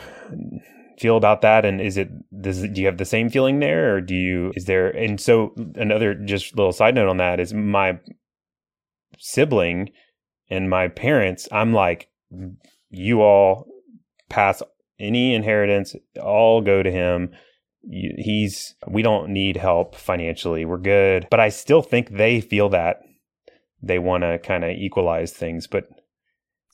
feel 0.99 1.16
about 1.16 1.40
that? 1.40 1.64
And 1.64 1.81
is 1.81 1.96
it 1.96 2.11
does 2.40 2.61
do 2.61 2.81
you 2.81 2.87
have 2.87 2.99
the 2.99 3.05
same 3.05 3.31
feeling 3.31 3.61
there, 3.61 3.96
or 3.96 4.01
do 4.01 4.14
you 4.14 4.53
is 4.55 4.66
there? 4.66 4.88
And 4.88 5.20
so 5.20 5.55
another 5.75 6.14
just 6.14 6.57
little 6.57 6.73
side 6.73 6.94
note 6.94 7.09
on 7.09 7.16
that 7.18 7.40
is 7.40 7.55
my 7.55 7.99
sibling 9.18 9.90
and 10.49 10.68
my 10.68 10.88
parents. 10.88 11.49
I'm 11.51 11.73
like, 11.73 12.09
you 12.90 13.23
all 13.23 13.66
pass 14.29 14.62
any 14.99 15.35
inheritance, 15.35 15.94
all 16.20 16.61
go 16.61 16.83
to 16.83 16.90
him. 16.90 17.31
He's 17.83 18.75
we 18.87 19.03
don't 19.03 19.31
need 19.31 19.57
help 19.57 19.94
financially. 19.94 20.66
We're 20.66 20.79
good, 20.79 21.27
but 21.31 21.40
I 21.40 21.49
still 21.49 21.83
think 21.83 22.11
they 22.11 22.40
feel 22.40 22.68
that 22.70 23.01
they 23.83 23.99
want 23.99 24.23
to 24.25 24.38
kind 24.38 24.64
of 24.64 24.70
equalize 24.73 25.33
things, 25.33 25.66
but 25.66 25.88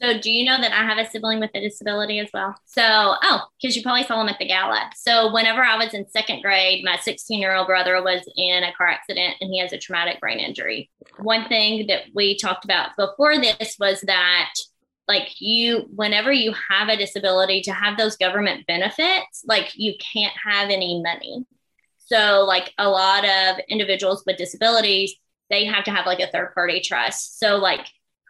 so, 0.00 0.18
do 0.18 0.30
you 0.30 0.44
know 0.44 0.61
that 0.61 0.72
I 0.72 0.85
have 0.85 0.98
a 0.98 1.11
sibling 1.11 1.40
with 1.40 1.50
a 1.54 1.61
disability 1.61 2.18
as 2.18 2.28
well? 2.35 2.54
So, 2.66 2.82
oh, 2.85 3.46
because 3.61 3.76
you 3.76 3.82
probably 3.82 4.02
saw 4.02 4.20
him 4.20 4.28
at 4.28 4.38
the 4.38 4.46
gala. 4.46 4.90
So, 4.94 5.32
whenever 5.32 5.62
I 5.62 5.78
was 5.78 5.94
in 5.94 6.06
second 6.09 6.42
grade, 6.42 6.85
my 6.85 6.96
16 6.96 7.40
year 7.40 7.54
old 7.54 7.66
brother 7.66 8.02
was 8.02 8.20
in 8.37 8.62
a 8.62 8.74
car 8.74 8.88
accident 8.88 9.37
and 9.40 9.50
he 9.50 9.59
has 9.61 9.72
a 9.72 9.78
traumatic 9.78 10.20
brain 10.20 10.38
injury. 10.38 10.90
One 11.18 11.48
thing 11.48 11.87
that 11.87 12.02
we 12.14 12.37
talked 12.37 12.64
about 12.66 12.96
before 12.96 13.38
this 13.38 13.76
was 13.80 14.02
that, 14.02 14.52
like, 15.09 15.40
you, 15.40 15.88
whenever 15.94 16.30
you 16.30 16.52
have 16.70 16.88
a 16.88 16.96
disability, 16.96 17.62
to 17.62 17.72
have 17.72 17.96
those 17.96 18.16
government 18.18 18.66
benefits, 18.66 19.44
like, 19.46 19.72
you 19.76 19.94
can't 20.12 20.35
have 20.44 20.68
any 20.68 21.00
money. 21.02 21.46
So, 21.98 22.44
like, 22.46 22.72
a 22.76 22.88
lot 22.88 23.24
of 23.24 23.61
individuals 23.68 24.24
with 24.26 24.37
disabilities, 24.37 25.14
they 25.48 25.64
have 25.64 25.85
to 25.85 25.90
have 25.90 26.06
like 26.06 26.20
a 26.20 26.26
third 26.26 26.52
party 26.54 26.80
trust. 26.80 27.38
So, 27.38 27.56
like, 27.56 27.87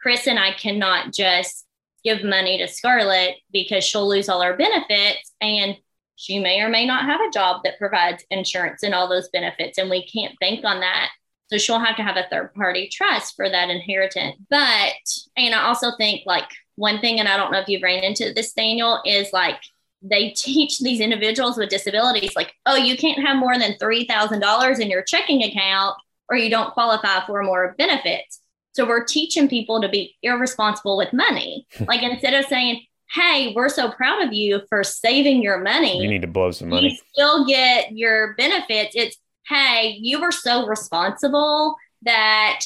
Chris 0.07 0.25
and 0.25 0.39
I 0.39 0.53
cannot 0.53 1.11
just 1.11 1.65
give 2.01 2.23
money 2.23 2.57
to 2.59 2.67
Scarlett 2.69 3.35
because 3.51 3.83
she'll 3.83 4.07
lose 4.07 4.29
all 4.29 4.41
our 4.41 4.55
benefits. 4.55 5.33
And 5.41 5.75
she 6.15 6.39
may 6.39 6.61
or 6.61 6.69
may 6.69 6.85
not 6.85 7.03
have 7.03 7.19
a 7.19 7.29
job 7.29 7.59
that 7.65 7.77
provides 7.77 8.23
insurance 8.29 8.83
and 8.83 8.95
all 8.95 9.09
those 9.09 9.27
benefits, 9.27 9.77
and 9.77 9.89
we 9.89 10.07
can't 10.07 10.39
bank 10.39 10.63
on 10.63 10.79
that. 10.79 11.09
So 11.47 11.57
she'll 11.57 11.81
have 11.81 11.97
to 11.97 12.03
have 12.03 12.15
a 12.15 12.25
third 12.31 12.53
party 12.53 12.89
trust 12.89 13.35
for 13.35 13.49
that 13.49 13.69
inheritance. 13.69 14.37
But, 14.49 14.93
and 15.35 15.53
I 15.53 15.63
also 15.63 15.91
think 15.97 16.21
like 16.25 16.47
one 16.77 17.01
thing, 17.01 17.19
and 17.19 17.27
I 17.27 17.35
don't 17.35 17.51
know 17.51 17.59
if 17.59 17.67
you've 17.67 17.83
ran 17.83 18.05
into 18.05 18.31
this, 18.31 18.53
Daniel, 18.53 19.01
is 19.03 19.33
like 19.33 19.59
they 20.01 20.29
teach 20.29 20.79
these 20.79 21.01
individuals 21.01 21.57
with 21.57 21.67
disabilities, 21.67 22.33
like, 22.33 22.53
oh, 22.65 22.77
you 22.77 22.95
can't 22.95 23.27
have 23.27 23.35
more 23.35 23.59
than 23.59 23.73
$3,000 23.73 24.79
in 24.79 24.89
your 24.89 25.03
checking 25.03 25.43
account 25.43 25.97
or 26.29 26.37
you 26.37 26.49
don't 26.49 26.73
qualify 26.73 27.25
for 27.25 27.43
more 27.43 27.75
benefits. 27.77 28.39
So 28.77 28.87
we're 28.87 29.05
teaching 29.05 29.49
people 29.49 29.81
to 29.81 29.89
be 29.89 30.15
irresponsible 30.21 30.97
with 30.97 31.11
money. 31.11 31.65
like 31.87 32.03
instead 32.03 32.35
of 32.35 32.45
saying, 32.45 32.85
hey, 33.11 33.51
we're 33.55 33.69
so 33.69 33.89
proud 33.89 34.21
of 34.21 34.33
you 34.33 34.61
for 34.69 34.83
saving 34.83 35.41
your 35.41 35.59
money. 35.59 35.99
You 35.99 36.07
need 36.07 36.21
to 36.21 36.27
blow 36.27 36.51
some 36.51 36.69
money. 36.69 36.89
You 36.91 36.97
still 37.11 37.47
get 37.47 37.97
your 37.97 38.35
benefits. 38.35 38.95
It's, 38.95 39.17
hey, 39.47 39.97
you 39.99 40.21
were 40.21 40.31
so 40.31 40.67
responsible 40.67 41.75
that 42.03 42.59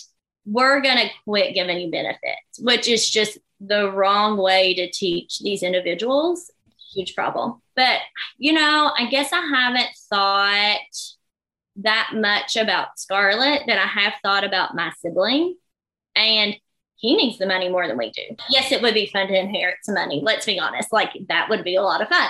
we're 0.46 0.82
going 0.82 0.98
to 0.98 1.10
quit 1.24 1.54
giving 1.54 1.80
you 1.80 1.90
benefits, 1.90 2.60
which 2.60 2.90
is 2.90 3.10
just 3.10 3.38
the 3.62 3.90
wrong 3.90 4.38
way 4.38 4.74
to 4.74 4.92
teach 4.92 5.40
these 5.40 5.64
individuals. 5.64 6.52
Huge 6.94 7.16
problem. 7.16 7.62
But, 7.78 8.00
you 8.38 8.52
know, 8.52 8.92
I 8.98 9.06
guess 9.06 9.32
I 9.32 9.46
haven't 9.46 9.90
thought 10.10 10.80
that 11.78 12.10
much 12.14 12.58
about 12.58 13.00
Scarlett 13.00 13.62
that 13.68 13.78
I 13.78 13.88
have 14.02 14.16
thought 14.22 14.44
about 14.44 14.76
my 14.76 14.92
sibling. 15.00 15.56
And 16.16 16.56
he 16.96 17.16
needs 17.16 17.40
the 17.40 17.48
money 17.48 17.68
more 17.68 17.88
than 17.88 17.98
we 17.98 18.12
do. 18.12 18.22
Yes, 18.50 18.72
it 18.72 18.82
would 18.82 18.94
be 18.94 19.08
fun 19.08 19.28
to 19.28 19.40
inherit 19.40 19.78
some 19.84 19.96
money. 19.96 20.22
Let's 20.24 20.46
be 20.46 20.60
honest. 20.60 20.94
Like 20.94 21.12
that 21.30 21.50
would 21.50 21.64
be 21.64 21.76
a 21.76 21.82
lot 21.82 22.02
of 22.02 22.10
fun. 22.10 22.30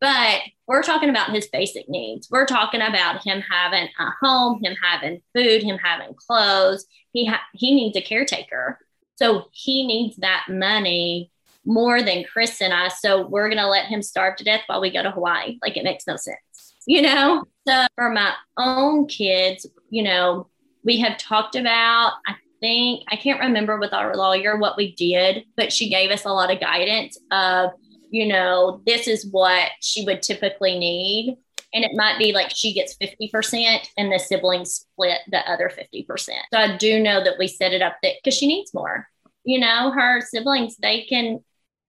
But 0.00 0.42
we're 0.68 0.84
talking 0.84 1.10
about 1.10 1.30
his 1.30 1.48
basic 1.48 1.88
needs. 1.88 2.28
We're 2.30 2.46
talking 2.46 2.80
about 2.80 3.26
him 3.26 3.40
having 3.40 3.88
a 3.98 4.10
home, 4.22 4.62
him 4.62 4.76
having 4.80 5.20
food, 5.34 5.64
him 5.64 5.78
having 5.78 6.14
clothes. 6.14 6.86
He 7.12 7.26
ha- 7.26 7.42
he 7.52 7.74
needs 7.74 7.96
a 7.96 8.00
caretaker. 8.00 8.78
So 9.16 9.48
he 9.50 9.84
needs 9.84 10.16
that 10.18 10.46
money 10.48 11.32
more 11.64 12.00
than 12.00 12.24
Chris 12.32 12.60
and 12.60 12.72
I. 12.72 12.88
So 12.88 13.26
we're 13.26 13.48
going 13.48 13.58
to 13.58 13.66
let 13.66 13.86
him 13.86 14.00
starve 14.00 14.36
to 14.36 14.44
death 14.44 14.62
while 14.66 14.80
we 14.80 14.92
go 14.92 15.02
to 15.02 15.10
Hawaii. 15.10 15.58
Like 15.60 15.76
it 15.76 15.82
makes 15.82 16.06
no 16.06 16.14
sense, 16.14 16.38
you 16.86 17.02
know? 17.02 17.44
So 17.66 17.86
for 17.96 18.10
my 18.10 18.32
own 18.56 19.08
kids, 19.08 19.66
you 19.90 20.04
know, 20.04 20.48
we 20.84 21.00
have 21.00 21.18
talked 21.18 21.56
about, 21.56 22.12
I 22.26 22.36
think, 22.60 23.04
I 23.08 23.16
can't 23.16 23.40
remember 23.40 23.78
with 23.78 23.92
our 23.92 24.14
lawyer 24.16 24.56
what 24.56 24.76
we 24.76 24.94
did, 24.94 25.44
but 25.56 25.72
she 25.72 25.88
gave 25.88 26.10
us 26.10 26.24
a 26.24 26.32
lot 26.32 26.52
of 26.52 26.60
guidance 26.60 27.18
of, 27.30 27.70
you 28.10 28.26
know, 28.26 28.82
this 28.86 29.06
is 29.06 29.26
what 29.30 29.70
she 29.80 30.04
would 30.04 30.22
typically 30.22 30.78
need. 30.78 31.36
And 31.74 31.84
it 31.84 31.90
might 31.94 32.18
be 32.18 32.32
like 32.32 32.50
she 32.54 32.72
gets 32.72 32.96
50% 32.96 33.88
and 33.98 34.10
the 34.10 34.18
siblings 34.18 34.86
split 34.92 35.18
the 35.30 35.38
other 35.50 35.70
50%. 35.70 36.06
So 36.18 36.58
I 36.58 36.76
do 36.78 37.00
know 37.02 37.22
that 37.22 37.38
we 37.38 37.46
set 37.46 37.72
it 37.72 37.82
up 37.82 37.96
that 38.02 38.14
because 38.22 38.36
she 38.36 38.46
needs 38.46 38.72
more. 38.72 39.06
You 39.44 39.60
know, 39.60 39.90
her 39.90 40.22
siblings, 40.22 40.76
they 40.78 41.02
can, 41.02 41.44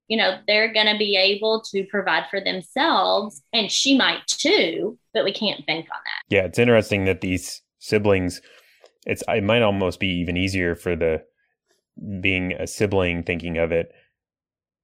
you 0.10 0.17
know, 0.17 0.39
they're 0.47 0.73
going 0.73 0.88
to 0.88 0.97
be 0.97 1.15
able 1.15 1.62
to 1.71 1.86
provide 1.86 2.25
for 2.29 2.41
themselves 2.41 3.41
and 3.53 3.71
she 3.71 3.97
might 3.97 4.27
too, 4.27 4.97
but 5.13 5.23
we 5.23 5.32
can't 5.32 5.65
bank 5.65 5.86
on 5.86 5.99
that. 6.03 6.36
Yeah. 6.36 6.43
It's 6.43 6.60
interesting 6.60 7.05
that 7.05 7.21
these 7.21 7.62
siblings, 7.79 8.41
it's, 9.05 9.23
it 9.27 9.43
might 9.43 9.62
almost 9.62 9.99
be 9.99 10.07
even 10.07 10.38
easier 10.38 10.75
for 10.75 10.95
the 10.95 11.23
being 12.21 12.53
a 12.53 12.67
sibling 12.67 13.23
thinking 13.23 13.57
of 13.57 13.71
it 13.71 13.91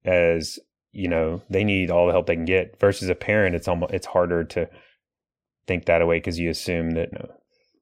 as 0.04 0.58
you 0.92 1.08
know 1.08 1.42
they 1.50 1.64
need 1.64 1.90
all 1.90 2.06
the 2.06 2.12
help 2.12 2.26
they 2.26 2.34
can 2.34 2.44
get 2.44 2.78
versus 2.78 3.08
a 3.08 3.14
parent 3.14 3.56
it's 3.56 3.68
almost 3.68 3.92
it's 3.92 4.06
harder 4.06 4.44
to 4.44 4.68
think 5.66 5.86
that 5.86 6.02
away 6.02 6.18
because 6.18 6.38
you 6.38 6.50
assume 6.50 6.92
that 6.92 7.12
no. 7.12 7.28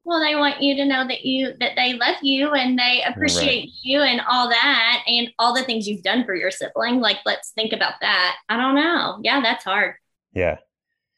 Well 0.06 0.20
they 0.20 0.34
want 0.34 0.60
you 0.60 0.76
to 0.76 0.84
know 0.84 1.06
that 1.06 1.24
you 1.24 1.54
that 1.60 1.72
they 1.76 1.94
love 1.94 2.16
you 2.22 2.50
and 2.52 2.78
they 2.78 3.02
appreciate 3.06 3.62
right. 3.62 3.68
you 3.82 4.00
and 4.00 4.20
all 4.28 4.48
that 4.48 5.02
and 5.06 5.30
all 5.38 5.54
the 5.54 5.64
things 5.64 5.86
you've 5.86 6.02
done 6.02 6.24
for 6.24 6.34
your 6.34 6.50
sibling 6.50 7.00
like 7.00 7.18
let's 7.24 7.50
think 7.50 7.72
about 7.72 7.94
that. 8.00 8.36
I 8.48 8.56
don't 8.56 8.74
know. 8.74 9.18
Yeah 9.22 9.40
that's 9.40 9.64
hard. 9.64 9.94
Yeah 10.32 10.58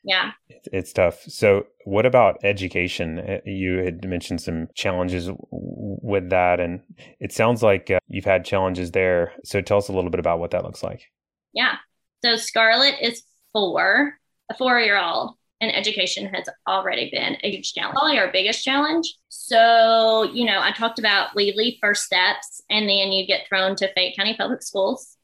yeah 0.06 0.30
it's, 0.72 0.92
tough 0.92 1.20
so 1.22 1.66
what 1.84 2.06
about 2.06 2.38
education 2.42 3.18
uh, 3.18 3.38
you 3.44 3.78
had 3.78 4.02
mentioned 4.04 4.40
some 4.40 4.68
challenges 4.74 5.28
with 5.50 6.30
that 6.30 6.60
and 6.60 6.80
it 7.20 7.32
sounds 7.32 7.62
like 7.62 7.90
uh, 7.90 7.98
you've 8.08 8.24
had 8.24 8.44
challenges 8.44 8.92
there 8.92 9.34
so 9.44 9.60
tell 9.60 9.78
us 9.78 9.88
a 9.88 9.92
little 9.92 10.10
bit 10.10 10.20
about 10.20 10.38
what 10.38 10.52
that 10.52 10.64
looks 10.64 10.82
like 10.82 11.10
yeah. 11.56 11.76
So 12.22 12.36
Scarlett 12.36 13.00
is 13.00 13.24
four, 13.52 14.14
a 14.50 14.54
four 14.54 14.78
year 14.78 14.98
old, 14.98 15.34
and 15.60 15.74
education 15.74 16.26
has 16.32 16.44
already 16.68 17.10
been 17.10 17.38
a 17.42 17.50
huge 17.50 17.72
challenge, 17.72 17.96
probably 17.96 18.18
our 18.18 18.30
biggest 18.30 18.62
challenge. 18.62 19.12
So, 19.30 20.24
you 20.34 20.44
know, 20.44 20.60
I 20.60 20.72
talked 20.72 20.98
about 20.98 21.34
we 21.34 21.54
leave 21.56 21.78
first 21.80 22.04
steps 22.04 22.60
and 22.68 22.88
then 22.88 23.10
you 23.10 23.26
get 23.26 23.48
thrown 23.48 23.74
to 23.76 23.92
Fayette 23.94 24.16
County 24.16 24.36
Public 24.36 24.62
Schools. 24.62 25.16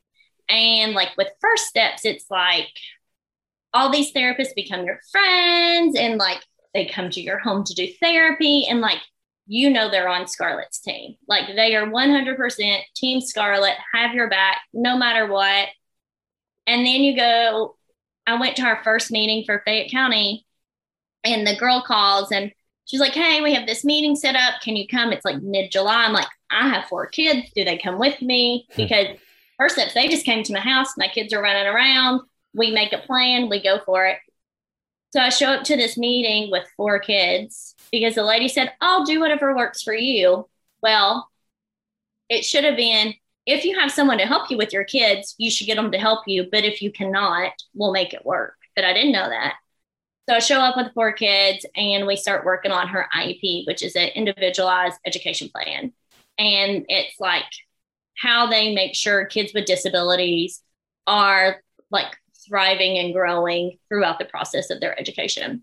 And 0.49 0.95
like 0.95 1.11
with 1.18 1.29
first 1.40 1.66
steps, 1.66 2.07
it's 2.07 2.25
like 2.31 2.68
all 3.74 3.90
these 3.90 4.12
therapists 4.12 4.54
become 4.54 4.85
your 4.85 5.00
friends 5.11 5.96
and 5.96 6.18
like 6.18 6.42
they 6.74 6.87
come 6.87 7.11
to 7.11 7.20
your 7.20 7.38
home 7.38 7.64
to 7.64 7.74
do 7.74 7.88
therapy 8.00 8.66
and 8.66 8.80
like 8.80 8.98
you 9.46 9.70
know 9.70 9.90
they're 9.90 10.08
on 10.08 10.26
Scarlett's 10.26 10.80
team. 10.80 11.16
Like 11.28 11.54
they 11.54 11.74
are 11.74 11.87
100% 11.87 12.80
team 12.94 13.20
Scarlett, 13.20 13.76
have 13.92 14.14
your 14.14 14.30
back 14.30 14.61
no 14.72 14.96
matter 14.96 15.26
what. 15.26 15.68
And 16.66 16.87
then 16.87 17.02
you 17.02 17.16
go, 17.16 17.76
I 18.26 18.38
went 18.38 18.56
to 18.56 18.62
our 18.62 18.82
first 18.85 19.11
meeting 19.11 19.44
for 19.44 19.62
Fayette 19.64 19.90
County, 19.90 20.46
and 21.24 21.46
the 21.46 21.56
girl 21.56 21.82
calls 21.82 22.30
and 22.30 22.52
she's 22.85 23.00
like, 23.00 23.12
Hey, 23.12 23.40
we 23.40 23.54
have 23.54 23.66
this 23.66 23.85
meeting 23.85 24.14
set 24.16 24.37
up. 24.37 24.61
Can 24.62 24.76
you 24.76 24.87
come? 24.87 25.12
It's 25.12 25.24
like 25.24 25.42
mid 25.42 25.70
July. 25.70 26.04
I'm 26.04 26.12
like, 26.12 26.28
I 26.50 26.68
have 26.68 26.85
four 26.85 27.06
kids. 27.06 27.50
Do 27.54 27.64
they 27.64 27.78
come 27.78 27.98
with 27.98 28.20
me? 28.22 28.66
Hmm. 28.72 28.82
Because 28.82 29.06
first 29.58 29.74
steps, 29.74 29.94
they 29.94 30.08
just 30.08 30.24
came 30.24 30.42
to 30.44 30.52
my 30.52 30.61
house. 30.61 30.96
My 30.96 31.08
kids 31.08 31.32
are 31.32 31.42
running 31.42 31.66
around. 31.66 32.22
We 32.54 32.70
make 32.70 32.92
a 32.92 32.98
plan, 32.98 33.48
we 33.48 33.62
go 33.62 33.80
for 33.84 34.06
it. 34.06 34.18
So 35.12 35.20
I 35.20 35.28
show 35.28 35.48
up 35.48 35.64
to 35.64 35.76
this 35.76 35.98
meeting 35.98 36.50
with 36.50 36.66
four 36.76 36.98
kids 36.98 37.74
because 37.90 38.14
the 38.14 38.24
lady 38.24 38.48
said, 38.48 38.72
I'll 38.80 39.04
do 39.04 39.20
whatever 39.20 39.54
works 39.54 39.82
for 39.82 39.94
you. 39.94 40.48
Well, 40.82 41.28
it 42.28 42.44
should 42.44 42.64
have 42.64 42.76
been 42.76 43.14
if 43.46 43.64
you 43.64 43.78
have 43.78 43.90
someone 43.90 44.18
to 44.18 44.26
help 44.26 44.50
you 44.50 44.56
with 44.56 44.72
your 44.72 44.84
kids, 44.84 45.34
you 45.38 45.50
should 45.50 45.66
get 45.66 45.76
them 45.76 45.90
to 45.90 45.98
help 45.98 46.20
you. 46.26 46.46
But 46.50 46.64
if 46.64 46.80
you 46.80 46.92
cannot, 46.92 47.52
we'll 47.74 47.92
make 47.92 48.14
it 48.14 48.24
work. 48.24 48.54
But 48.76 48.84
I 48.84 48.92
didn't 48.92 49.12
know 49.12 49.28
that. 49.28 49.54
So 50.28 50.36
I 50.36 50.38
show 50.38 50.60
up 50.60 50.76
with 50.76 50.94
four 50.94 51.12
kids 51.12 51.66
and 51.74 52.06
we 52.06 52.16
start 52.16 52.44
working 52.44 52.70
on 52.70 52.88
her 52.88 53.08
IEP, 53.14 53.66
which 53.66 53.82
is 53.82 53.96
an 53.96 54.08
individualized 54.14 54.98
education 55.04 55.48
plan. 55.48 55.92
And 56.38 56.86
it's 56.88 57.18
like 57.18 57.44
how 58.16 58.46
they 58.46 58.72
make 58.72 58.94
sure 58.94 59.24
kids 59.24 59.52
with 59.52 59.66
disabilities 59.66 60.62
are 61.08 61.60
like 61.90 62.16
thriving 62.46 62.98
and 62.98 63.12
growing 63.12 63.78
throughout 63.88 64.18
the 64.18 64.24
process 64.24 64.70
of 64.70 64.81
their 64.81 64.98
education. 64.98 65.62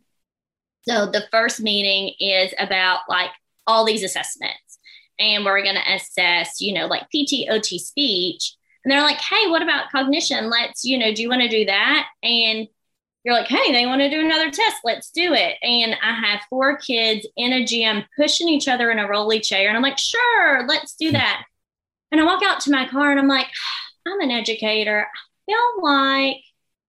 So 0.88 1.06
the 1.06 1.26
first 1.32 1.60
meeting 1.60 2.14
is 2.20 2.54
about 2.58 3.02
like 3.10 3.32
all 3.68 3.86
these 3.86 4.04
assessments 4.04 4.80
and 5.20 5.44
we're 5.44 5.64
going 5.64 5.76
to 5.76 5.94
assess, 5.94 6.62
you 6.62 6.74
know, 6.74 6.88
like 6.88 7.04
PT, 7.10 7.50
OT, 7.50 7.78
speech. 7.78 8.56
And 8.84 8.92
they're 8.92 9.02
like, 9.02 9.20
hey, 9.20 9.50
what 9.50 9.62
about 9.62 9.92
cognition? 9.92 10.50
Let's, 10.50 10.86
you 10.86 10.98
know, 10.98 11.14
do 11.14 11.22
you 11.22 11.30
want 11.30 11.42
to 11.42 11.50
do 11.50 11.66
that? 11.66 12.08
And 12.24 12.68
you're 13.24 13.36
like, 13.36 13.48
hey, 13.48 13.74
they 13.74 13.86
want 13.86 14.02
to 14.02 14.10
do 14.10 14.22
another 14.22 14.50
test. 14.50 14.78
Let's 14.86 15.12
do 15.12 15.34
it. 15.34 15.58
And 15.62 15.96
I 16.02 16.14
have 16.14 16.42
four 16.50 16.78
kids 16.78 17.28
in 17.36 17.52
a 17.52 17.66
gym 17.66 18.04
pushing 18.18 18.48
each 18.48 18.70
other 18.70 18.90
in 18.92 19.00
a 19.00 19.08
rolly 19.08 19.42
chair. 19.42 19.68
And 19.68 19.76
I'm 19.76 19.84
like, 19.84 19.98
sure, 19.98 20.66
let's 20.68 20.96
do 20.96 21.12
that. 21.12 21.44
And 22.12 22.22
I 22.22 22.24
walk 22.24 22.42
out 22.44 22.62
to 22.62 22.72
my 22.72 22.88
car 22.88 23.12
and 23.12 23.20
I'm 23.20 23.28
like, 23.28 23.48
I'm 24.08 24.22
an 24.22 24.32
educator. 24.32 25.06
I 25.06 25.52
feel 25.52 25.84
like 25.84 26.38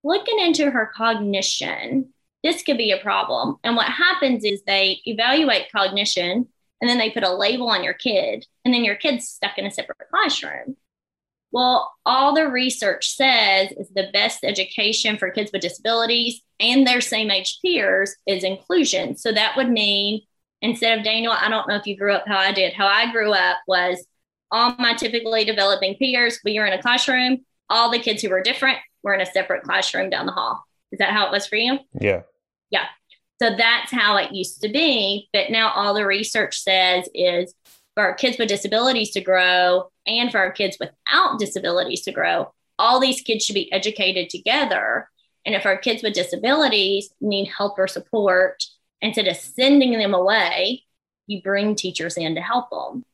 looking 0.02 0.38
into 0.38 0.70
her 0.70 0.90
cognition, 0.94 2.12
this 2.42 2.62
could 2.62 2.78
be 2.78 2.92
a 2.92 2.98
problem. 2.98 3.56
And 3.64 3.76
what 3.76 3.86
happens 3.86 4.44
is 4.44 4.62
they 4.62 5.01
evaluate 5.05 5.72
cognition 5.72 6.48
and 6.80 6.88
then 6.88 6.98
they 6.98 7.11
put 7.11 7.24
a 7.24 7.32
label 7.32 7.68
on 7.68 7.84
your 7.84 7.94
kid 7.94 8.46
and 8.64 8.72
then 8.72 8.84
your 8.84 8.94
kid's 8.96 9.28
stuck 9.28 9.59
in 9.59 9.66
a 9.66 9.70
separate 9.70 9.98
classroom 10.11 10.76
well 11.53 11.92
all 12.07 12.34
the 12.34 12.48
research 12.48 13.14
says 13.14 13.70
is 13.72 13.88
the 13.90 14.09
best 14.12 14.44
education 14.44 15.18
for 15.18 15.30
kids 15.30 15.51
with 15.53 15.62
disabilities 15.62 16.40
and 16.59 16.86
their 16.86 17.01
same 17.01 17.30
age 17.30 17.59
peers 17.62 18.14
is 18.26 18.44
inclusion 18.44 19.16
so 19.16 19.32
that 19.32 19.57
would 19.57 19.70
mean 19.70 20.20
instead 20.62 20.98
of 20.98 21.05
daniel 21.05 21.32
i 21.32 21.48
don't 21.48 21.68
know 21.68 21.76
if 21.76 21.86
you 21.86 21.96
grew 21.96 22.12
up 22.12 22.24
how 22.26 22.38
i 22.38 22.53
did 22.53 22.72
how 22.72 22.86
i 22.86 23.11
grew 23.11 23.32
up 23.32 23.59
was 23.66 24.05
all 24.51 24.74
my 24.78 24.94
typically 24.94 25.44
developing 25.44 25.94
peers 25.96 26.40
we 26.44 26.59
were 26.59 26.66
in 26.66 26.78
a 26.78 26.82
classroom 26.82 27.38
all 27.68 27.90
the 27.90 27.98
kids 27.98 28.22
who 28.22 28.30
were 28.30 28.42
different 28.42 28.78
were 29.03 29.14
in 29.14 29.20
a 29.20 29.26
separate 29.26 29.62
classroom 29.62 30.11
down 30.11 30.26
the 30.26 30.32
hall 30.32 30.64
is 30.92 30.98
that 30.98 31.12
how 31.12 31.26
it 31.26 31.32
was 31.32 31.46
for 31.46 31.57
you 31.57 31.78
yeah 32.01 32.22
yeah 32.70 32.86
so 33.40 33.57
that's 33.57 33.90
how 33.90 34.16
it 34.16 34.32
used 34.32 34.61
to 34.62 34.68
be. 34.68 35.28
But 35.32 35.51
now 35.51 35.72
all 35.72 35.94
the 35.94 36.07
research 36.07 36.61
says 36.61 37.09
is 37.14 37.55
for 37.94 38.03
our 38.03 38.14
kids 38.14 38.38
with 38.38 38.48
disabilities 38.48 39.12
to 39.12 39.22
grow 39.22 39.90
and 40.07 40.30
for 40.30 40.38
our 40.38 40.53
kids 40.53 40.76
without 40.78 41.38
disabilities 41.38 42.03
to 42.03 42.12
grow, 42.12 42.53
all 42.78 43.01
these 43.01 43.22
kids 43.22 43.44
should 43.44 43.55
be 43.55 43.72
educated 43.72 44.28
together. 44.28 45.09
And 45.46 45.55
if 45.55 45.64
our 45.64 45.78
kids 45.78 46.03
with 46.03 46.12
disabilities 46.12 47.11
need 47.20 47.46
help 47.46 47.78
or 47.78 47.88
support, 47.88 48.62
instead 49.01 49.26
of 49.26 49.36
sending 49.36 49.92
them 49.92 50.12
away, 50.12 50.82
you 51.26 51.40
bring 51.42 51.74
teachers 51.74 52.18
in 52.18 52.34
to 52.34 52.42
help 52.42 52.68
them. 52.68 53.05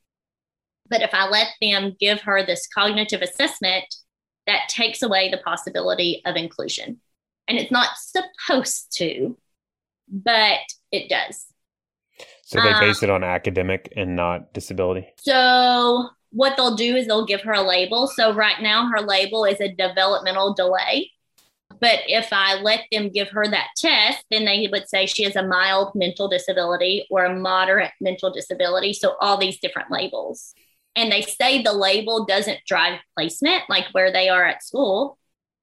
But 0.89 1.03
if 1.03 1.11
I 1.13 1.29
let 1.29 1.49
them 1.61 1.97
give 2.01 2.23
her 2.23 2.45
this 2.45 2.67
cognitive 2.67 3.23
assessment, 3.23 3.85
that 4.47 4.69
takes 4.69 5.03
away 5.03 5.31
the 5.31 5.39
possibility 5.39 6.23
of 6.25 6.37
inclusion. 6.37 7.01
And 7.49 7.59
it's 7.59 7.71
not 7.71 7.91
supposed 7.97 8.97
to, 8.99 9.37
but 10.09 10.61
it 10.91 11.09
does. 11.09 11.47
So 12.43 12.61
they 12.61 12.73
base 12.79 13.03
um, 13.03 13.09
it 13.09 13.13
on 13.13 13.25
academic 13.25 13.93
and 13.97 14.15
not 14.15 14.53
disability? 14.53 15.09
So 15.19 16.09
what 16.31 16.57
they'll 16.57 16.77
do 16.77 16.97
is 16.97 17.07
they'll 17.07 17.27
give 17.27 17.43
her 17.43 17.53
a 17.53 17.63
label. 17.63 18.07
So 18.07 18.33
right 18.33 18.61
now 18.61 18.89
her 18.89 19.01
label 19.01 19.45
is 19.45 19.61
a 19.61 19.73
developmental 19.73 20.55
delay. 20.55 21.11
But 21.81 22.01
if 22.07 22.29
I 22.33 22.55
let 22.61 22.85
them 22.91 23.11
give 23.11 23.29
her 23.31 23.47
that 23.47 23.69
test, 23.77 24.25
then 24.31 24.45
they 24.45 24.69
would 24.71 24.89
say 24.89 25.07
she 25.07 25.25
has 25.25 25.37
a 25.37 25.47
mild 25.47 25.95
mental 25.95 26.29
disability 26.29 27.07
or 27.11 27.25
a 27.25 27.35
moderate 27.35 27.93
mental 28.01 28.33
disability. 28.33 28.93
So 28.93 29.17
all 29.21 29.37
these 29.37 29.59
different 29.59 29.91
labels. 29.91 30.55
And 30.97 31.13
they 31.13 31.23
say 31.23 31.63
the 31.63 31.73
label 31.73 32.25
doesn't 32.25 32.65
drive 32.67 33.01
placement 33.15 33.65
like 33.69 33.87
where 33.93 34.11
they 34.11 34.29
are 34.29 34.45
at 34.45 34.65
school. 34.65 35.19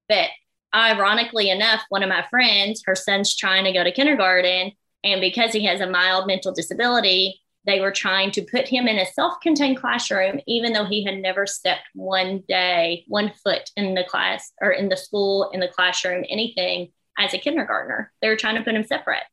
But 0.07 0.29
ironically 0.73 1.49
enough, 1.49 1.83
one 1.89 2.03
of 2.03 2.09
my 2.09 2.25
friends, 2.29 2.83
her 2.85 2.95
son's 2.95 3.35
trying 3.35 3.65
to 3.65 3.73
go 3.73 3.83
to 3.83 3.91
kindergarten. 3.91 4.71
And 5.03 5.19
because 5.19 5.51
he 5.51 5.65
has 5.65 5.81
a 5.81 5.89
mild 5.89 6.27
mental 6.27 6.53
disability, 6.53 7.41
they 7.65 7.79
were 7.79 7.91
trying 7.91 8.31
to 8.31 8.41
put 8.41 8.67
him 8.67 8.87
in 8.87 8.99
a 8.99 9.05
self 9.05 9.39
contained 9.41 9.77
classroom, 9.77 10.39
even 10.47 10.73
though 10.73 10.85
he 10.85 11.03
had 11.03 11.17
never 11.17 11.45
stepped 11.47 11.87
one 11.93 12.43
day, 12.47 13.05
one 13.07 13.31
foot 13.43 13.69
in 13.75 13.95
the 13.95 14.03
class 14.03 14.51
or 14.61 14.71
in 14.71 14.89
the 14.89 14.97
school, 14.97 15.49
in 15.53 15.59
the 15.59 15.67
classroom, 15.67 16.25
anything 16.29 16.91
as 17.17 17.33
a 17.33 17.37
kindergartner. 17.37 18.11
They 18.21 18.29
were 18.29 18.35
trying 18.35 18.55
to 18.55 18.63
put 18.63 18.75
him 18.75 18.83
separate. 18.83 19.23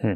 Hmm. 0.00 0.14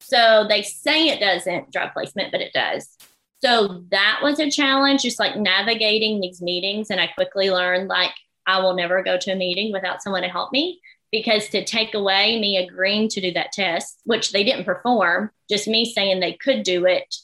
So 0.00 0.46
they 0.48 0.62
say 0.62 1.08
it 1.08 1.20
doesn't 1.20 1.72
drive 1.72 1.92
placement, 1.92 2.32
but 2.32 2.40
it 2.40 2.52
does. 2.52 2.96
So 3.44 3.84
that 3.90 4.20
was 4.22 4.40
a 4.40 4.50
challenge, 4.50 5.02
just 5.02 5.18
like 5.18 5.36
navigating 5.36 6.20
these 6.20 6.40
meetings. 6.40 6.90
And 6.90 7.00
I 7.00 7.08
quickly 7.08 7.50
learned 7.50 7.88
like 7.88 8.12
I 8.46 8.60
will 8.60 8.74
never 8.74 9.02
go 9.02 9.18
to 9.18 9.32
a 9.32 9.36
meeting 9.36 9.72
without 9.72 10.02
someone 10.02 10.22
to 10.22 10.28
help 10.28 10.52
me 10.52 10.80
because 11.12 11.48
to 11.48 11.64
take 11.64 11.94
away 11.94 12.40
me 12.40 12.56
agreeing 12.56 13.08
to 13.10 13.20
do 13.20 13.32
that 13.32 13.52
test, 13.52 14.00
which 14.04 14.32
they 14.32 14.44
didn't 14.44 14.64
perform, 14.64 15.30
just 15.48 15.68
me 15.68 15.84
saying 15.84 16.20
they 16.20 16.32
could 16.34 16.62
do 16.62 16.86
it, 16.86 17.14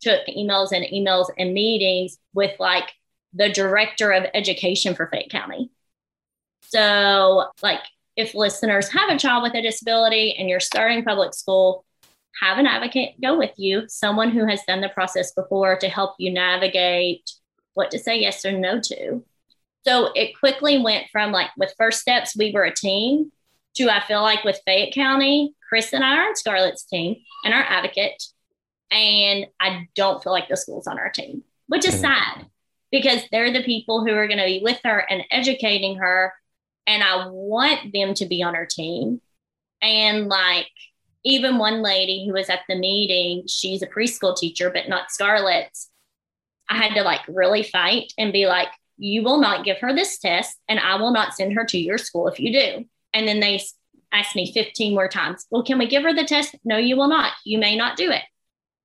took 0.00 0.26
emails 0.26 0.72
and 0.72 0.84
emails 0.86 1.26
and 1.38 1.54
meetings 1.54 2.18
with 2.34 2.58
like 2.58 2.90
the 3.32 3.48
director 3.48 4.10
of 4.10 4.26
education 4.34 4.94
for 4.94 5.06
Fayette 5.06 5.30
County. 5.30 5.70
So, 6.62 7.46
like, 7.62 7.80
if 8.16 8.34
listeners 8.34 8.88
have 8.92 9.10
a 9.10 9.18
child 9.18 9.42
with 9.42 9.54
a 9.54 9.62
disability 9.62 10.34
and 10.36 10.48
you're 10.48 10.60
starting 10.60 11.04
public 11.04 11.34
school, 11.34 11.84
have 12.40 12.58
an 12.58 12.66
advocate 12.66 13.20
go 13.20 13.38
with 13.38 13.52
you, 13.56 13.84
someone 13.88 14.30
who 14.30 14.46
has 14.46 14.62
done 14.66 14.80
the 14.80 14.88
process 14.88 15.32
before 15.32 15.76
to 15.78 15.88
help 15.88 16.14
you 16.18 16.32
navigate 16.32 17.30
what 17.74 17.90
to 17.90 17.98
say 17.98 18.20
yes 18.20 18.44
or 18.44 18.52
no 18.52 18.80
to. 18.80 19.24
So 19.86 20.12
it 20.14 20.38
quickly 20.38 20.78
went 20.78 21.06
from 21.10 21.32
like 21.32 21.50
with 21.56 21.74
first 21.78 22.00
steps, 22.00 22.36
we 22.36 22.52
were 22.52 22.64
a 22.64 22.74
team 22.74 23.32
to 23.76 23.88
I 23.88 24.00
feel 24.00 24.22
like 24.22 24.44
with 24.44 24.60
Fayette 24.66 24.94
County, 24.94 25.54
Chris 25.68 25.92
and 25.92 26.04
I 26.04 26.16
are 26.16 26.28
on 26.28 26.36
Scarlett's 26.36 26.84
team 26.84 27.16
and 27.44 27.54
our 27.54 27.62
advocate. 27.62 28.22
And 28.90 29.46
I 29.60 29.88
don't 29.94 30.22
feel 30.22 30.32
like 30.32 30.48
the 30.48 30.56
school's 30.56 30.86
on 30.86 30.98
our 30.98 31.10
team, 31.10 31.44
which 31.68 31.86
is 31.86 31.94
mm-hmm. 31.94 32.02
sad 32.02 32.46
because 32.90 33.22
they're 33.30 33.52
the 33.52 33.62
people 33.62 34.04
who 34.04 34.12
are 34.12 34.26
going 34.26 34.38
to 34.38 34.44
be 34.44 34.60
with 34.62 34.80
her 34.84 34.98
and 34.98 35.22
educating 35.30 35.96
her. 35.98 36.34
And 36.86 37.02
I 37.02 37.28
want 37.28 37.92
them 37.92 38.14
to 38.14 38.26
be 38.26 38.42
on 38.42 38.56
our 38.56 38.66
team. 38.66 39.20
And 39.80 40.26
like, 40.26 40.66
even 41.24 41.58
one 41.58 41.82
lady 41.82 42.26
who 42.26 42.32
was 42.32 42.48
at 42.48 42.60
the 42.68 42.76
meeting, 42.76 43.44
she's 43.46 43.82
a 43.82 43.86
preschool 43.86 44.36
teacher, 44.36 44.70
but 44.70 44.88
not 44.88 45.10
Scarlett's. 45.10 45.90
I 46.68 46.76
had 46.76 46.94
to 46.94 47.02
like 47.02 47.20
really 47.28 47.62
fight 47.62 48.12
and 48.16 48.32
be 48.32 48.46
like, 48.46 48.68
you 48.96 49.22
will 49.22 49.40
not 49.40 49.64
give 49.64 49.78
her 49.78 49.94
this 49.94 50.18
test, 50.18 50.58
and 50.68 50.78
I 50.78 50.96
will 50.96 51.10
not 51.10 51.34
send 51.34 51.54
her 51.54 51.64
to 51.64 51.78
your 51.78 51.98
school 51.98 52.28
if 52.28 52.38
you 52.38 52.52
do. 52.52 52.84
And 53.14 53.26
then 53.26 53.40
they 53.40 53.60
asked 54.12 54.36
me 54.36 54.52
15 54.52 54.94
more 54.94 55.08
times, 55.08 55.46
well, 55.50 55.62
can 55.62 55.78
we 55.78 55.86
give 55.86 56.02
her 56.02 56.14
the 56.14 56.24
test? 56.24 56.54
No, 56.64 56.76
you 56.76 56.96
will 56.96 57.08
not. 57.08 57.32
You 57.44 57.58
may 57.58 57.76
not 57.76 57.96
do 57.96 58.10
it. 58.10 58.22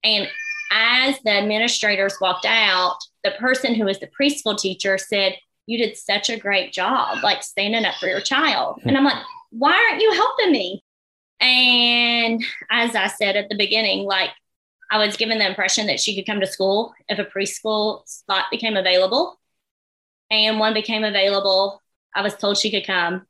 And 0.03 0.27
as 0.71 1.17
the 1.23 1.31
administrators 1.31 2.15
walked 2.21 2.45
out, 2.45 2.97
the 3.23 3.31
person 3.31 3.75
who 3.75 3.86
was 3.86 3.99
the 3.99 4.09
preschool 4.19 4.57
teacher 4.57 4.97
said, 4.97 5.36
You 5.65 5.77
did 5.77 5.97
such 5.97 6.29
a 6.29 6.39
great 6.39 6.71
job, 6.71 7.23
like 7.23 7.43
standing 7.43 7.86
up 7.86 7.95
for 7.95 8.07
your 8.07 8.21
child. 8.21 8.81
And 8.83 8.97
I'm 8.97 9.03
like, 9.03 9.21
Why 9.51 9.73
aren't 9.73 10.01
you 10.01 10.13
helping 10.13 10.51
me? 10.51 10.83
And 11.39 12.43
as 12.71 12.95
I 12.95 13.07
said 13.07 13.36
at 13.36 13.49
the 13.49 13.57
beginning, 13.57 14.05
like 14.05 14.31
I 14.91 14.97
was 14.97 15.17
given 15.17 15.39
the 15.39 15.47
impression 15.47 15.88
that 15.88 15.99
she 15.99 16.15
could 16.15 16.25
come 16.25 16.39
to 16.39 16.47
school 16.47 16.93
if 17.09 17.19
a 17.19 17.25
preschool 17.25 18.07
spot 18.07 18.45
became 18.51 18.77
available. 18.77 19.39
And 20.31 20.59
one 20.59 20.73
became 20.73 21.03
available. 21.03 21.81
I 22.15 22.21
was 22.21 22.36
told 22.36 22.57
she 22.57 22.71
could 22.71 22.88
come. 22.88 23.25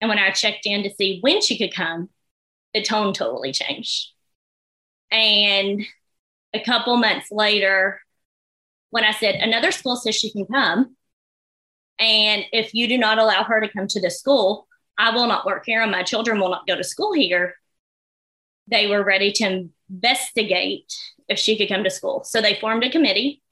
And 0.00 0.08
when 0.08 0.18
I 0.18 0.30
checked 0.30 0.66
in 0.66 0.82
to 0.82 0.94
see 0.94 1.18
when 1.20 1.40
she 1.40 1.58
could 1.58 1.74
come, 1.74 2.10
the 2.74 2.82
tone 2.82 3.12
totally 3.12 3.52
changed. 3.52 4.10
And 5.10 5.82
a 6.52 6.60
couple 6.60 6.96
months 6.96 7.30
later, 7.30 8.00
when 8.90 9.04
I 9.04 9.12
said, 9.12 9.36
another 9.36 9.72
school 9.72 9.96
says 9.96 10.14
she 10.14 10.30
can 10.30 10.46
come. 10.46 10.96
And 11.98 12.44
if 12.52 12.74
you 12.74 12.88
do 12.88 12.98
not 12.98 13.18
allow 13.18 13.42
her 13.44 13.60
to 13.60 13.68
come 13.68 13.86
to 13.88 14.00
the 14.00 14.10
school, 14.10 14.68
I 14.98 15.14
will 15.14 15.26
not 15.26 15.46
work 15.46 15.64
here 15.66 15.82
and 15.82 15.90
my 15.90 16.02
children 16.02 16.40
will 16.40 16.50
not 16.50 16.66
go 16.66 16.76
to 16.76 16.84
school 16.84 17.12
here. 17.12 17.56
They 18.68 18.86
were 18.86 19.04
ready 19.04 19.30
to 19.32 19.68
investigate 19.90 20.92
if 21.28 21.38
she 21.38 21.56
could 21.56 21.68
come 21.68 21.84
to 21.84 21.90
school. 21.90 22.24
So 22.24 22.40
they 22.40 22.54
formed 22.54 22.84
a 22.84 22.90
committee, 22.90 23.42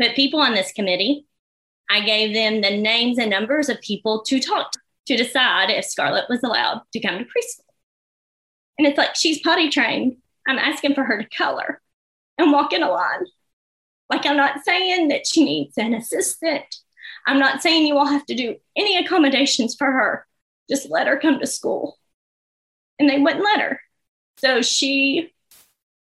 put 0.00 0.16
people 0.16 0.40
on 0.40 0.54
this 0.54 0.72
committee. 0.72 1.26
I 1.90 2.00
gave 2.00 2.34
them 2.34 2.60
the 2.60 2.76
names 2.76 3.18
and 3.18 3.30
numbers 3.30 3.68
of 3.68 3.80
people 3.80 4.22
to 4.26 4.40
talk 4.40 4.72
to, 4.72 4.78
to 5.06 5.16
decide 5.16 5.70
if 5.70 5.84
Scarlett 5.84 6.28
was 6.28 6.42
allowed 6.42 6.82
to 6.92 7.00
come 7.00 7.18
to 7.18 7.24
preschool. 7.24 7.62
And 8.78 8.86
it's 8.86 8.98
like 8.98 9.14
she's 9.14 9.40
potty 9.40 9.70
trained. 9.70 10.16
I'm 10.48 10.58
asking 10.58 10.94
for 10.94 11.04
her 11.04 11.22
to 11.22 11.28
color 11.28 11.80
and 12.38 12.52
walk 12.52 12.72
in 12.72 12.82
a 12.82 12.90
line. 12.90 13.24
Like 14.10 14.26
I'm 14.26 14.36
not 14.36 14.64
saying 14.64 15.08
that 15.08 15.26
she 15.26 15.44
needs 15.44 15.78
an 15.78 15.94
assistant. 15.94 16.64
I'm 17.26 17.38
not 17.38 17.62
saying 17.62 17.86
you 17.86 17.98
all 17.98 18.06
have 18.06 18.26
to 18.26 18.34
do 18.34 18.56
any 18.76 18.96
accommodations 18.96 19.74
for 19.74 19.90
her 19.90 20.26
just 20.68 20.90
let 20.90 21.06
her 21.06 21.18
come 21.18 21.38
to 21.40 21.46
school. 21.46 21.98
And 22.98 23.08
they 23.08 23.18
wouldn't 23.18 23.44
let 23.44 23.60
her. 23.60 23.80
So 24.38 24.62
she 24.62 25.32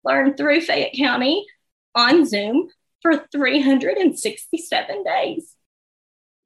learned 0.05 0.37
through 0.37 0.63
Fayette 0.63 0.95
County 0.97 1.47
on 1.95 2.27
Zoom 2.27 2.69
for 3.03 3.25
367 3.33 5.05
days. 5.05 5.55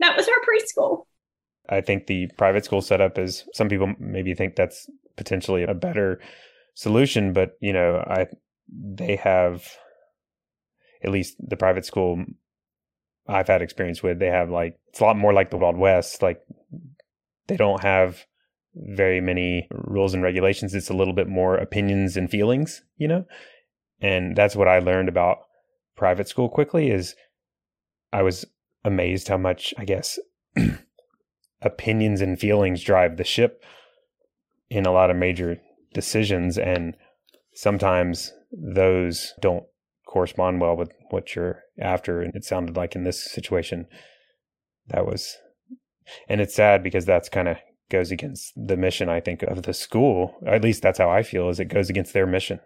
That 0.00 0.16
was 0.16 0.26
her 0.26 0.32
preschool. 0.44 1.04
I 1.68 1.80
think 1.80 2.06
the 2.06 2.28
private 2.36 2.64
school 2.64 2.82
setup 2.82 3.18
is 3.18 3.44
some 3.54 3.68
people 3.68 3.94
maybe 3.98 4.34
think 4.34 4.56
that's 4.56 4.88
potentially 5.16 5.62
a 5.62 5.74
better 5.74 6.20
solution, 6.74 7.32
but 7.32 7.52
you 7.60 7.72
know, 7.72 7.96
I 8.06 8.26
they 8.68 9.16
have 9.16 9.66
at 11.02 11.10
least 11.10 11.36
the 11.38 11.56
private 11.56 11.84
school 11.84 12.24
I've 13.26 13.48
had 13.48 13.62
experience 13.62 14.02
with, 14.02 14.18
they 14.18 14.28
have 14.28 14.50
like 14.50 14.78
it's 14.88 15.00
a 15.00 15.04
lot 15.04 15.16
more 15.16 15.32
like 15.32 15.50
the 15.50 15.56
Wild 15.56 15.76
West. 15.76 16.22
Like 16.22 16.42
they 17.47 17.57
don't 17.57 17.82
have 17.82 18.24
very 18.74 19.20
many 19.20 19.68
rules 19.70 20.14
and 20.14 20.22
regulations. 20.22 20.74
It's 20.74 20.90
a 20.90 20.95
little 20.95 21.14
bit 21.14 21.28
more 21.28 21.57
opinions 21.57 22.16
and 22.16 22.30
feelings, 22.30 22.82
you 22.97 23.09
know? 23.09 23.24
And 24.01 24.36
that's 24.36 24.57
what 24.57 24.68
I 24.68 24.80
learned 24.80 25.09
about 25.09 25.38
private 25.97 26.28
school 26.28 26.49
quickly 26.49 26.90
is 26.90 27.14
I 28.12 28.22
was 28.22 28.45
amazed 28.84 29.28
how 29.28 29.38
much, 29.38 29.72
I 29.78 29.84
guess, 29.84 30.18
opinions 31.62 32.20
and 32.20 32.38
feelings 32.38 32.82
drive 32.82 33.16
the 33.16 33.24
ship 33.24 33.62
in 34.68 34.86
a 34.86 34.92
lot 34.92 35.11
of 35.11 35.16
major 35.16 35.61
decisions 35.92 36.59
and 36.59 36.97
sometimes 37.55 38.32
those 38.53 39.32
don't 39.40 39.64
correspond 40.07 40.61
well 40.61 40.76
with 40.76 40.90
what 41.11 41.34
you're 41.34 41.62
after 41.80 42.20
and 42.20 42.34
it 42.34 42.45
sounded 42.45 42.76
like 42.76 42.97
in 42.97 43.05
this 43.05 43.24
situation 43.24 43.86
that 44.88 45.07
was 45.07 45.36
and 46.28 46.40
it's 46.40 46.55
sad 46.55 46.82
because 46.82 47.05
that's 47.05 47.28
kind 47.28 47.48
of 47.48 47.57
goes 47.90 48.11
against 48.11 48.52
the 48.57 48.76
mission 48.76 49.09
i 49.09 49.20
think 49.20 49.42
of 49.42 49.62
the 49.62 49.74
school. 49.74 50.36
At 50.46 50.62
least 50.62 50.82
that's 50.82 50.98
how 50.98 51.11
i 51.11 51.22
feel 51.22 51.48
is 51.48 51.61
it 51.61 51.66
goes 51.66 51.90
against 51.90 52.12
their 52.12 52.26
mission. 52.26 52.61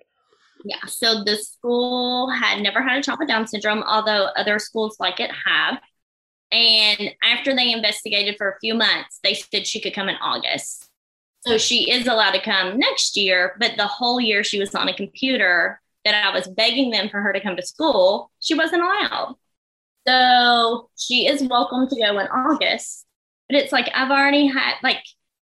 Yeah 0.65 0.85
so 0.87 1.25
the 1.25 1.37
school 1.37 2.31
had 2.31 2.63
never 2.63 2.83
had 2.83 2.99
a 2.99 3.03
child 3.03 3.19
with 3.19 3.29
down 3.29 3.47
syndrome 3.47 3.83
although 3.83 4.29
other 4.37 4.59
schools 4.59 4.97
like 5.01 5.21
it 5.21 5.31
have. 5.47 5.79
And 6.51 7.11
after 7.23 7.55
they 7.55 7.73
investigated 7.73 8.37
for 8.39 8.51
a 8.51 8.59
few 8.61 8.75
months 8.75 9.19
they 9.23 9.35
said 9.35 9.67
she 9.67 9.81
could 9.81 9.95
come 9.95 10.09
in 10.09 10.17
august. 10.17 10.89
So 11.47 11.57
she 11.57 11.91
is 11.91 12.07
allowed 12.07 12.33
to 12.33 12.43
come 12.43 12.79
next 12.79 13.17
year 13.17 13.57
but 13.59 13.77
the 13.77 13.87
whole 13.87 14.21
year 14.21 14.45
she 14.45 14.59
was 14.59 14.75
on 14.75 14.89
a 14.89 14.95
computer 14.95 15.81
that 16.05 16.25
i 16.25 16.33
was 16.33 16.47
begging 16.47 16.91
them 16.91 17.09
for 17.09 17.21
her 17.21 17.33
to 17.33 17.41
come 17.41 17.57
to 17.57 17.67
school 17.67 18.31
she 18.41 18.55
wasn't 18.55 18.83
allowed. 18.83 19.35
So 20.07 20.89
she 20.97 21.27
is 21.27 21.43
welcome 21.43 21.89
to 21.89 21.97
go 21.97 22.19
in 22.19 22.29
august 22.29 23.05
but 23.49 23.57
it's 23.57 23.73
like 23.73 23.91
I've 23.95 24.11
already 24.11 24.47
had 24.47 24.75
like 24.83 25.05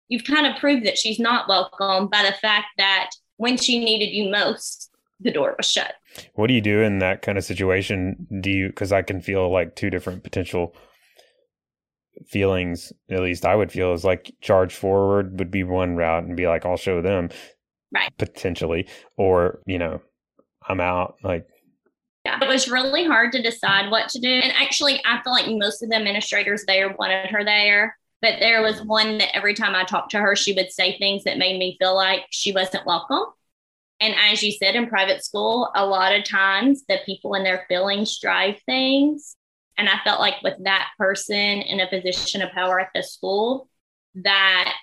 you've 0.07 0.23
kind 0.23 0.45
of 0.47 0.57
proved 0.57 0.85
that 0.85 0.97
she's 0.97 1.19
not 1.19 1.47
welcome 1.47 2.07
by 2.07 2.23
the 2.23 2.35
fact 2.37 2.67
that 2.77 3.09
when 3.37 3.57
she 3.57 3.83
needed 3.83 4.09
you 4.09 4.29
most, 4.29 4.89
the 5.19 5.31
door 5.31 5.55
was 5.57 5.69
shut. 5.69 5.95
What 6.35 6.47
do 6.47 6.53
you 6.53 6.61
do 6.61 6.81
in 6.81 6.99
that 6.99 7.21
kind 7.21 7.37
of 7.37 7.43
situation? 7.43 8.27
Do 8.41 8.49
you, 8.49 8.67
because 8.67 8.91
I 8.91 9.01
can 9.01 9.21
feel 9.21 9.51
like 9.51 9.75
two 9.75 9.89
different 9.89 10.23
potential 10.23 10.75
feelings, 12.27 12.91
at 13.09 13.21
least 13.21 13.45
I 13.45 13.55
would 13.55 13.71
feel, 13.71 13.93
is 13.93 14.03
like 14.03 14.33
charge 14.41 14.73
forward 14.73 15.39
would 15.39 15.51
be 15.51 15.63
one 15.63 15.95
route 15.95 16.23
and 16.23 16.35
be 16.35 16.47
like, 16.47 16.65
I'll 16.65 16.77
show 16.77 17.01
them. 17.01 17.29
Right. 17.93 18.11
Potentially. 18.17 18.87
Or, 19.17 19.59
you 19.65 19.77
know, 19.77 20.01
I'm 20.67 20.81
out. 20.81 21.15
Like, 21.23 21.47
yeah. 22.27 22.39
It 22.41 22.47
was 22.47 22.69
really 22.69 23.05
hard 23.05 23.31
to 23.31 23.41
decide 23.41 23.89
what 23.89 24.09
to 24.09 24.19
do. 24.19 24.29
And 24.29 24.51
actually, 24.51 25.01
I 25.05 25.21
feel 25.23 25.31
like 25.31 25.47
most 25.47 25.81
of 25.81 25.89
the 25.89 25.95
administrators 25.95 26.65
there 26.67 26.93
wanted 26.99 27.27
her 27.27 27.45
there. 27.45 27.97
But 28.21 28.39
there 28.39 28.61
was 28.61 28.81
one 28.81 29.19
that 29.19 29.35
every 29.35 29.53
time 29.53 29.75
I 29.75 29.83
talked 29.83 30.11
to 30.11 30.19
her, 30.19 30.35
she 30.35 30.53
would 30.53 30.71
say 30.71 30.97
things 30.97 31.23
that 31.23 31.37
made 31.37 31.57
me 31.57 31.77
feel 31.79 31.95
like 31.95 32.25
she 32.31 32.51
wasn't 32.51 32.85
welcome. 32.85 33.23
And 34.01 34.13
as 34.29 34.43
you 34.43 34.51
said 34.51 34.75
in 34.75 34.87
private 34.87 35.23
school, 35.23 35.71
a 35.73 35.85
lot 35.85 36.13
of 36.13 36.23
times 36.23 36.83
the 36.87 36.97
people 37.05 37.35
in 37.35 37.43
their 37.43 37.65
feelings 37.67 38.19
drive 38.19 38.59
things. 38.65 39.35
And 39.77 39.87
I 39.87 39.99
felt 40.03 40.19
like 40.19 40.41
with 40.43 40.55
that 40.63 40.89
person 40.97 41.35
in 41.35 41.79
a 41.79 41.87
position 41.87 42.41
of 42.41 42.51
power 42.51 42.79
at 42.79 42.89
the 42.93 43.03
school, 43.03 43.69
that 44.15 44.77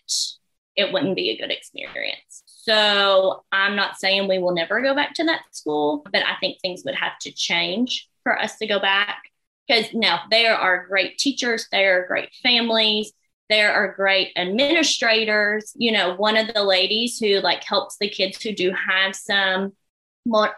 it 0.77 0.93
wouldn't 0.93 1.17
be 1.17 1.31
a 1.31 1.37
good 1.37 1.51
experience. 1.51 2.44
So 2.65 3.45
I'm 3.53 3.77
not 3.77 3.99
saying 3.99 4.27
we 4.27 4.39
will 4.39 4.55
never 4.55 4.81
go 4.81 4.95
back 4.95 5.13
to 5.15 5.25
that 5.25 5.43
school, 5.53 6.03
but 6.11 6.23
I 6.25 6.37
think 6.41 6.61
things 6.61 6.83
would 6.87 6.95
have 6.95 7.19
to 7.21 7.33
change 7.33 8.09
for 8.23 8.41
us 8.41 8.57
to 8.57 8.67
go 8.67 8.81
back. 8.81 9.25
Because 9.69 9.93
now 9.93 10.23
there 10.31 10.57
are 10.57 10.87
great 10.87 11.19
teachers, 11.19 11.67
there 11.71 12.01
are 12.03 12.07
great 12.07 12.31
families, 12.43 13.13
there 13.51 13.73
are 13.75 13.93
great 13.93 14.33
administrators. 14.37 15.73
You 15.77 15.93
know, 15.93 16.15
one 16.15 16.39
of 16.39 16.55
the 16.55 16.63
ladies 16.63 17.19
who 17.19 17.41
like 17.41 17.65
helps 17.65 17.99
the 17.99 18.09
kids 18.09 18.43
who 18.43 18.55
do 18.55 18.73
have 18.73 19.15
some 19.15 19.75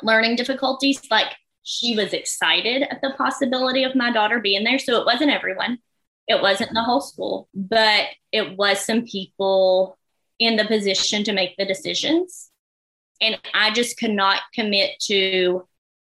learning 0.03 0.37
difficulties, 0.37 1.03
like 1.11 1.33
she 1.65 1.97
was 1.97 2.13
excited 2.13 2.83
at 2.83 3.01
the 3.03 3.15
possibility 3.19 3.83
of 3.83 3.97
my 3.97 4.13
daughter 4.13 4.39
being 4.39 4.63
there. 4.63 4.79
So 4.79 5.01
it 5.01 5.07
wasn't 5.07 5.33
everyone, 5.33 5.79
it 6.29 6.41
wasn't 6.41 6.73
the 6.73 6.85
whole 6.85 7.01
school, 7.01 7.49
but 7.53 8.07
it 8.31 8.57
was 8.57 8.85
some 8.85 9.05
people 9.05 9.99
in 10.39 10.57
the 10.57 10.65
position 10.65 11.25
to 11.25 11.33
make 11.33 11.57
the 11.57 11.65
decisions. 11.65 12.51
And 13.21 13.39
I 13.55 13.71
just 13.71 13.99
could 13.99 14.11
not 14.11 14.41
commit 14.55 14.99
to 15.07 15.67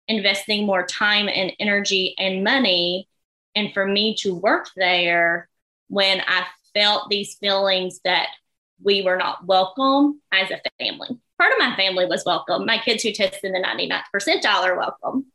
investing 0.09 0.67
more 0.67 0.87
time 0.87 1.29
and 1.29 1.53
energy 1.59 2.15
and 2.19 2.45
money. 2.45 3.09
And 3.55 3.73
for 3.75 3.87
me 3.87 4.15
to 4.21 4.35
work 4.35 4.69
there 4.77 5.49
when 5.89 6.21
I 6.27 6.47
felt 6.75 7.09
these 7.11 7.35
feelings 7.35 8.01
that 8.05 8.29
we 8.83 9.03
were 9.03 9.17
not 9.17 9.47
welcome 9.47 10.21
as 10.33 10.51
a 10.51 10.61
family. 10.79 11.09
Part 11.39 11.53
of 11.53 11.59
my 11.59 11.77
family 11.77 12.07
was 12.07 12.25
welcome. 12.25 12.67
My 12.67 12.79
kids 12.79 13.03
who 13.03 13.13
tested 13.13 13.45
in 13.45 13.53
the 13.53 13.67
99th 13.67 14.05
percentile 14.15 14.65
are 14.65 14.77
welcome. 14.77 15.27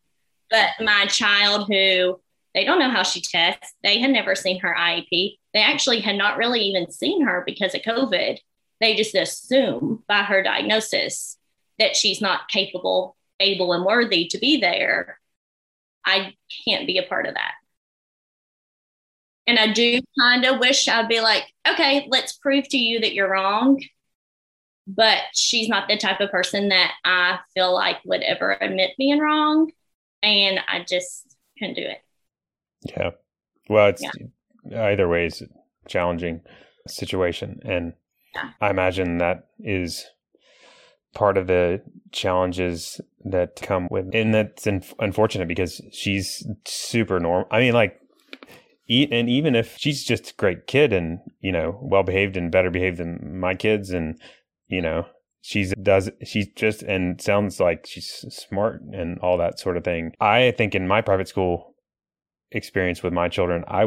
But 0.49 0.69
my 0.79 1.05
child 1.07 1.67
who 1.67 2.19
they 2.53 2.63
don't 2.63 2.79
know 2.79 2.89
how 2.89 3.03
she 3.03 3.21
tests, 3.21 3.73
they 3.83 3.99
had 3.99 4.11
never 4.11 4.33
seen 4.33 4.59
her 4.61 4.75
IEP. 4.77 5.37
They 5.53 5.59
actually 5.59 5.99
had 5.99 6.15
not 6.15 6.37
really 6.37 6.61
even 6.61 6.89
seen 6.91 7.25
her 7.25 7.43
because 7.45 7.75
of 7.75 7.81
COVID. 7.81 8.39
They 8.79 8.95
just 8.95 9.15
assume 9.15 10.03
by 10.07 10.23
her 10.23 10.43
diagnosis 10.43 11.37
that 11.79 11.95
she's 11.95 12.21
not 12.21 12.47
capable, 12.47 13.15
able, 13.39 13.73
and 13.73 13.85
worthy 13.85 14.27
to 14.27 14.37
be 14.37 14.59
there. 14.59 15.19
I 16.05 16.33
can't 16.65 16.87
be 16.87 16.97
a 16.97 17.03
part 17.03 17.27
of 17.27 17.33
that. 17.33 17.53
And 19.47 19.57
I 19.57 19.71
do 19.71 20.01
kind 20.19 20.45
of 20.45 20.59
wish 20.59 20.87
I'd 20.87 21.07
be 21.07 21.21
like, 21.21 21.43
okay, 21.67 22.05
let's 22.09 22.37
prove 22.37 22.67
to 22.69 22.77
you 22.77 22.99
that 22.99 23.13
you're 23.13 23.31
wrong. 23.31 23.81
But 24.85 25.19
she's 25.33 25.69
not 25.69 25.87
the 25.87 25.97
type 25.97 26.19
of 26.19 26.31
person 26.31 26.69
that 26.69 26.91
I 27.03 27.39
feel 27.53 27.73
like 27.73 27.97
would 28.05 28.21
ever 28.21 28.57
admit 28.59 28.91
being 28.97 29.19
wrong. 29.19 29.71
And 30.21 30.59
I 30.67 30.85
just 30.87 31.35
couldn't 31.57 31.75
do 31.75 31.81
it. 31.81 32.01
Yeah. 32.83 33.11
Well, 33.69 33.87
it's 33.87 34.03
yeah. 34.65 34.85
either 34.85 35.07
way 35.07 35.25
is 35.25 35.43
challenging 35.87 36.41
situation. 36.87 37.59
And 37.63 37.93
yeah. 38.37 38.51
I 38.61 38.69
imagine 38.69 39.17
that 39.17 39.47
is 39.59 40.05
part 41.13 41.37
of 41.37 41.47
the 41.47 41.81
challenges 42.11 43.01
that 43.25 43.55
come 43.61 43.87
with, 43.89 44.13
and 44.13 44.33
that's 44.33 44.67
unfortunate 44.99 45.47
because 45.47 45.81
she's 45.91 46.47
super 46.65 47.19
normal. 47.19 47.47
I 47.51 47.59
mean, 47.59 47.73
like 47.73 47.99
eat 48.87 49.11
and 49.11 49.29
even 49.29 49.55
if 49.55 49.77
she's 49.77 50.03
just 50.03 50.31
a 50.31 50.35
great 50.35 50.67
kid 50.67 50.93
and 50.93 51.19
you 51.41 51.51
know 51.51 51.77
well 51.81 52.03
behaved 52.03 52.37
and 52.37 52.51
better 52.51 52.69
behaved 52.69 52.97
than 52.97 53.39
my 53.39 53.53
kids 53.53 53.89
and 53.91 54.19
you 54.67 54.81
know 54.81 55.05
she's 55.41 55.73
does 55.81 56.09
she's 56.23 56.47
just 56.55 56.83
and 56.83 57.21
sounds 57.21 57.59
like 57.59 57.85
she's 57.85 58.25
smart 58.29 58.81
and 58.93 59.19
all 59.19 59.37
that 59.37 59.59
sort 59.59 59.77
of 59.77 59.83
thing 59.83 60.13
i 60.19 60.51
think 60.57 60.73
in 60.73 60.87
my 60.87 61.01
private 61.01 61.27
school 61.27 61.75
experience 62.51 63.03
with 63.03 63.13
my 63.13 63.27
children 63.27 63.63
i 63.67 63.85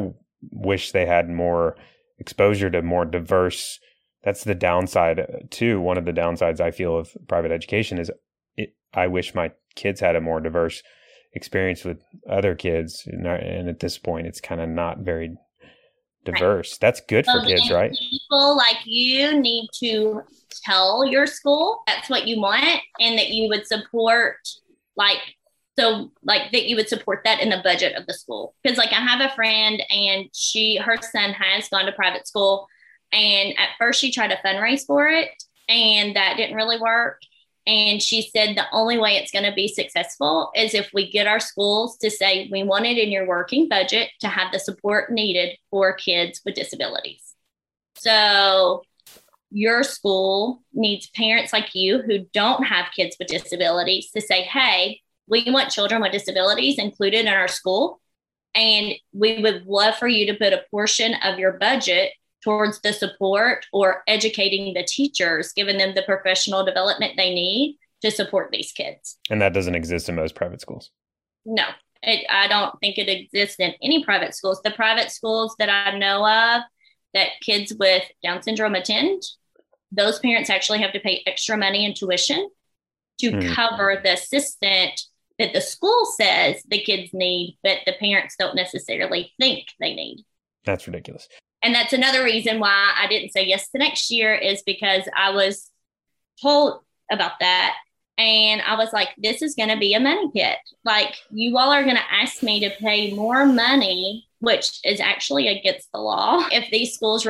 wish 0.52 0.92
they 0.92 1.06
had 1.06 1.28
more 1.28 1.76
exposure 2.18 2.70
to 2.70 2.82
more 2.82 3.04
diverse 3.04 3.78
that's 4.24 4.44
the 4.44 4.54
downside 4.54 5.20
uh, 5.20 5.26
too 5.50 5.80
one 5.80 5.98
of 5.98 6.04
the 6.04 6.12
downsides 6.12 6.60
i 6.60 6.70
feel 6.70 6.96
of 6.96 7.16
private 7.28 7.50
education 7.50 7.98
is 7.98 8.10
it, 8.56 8.74
i 8.94 9.06
wish 9.06 9.34
my 9.34 9.50
kids 9.74 10.00
had 10.00 10.16
a 10.16 10.20
more 10.20 10.40
diverse 10.40 10.82
experience 11.32 11.84
with 11.84 12.02
other 12.28 12.54
kids, 12.54 13.04
and 13.06 13.68
at 13.68 13.80
this 13.80 13.98
point, 13.98 14.26
it's 14.26 14.40
kind 14.40 14.60
of 14.60 14.68
not 14.68 14.98
very 14.98 15.36
diverse. 16.24 16.72
Right. 16.72 16.78
That's 16.80 17.00
good 17.00 17.24
for 17.24 17.40
kids, 17.42 17.70
right? 17.70 17.96
People 18.10 18.56
like 18.56 18.78
you 18.84 19.38
need 19.40 19.68
to 19.80 20.22
tell 20.64 21.04
your 21.04 21.26
school 21.26 21.82
that's 21.86 22.10
what 22.10 22.26
you 22.26 22.40
want, 22.40 22.80
and 22.98 23.18
that 23.18 23.28
you 23.28 23.48
would 23.48 23.66
support, 23.66 24.36
like, 24.96 25.18
so 25.78 26.10
like 26.24 26.50
that 26.52 26.66
you 26.66 26.76
would 26.76 26.88
support 26.88 27.20
that 27.24 27.40
in 27.40 27.48
the 27.48 27.60
budget 27.62 27.94
of 27.94 28.06
the 28.06 28.14
school. 28.14 28.54
Because 28.62 28.76
like 28.76 28.92
I 28.92 29.00
have 29.00 29.20
a 29.20 29.34
friend, 29.34 29.82
and 29.88 30.28
she 30.34 30.76
her 30.76 30.96
son 31.00 31.32
has 31.32 31.68
gone 31.68 31.86
to 31.86 31.92
private 31.92 32.26
school, 32.26 32.66
and 33.12 33.58
at 33.58 33.70
first 33.78 34.00
she 34.00 34.12
tried 34.12 34.28
to 34.28 34.40
fundraise 34.44 34.86
for 34.86 35.08
it, 35.08 35.30
and 35.68 36.16
that 36.16 36.36
didn't 36.36 36.56
really 36.56 36.78
work. 36.78 37.20
And 37.66 38.02
she 38.02 38.22
said 38.22 38.56
the 38.56 38.64
only 38.72 38.98
way 38.98 39.16
it's 39.16 39.30
going 39.30 39.44
to 39.44 39.52
be 39.52 39.68
successful 39.68 40.50
is 40.56 40.74
if 40.74 40.90
we 40.94 41.10
get 41.10 41.26
our 41.26 41.40
schools 41.40 41.98
to 41.98 42.10
say, 42.10 42.48
we 42.50 42.62
want 42.62 42.86
it 42.86 42.98
in 42.98 43.12
your 43.12 43.26
working 43.26 43.68
budget 43.68 44.10
to 44.20 44.28
have 44.28 44.50
the 44.50 44.58
support 44.58 45.12
needed 45.12 45.56
for 45.70 45.92
kids 45.92 46.40
with 46.44 46.54
disabilities. 46.54 47.34
So 47.96 48.82
your 49.50 49.82
school 49.82 50.62
needs 50.72 51.10
parents 51.10 51.52
like 51.52 51.74
you 51.74 52.00
who 52.02 52.26
don't 52.32 52.64
have 52.64 52.86
kids 52.96 53.16
with 53.18 53.28
disabilities 53.28 54.10
to 54.12 54.20
say, 54.20 54.42
hey, 54.42 55.00
we 55.28 55.44
want 55.48 55.70
children 55.70 56.00
with 56.00 56.12
disabilities 56.12 56.78
included 56.78 57.20
in 57.20 57.28
our 57.28 57.48
school. 57.48 58.00
And 58.54 58.94
we 59.12 59.40
would 59.42 59.66
love 59.66 59.96
for 59.96 60.08
you 60.08 60.26
to 60.26 60.34
put 60.34 60.52
a 60.52 60.64
portion 60.70 61.14
of 61.22 61.38
your 61.38 61.52
budget 61.52 62.12
towards 62.42 62.80
the 62.80 62.92
support 62.92 63.66
or 63.72 64.02
educating 64.06 64.74
the 64.74 64.84
teachers, 64.84 65.52
giving 65.52 65.78
them 65.78 65.94
the 65.94 66.02
professional 66.02 66.64
development 66.64 67.14
they 67.16 67.34
need 67.34 67.78
to 68.02 68.10
support 68.10 68.50
these 68.50 68.72
kids. 68.72 69.18
And 69.28 69.40
that 69.42 69.52
doesn't 69.52 69.74
exist 69.74 70.08
in 70.08 70.14
most 70.14 70.34
private 70.34 70.60
schools. 70.60 70.90
No, 71.44 71.64
it, 72.02 72.24
I 72.30 72.48
don't 72.48 72.78
think 72.80 72.98
it 72.98 73.08
exists 73.08 73.56
in 73.58 73.74
any 73.82 74.04
private 74.04 74.34
schools. 74.34 74.60
The 74.62 74.70
private 74.70 75.10
schools 75.10 75.54
that 75.58 75.68
I 75.68 75.98
know 75.98 76.26
of 76.26 76.62
that 77.12 77.28
kids 77.42 77.74
with 77.78 78.04
Down 78.22 78.42
syndrome 78.42 78.74
attend, 78.74 79.22
those 79.92 80.18
parents 80.20 80.50
actually 80.50 80.78
have 80.80 80.92
to 80.92 81.00
pay 81.00 81.22
extra 81.26 81.56
money 81.56 81.84
in 81.84 81.94
tuition 81.94 82.48
to 83.18 83.32
mm. 83.32 83.54
cover 83.54 84.00
the 84.02 84.14
assistant 84.14 84.98
that 85.38 85.52
the 85.52 85.60
school 85.60 86.06
says 86.06 86.62
the 86.68 86.80
kids 86.80 87.10
need, 87.12 87.58
but 87.62 87.78
the 87.86 87.94
parents 87.98 88.36
don't 88.38 88.54
necessarily 88.54 89.32
think 89.38 89.66
they 89.78 89.94
need. 89.94 90.24
That's 90.64 90.86
ridiculous 90.86 91.28
and 91.62 91.74
that's 91.74 91.92
another 91.92 92.24
reason 92.24 92.58
why 92.58 92.92
I 92.98 93.06
didn't 93.06 93.32
say 93.32 93.44
yes 93.44 93.68
to 93.70 93.78
next 93.78 94.10
year 94.10 94.34
is 94.34 94.62
because 94.62 95.02
I 95.14 95.30
was 95.30 95.70
told 96.40 96.80
about 97.10 97.32
that. 97.40 97.76
And 98.16 98.60
I 98.62 98.76
was 98.76 98.92
like, 98.92 99.08
this 99.16 99.40
is 99.40 99.54
going 99.54 99.70
to 99.70 99.78
be 99.78 99.94
a 99.94 100.00
money 100.00 100.30
pit. 100.34 100.58
Like, 100.84 101.14
you 101.30 101.56
all 101.56 101.70
are 101.70 101.84
going 101.84 101.96
to 101.96 102.12
ask 102.12 102.42
me 102.42 102.60
to 102.60 102.70
pay 102.78 103.14
more 103.14 103.46
money, 103.46 104.26
which 104.40 104.78
is 104.84 105.00
actually 105.00 105.48
against 105.48 105.90
the 105.92 106.00
law. 106.00 106.46
If 106.50 106.70
these 106.70 106.94
schools 106.94 107.26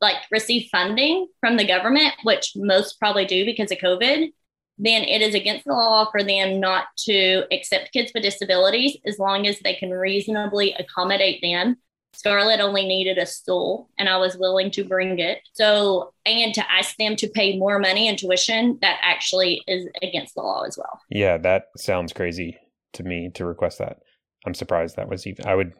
like 0.00 0.16
receive 0.30 0.68
funding 0.70 1.26
from 1.40 1.56
the 1.56 1.66
government, 1.66 2.14
which 2.22 2.52
most 2.54 2.98
probably 2.98 3.26
do 3.26 3.44
because 3.44 3.72
of 3.72 3.78
COVID, 3.78 4.30
then 4.78 5.02
it 5.02 5.22
is 5.22 5.34
against 5.34 5.64
the 5.64 5.72
law 5.72 6.08
for 6.10 6.22
them 6.22 6.60
not 6.60 6.84
to 6.98 7.44
accept 7.50 7.92
kids 7.92 8.12
with 8.14 8.22
disabilities 8.22 8.96
as 9.06 9.18
long 9.18 9.46
as 9.46 9.58
they 9.60 9.74
can 9.74 9.90
reasonably 9.90 10.74
accommodate 10.74 11.40
them 11.42 11.76
Scarlett 12.16 12.60
only 12.60 12.86
needed 12.86 13.18
a 13.18 13.26
stool 13.26 13.90
and 13.98 14.08
I 14.08 14.16
was 14.16 14.36
willing 14.36 14.70
to 14.72 14.84
bring 14.84 15.18
it. 15.18 15.40
So, 15.52 16.12
and 16.24 16.54
to 16.54 16.70
ask 16.70 16.96
them 16.96 17.16
to 17.16 17.28
pay 17.28 17.58
more 17.58 17.78
money 17.78 18.08
in 18.08 18.16
tuition, 18.16 18.78
that 18.80 18.98
actually 19.02 19.62
is 19.66 19.86
against 20.02 20.34
the 20.34 20.42
law 20.42 20.62
as 20.62 20.78
well. 20.78 21.00
Yeah, 21.10 21.36
that 21.38 21.66
sounds 21.76 22.12
crazy 22.12 22.58
to 22.94 23.02
me 23.02 23.30
to 23.34 23.44
request 23.44 23.78
that. 23.78 23.98
I'm 24.46 24.54
surprised 24.54 24.96
that 24.96 25.08
was 25.08 25.26
even, 25.26 25.46
I 25.46 25.54
would 25.54 25.72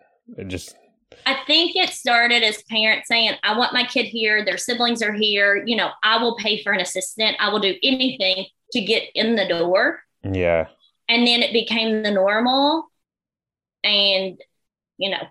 just 0.48 0.74
I 1.24 1.38
think 1.46 1.76
it 1.76 1.90
started 1.90 2.42
as 2.42 2.62
parents 2.64 3.08
saying, 3.08 3.34
I 3.42 3.56
want 3.56 3.72
my 3.72 3.84
kid 3.84 4.06
here, 4.06 4.44
their 4.44 4.58
siblings 4.58 5.02
are 5.02 5.12
here, 5.12 5.62
you 5.64 5.76
know, 5.76 5.90
I 6.02 6.20
will 6.20 6.36
pay 6.36 6.62
for 6.62 6.72
an 6.72 6.80
assistant, 6.80 7.36
I 7.38 7.48
will 7.48 7.60
do 7.60 7.76
anything 7.82 8.46
to 8.72 8.80
get 8.80 9.04
in 9.14 9.36
the 9.36 9.46
door. 9.46 10.00
Yeah. 10.24 10.66
And 11.08 11.26
then 11.26 11.42
it 11.42 11.52
became 11.52 12.02
the 12.02 12.10
normal. 12.10 12.88
And, 13.84 14.36
you 14.98 15.10
know, 15.10 15.22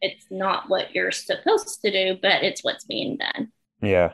it's 0.00 0.26
not 0.30 0.68
what 0.68 0.94
you're 0.94 1.10
supposed 1.10 1.80
to 1.82 1.90
do, 1.90 2.18
but 2.20 2.42
it's 2.42 2.64
what's 2.64 2.84
being 2.84 3.18
done. 3.18 3.52
Yeah. 3.82 4.12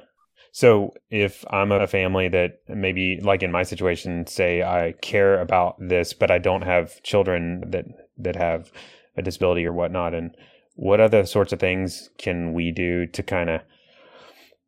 So 0.52 0.94
if 1.10 1.44
I'm 1.50 1.70
a 1.70 1.86
family 1.86 2.28
that 2.28 2.60
maybe 2.68 3.20
like 3.22 3.42
in 3.42 3.52
my 3.52 3.62
situation, 3.62 4.26
say 4.26 4.62
I 4.62 4.94
care 5.02 5.40
about 5.40 5.76
this, 5.78 6.14
but 6.14 6.30
I 6.30 6.38
don't 6.38 6.62
have 6.62 7.02
children 7.02 7.64
that 7.68 7.84
that 8.18 8.36
have 8.36 8.72
a 9.16 9.22
disability 9.22 9.66
or 9.66 9.72
whatnot, 9.72 10.14
and 10.14 10.34
what 10.74 11.00
other 11.00 11.26
sorts 11.26 11.52
of 11.52 11.60
things 11.60 12.08
can 12.18 12.54
we 12.54 12.72
do 12.72 13.06
to 13.06 13.22
kind 13.22 13.50
of 13.50 13.60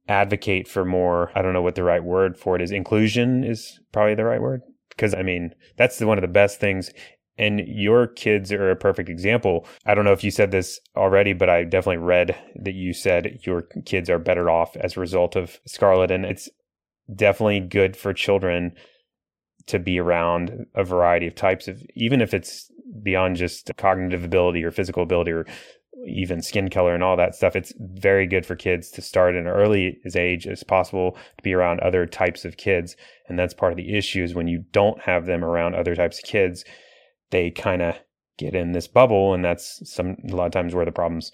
advocate 0.08 0.68
for 0.68 0.84
more? 0.84 1.30
I 1.34 1.42
don't 1.42 1.52
know 1.54 1.62
what 1.62 1.74
the 1.74 1.84
right 1.84 2.04
word 2.04 2.38
for 2.38 2.56
it 2.56 2.62
is. 2.62 2.70
Inclusion 2.70 3.44
is 3.44 3.80
probably 3.92 4.14
the 4.14 4.24
right 4.24 4.42
word 4.42 4.62
because 4.90 5.14
I 5.14 5.22
mean 5.22 5.54
that's 5.76 6.00
one 6.00 6.18
of 6.18 6.22
the 6.22 6.28
best 6.28 6.60
things 6.60 6.90
and 7.38 7.60
your 7.66 8.06
kids 8.06 8.52
are 8.52 8.70
a 8.70 8.76
perfect 8.76 9.08
example. 9.08 9.66
I 9.86 9.94
don't 9.94 10.04
know 10.04 10.12
if 10.12 10.24
you 10.24 10.30
said 10.30 10.50
this 10.50 10.80
already, 10.96 11.32
but 11.32 11.48
I 11.48 11.64
definitely 11.64 12.04
read 12.04 12.36
that 12.56 12.74
you 12.74 12.92
said 12.92 13.38
your 13.42 13.62
kids 13.62 14.10
are 14.10 14.18
better 14.18 14.50
off 14.50 14.76
as 14.76 14.96
a 14.96 15.00
result 15.00 15.36
of 15.36 15.60
Scarlett. 15.66 16.10
And 16.10 16.24
it's 16.24 16.48
definitely 17.14 17.60
good 17.60 17.96
for 17.96 18.12
children 18.12 18.72
to 19.66 19.78
be 19.78 20.00
around 20.00 20.66
a 20.74 20.82
variety 20.82 21.26
of 21.26 21.34
types 21.34 21.68
of, 21.68 21.82
even 21.94 22.20
if 22.20 22.34
it's 22.34 22.70
beyond 23.02 23.36
just 23.36 23.70
cognitive 23.76 24.24
ability 24.24 24.64
or 24.64 24.70
physical 24.70 25.02
ability 25.02 25.30
or 25.30 25.46
even 26.06 26.42
skin 26.42 26.70
color 26.70 26.94
and 26.94 27.02
all 27.02 27.16
that 27.16 27.34
stuff. 27.34 27.56
It's 27.56 27.72
very 27.78 28.26
good 28.26 28.46
for 28.46 28.56
kids 28.56 28.90
to 28.92 29.02
start 29.02 29.34
in 29.34 29.46
an 29.46 29.52
early 29.52 29.98
as 30.04 30.16
age 30.16 30.46
as 30.46 30.62
possible 30.62 31.12
to 31.12 31.42
be 31.42 31.54
around 31.54 31.80
other 31.80 32.06
types 32.06 32.44
of 32.44 32.56
kids. 32.56 32.96
And 33.28 33.38
that's 33.38 33.54
part 33.54 33.72
of 33.72 33.76
the 33.76 33.96
issue 33.96 34.22
is 34.22 34.34
when 34.34 34.48
you 34.48 34.64
don't 34.72 35.00
have 35.00 35.26
them 35.26 35.44
around 35.44 35.74
other 35.74 35.94
types 35.94 36.18
of 36.18 36.24
kids, 36.24 36.64
they 37.30 37.50
kind 37.50 37.82
of 37.82 37.96
get 38.38 38.54
in 38.54 38.72
this 38.72 38.88
bubble, 38.88 39.34
and 39.34 39.44
that's 39.44 39.80
some 39.90 40.16
a 40.28 40.34
lot 40.34 40.46
of 40.46 40.52
times 40.52 40.74
where 40.74 40.84
the 40.84 40.92
problems 40.92 41.32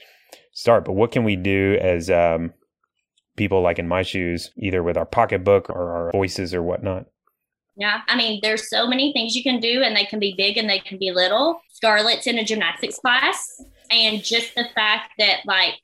start. 0.52 0.84
But 0.84 0.92
what 0.92 1.12
can 1.12 1.24
we 1.24 1.36
do 1.36 1.78
as 1.80 2.10
um, 2.10 2.52
people 3.36 3.62
like 3.62 3.78
in 3.78 3.88
my 3.88 4.02
shoes, 4.02 4.50
either 4.56 4.82
with 4.82 4.96
our 4.96 5.06
pocketbook 5.06 5.70
or 5.70 5.92
our 5.92 6.12
voices 6.12 6.54
or 6.54 6.62
whatnot? 6.62 7.06
Yeah, 7.76 8.02
I 8.06 8.16
mean, 8.16 8.38
there's 8.42 8.70
so 8.70 8.86
many 8.86 9.12
things 9.12 9.34
you 9.34 9.42
can 9.42 9.60
do, 9.60 9.82
and 9.82 9.96
they 9.96 10.04
can 10.04 10.18
be 10.18 10.34
big 10.36 10.56
and 10.56 10.68
they 10.68 10.78
can 10.78 10.98
be 10.98 11.10
little. 11.10 11.60
Scarlett's 11.72 12.26
in 12.26 12.38
a 12.38 12.44
gymnastics 12.44 12.98
class, 12.98 13.60
and 13.90 14.22
just 14.22 14.54
the 14.54 14.66
fact 14.74 15.12
that 15.18 15.40
like 15.44 15.74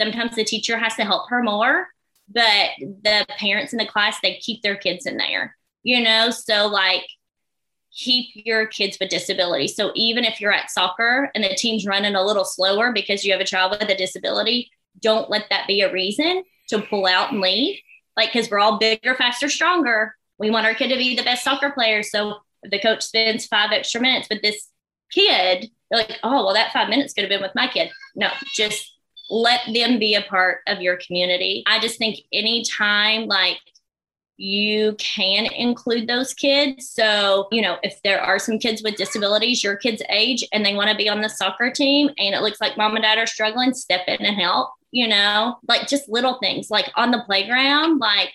sometimes 0.00 0.34
the 0.34 0.44
teacher 0.44 0.78
has 0.78 0.94
to 0.96 1.04
help 1.04 1.28
her 1.28 1.42
more, 1.42 1.88
but 2.28 2.70
the 2.78 3.26
parents 3.38 3.72
in 3.72 3.78
the 3.78 3.86
class 3.86 4.18
they 4.22 4.36
keep 4.36 4.62
their 4.62 4.76
kids 4.76 5.06
in 5.06 5.18
there, 5.18 5.54
you 5.82 6.02
know. 6.02 6.30
So 6.30 6.66
like 6.66 7.04
keep 7.96 8.30
your 8.34 8.66
kids 8.66 8.96
with 9.00 9.08
disabilities. 9.08 9.76
So 9.76 9.92
even 9.94 10.24
if 10.24 10.40
you're 10.40 10.52
at 10.52 10.70
soccer 10.70 11.30
and 11.34 11.44
the 11.44 11.54
team's 11.54 11.86
running 11.86 12.14
a 12.14 12.24
little 12.24 12.44
slower 12.44 12.92
because 12.92 13.24
you 13.24 13.32
have 13.32 13.40
a 13.40 13.44
child 13.44 13.76
with 13.78 13.88
a 13.88 13.96
disability, 13.96 14.70
don't 15.00 15.30
let 15.30 15.46
that 15.50 15.66
be 15.66 15.80
a 15.80 15.92
reason 15.92 16.42
to 16.68 16.80
pull 16.80 17.06
out 17.06 17.32
and 17.32 17.40
leave. 17.40 17.78
Like, 18.16 18.32
because 18.32 18.50
we're 18.50 18.60
all 18.60 18.78
bigger, 18.78 19.14
faster, 19.14 19.48
stronger. 19.48 20.14
We 20.38 20.50
want 20.50 20.66
our 20.66 20.74
kid 20.74 20.88
to 20.88 20.96
be 20.96 21.16
the 21.16 21.22
best 21.22 21.44
soccer 21.44 21.70
player. 21.70 22.02
So 22.02 22.38
the 22.62 22.80
coach 22.80 23.02
spends 23.02 23.46
five 23.46 23.70
extra 23.72 24.00
minutes 24.00 24.28
with 24.30 24.42
this 24.42 24.68
kid, 25.12 25.70
they're 25.90 26.00
like, 26.00 26.18
oh, 26.22 26.44
well, 26.44 26.54
that 26.54 26.72
five 26.72 26.88
minutes 26.88 27.12
could 27.12 27.22
have 27.22 27.28
been 27.28 27.42
with 27.42 27.54
my 27.54 27.68
kid. 27.68 27.90
No, 28.14 28.28
just 28.54 28.98
let 29.30 29.60
them 29.72 29.98
be 29.98 30.14
a 30.14 30.22
part 30.22 30.58
of 30.66 30.80
your 30.80 30.96
community. 30.96 31.62
I 31.66 31.78
just 31.78 31.98
think 31.98 32.18
anytime 32.32 33.26
like 33.26 33.58
you 34.36 34.96
can 34.98 35.46
include 35.46 36.08
those 36.08 36.34
kids. 36.34 36.90
So, 36.90 37.46
you 37.52 37.62
know, 37.62 37.76
if 37.82 38.00
there 38.02 38.20
are 38.20 38.38
some 38.38 38.58
kids 38.58 38.82
with 38.82 38.96
disabilities 38.96 39.62
your 39.62 39.76
kid's 39.76 40.02
age 40.08 40.44
and 40.52 40.64
they 40.64 40.74
want 40.74 40.90
to 40.90 40.96
be 40.96 41.08
on 41.08 41.20
the 41.20 41.28
soccer 41.28 41.70
team 41.70 42.10
and 42.18 42.34
it 42.34 42.42
looks 42.42 42.60
like 42.60 42.76
mom 42.76 42.96
and 42.96 43.02
dad 43.02 43.18
are 43.18 43.26
struggling, 43.26 43.74
step 43.74 44.02
in 44.08 44.24
and 44.24 44.36
help, 44.36 44.70
you 44.90 45.06
know, 45.06 45.58
like 45.68 45.86
just 45.86 46.08
little 46.08 46.38
things 46.40 46.68
like 46.70 46.90
on 46.96 47.12
the 47.12 47.22
playground, 47.26 47.98
like 47.98 48.32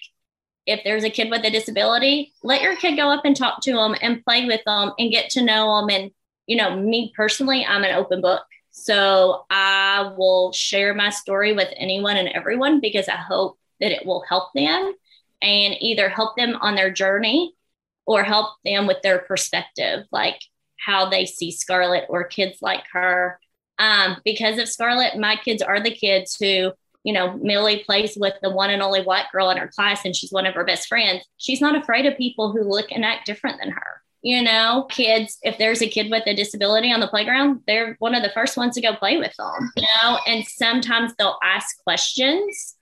if 0.65 0.81
there's 0.83 1.03
a 1.03 1.09
kid 1.09 1.29
with 1.29 1.43
a 1.43 1.49
disability, 1.49 2.33
let 2.43 2.61
your 2.61 2.75
kid 2.75 2.95
go 2.95 3.09
up 3.09 3.25
and 3.25 3.35
talk 3.35 3.61
to 3.63 3.73
them 3.73 3.95
and 4.01 4.23
play 4.23 4.45
with 4.45 4.61
them 4.65 4.91
and 4.97 5.11
get 5.11 5.29
to 5.31 5.43
know 5.43 5.81
them. 5.81 5.89
And, 5.89 6.11
you 6.47 6.55
know, 6.55 6.75
me 6.75 7.11
personally, 7.15 7.65
I'm 7.65 7.83
an 7.83 7.95
open 7.95 8.21
book. 8.21 8.43
So 8.71 9.45
I 9.49 10.13
will 10.15 10.53
share 10.53 10.93
my 10.93 11.09
story 11.09 11.53
with 11.53 11.69
anyone 11.75 12.15
and 12.15 12.29
everyone 12.29 12.79
because 12.79 13.09
I 13.09 13.15
hope 13.15 13.57
that 13.81 13.91
it 13.91 14.05
will 14.05 14.23
help 14.29 14.53
them 14.53 14.93
and 15.41 15.75
either 15.79 16.09
help 16.09 16.35
them 16.35 16.57
on 16.61 16.75
their 16.75 16.91
journey 16.91 17.53
or 18.05 18.23
help 18.23 18.55
them 18.65 18.87
with 18.87 19.01
their 19.01 19.19
perspective, 19.19 20.05
like 20.11 20.39
how 20.77 21.09
they 21.09 21.25
see 21.25 21.51
Scarlett 21.51 22.05
or 22.09 22.23
kids 22.23 22.57
like 22.61 22.83
her. 22.91 23.39
Um, 23.77 24.17
because 24.25 24.57
of 24.57 24.67
Scarlett, 24.67 25.17
my 25.17 25.35
kids 25.35 25.61
are 25.61 25.79
the 25.79 25.91
kids 25.91 26.35
who, 26.35 26.71
you 27.03 27.13
know, 27.13 27.37
Millie 27.37 27.83
plays 27.85 28.17
with 28.17 28.33
the 28.41 28.49
one 28.49 28.71
and 28.71 28.81
only 28.81 29.01
white 29.01 29.27
girl 29.31 29.49
in 29.51 29.57
her 29.57 29.67
class 29.67 30.05
and 30.05 30.15
she's 30.15 30.31
one 30.31 30.45
of 30.45 30.55
her 30.55 30.65
best 30.65 30.87
friends. 30.87 31.23
She's 31.37 31.61
not 31.61 31.77
afraid 31.77 32.05
of 32.05 32.17
people 32.17 32.51
who 32.51 32.63
look 32.63 32.91
and 32.91 33.05
act 33.05 33.25
different 33.25 33.59
than 33.59 33.71
her. 33.71 34.01
You 34.21 34.43
know, 34.43 34.85
kids, 34.89 35.37
if 35.43 35.57
there's 35.57 35.81
a 35.81 35.87
kid 35.87 36.11
with 36.11 36.23
a 36.25 36.35
disability 36.35 36.91
on 36.91 36.99
the 36.99 37.07
playground, 37.07 37.61
they're 37.67 37.95
one 37.99 38.15
of 38.15 38.23
the 38.23 38.31
first 38.31 38.57
ones 38.57 38.75
to 38.75 38.81
go 38.81 38.93
play 38.95 39.17
with 39.17 39.33
them, 39.37 39.71
you 39.77 39.83
know, 40.03 40.17
and 40.27 40.43
sometimes 40.45 41.13
they'll 41.15 41.39
ask 41.41 41.81
questions 41.83 42.75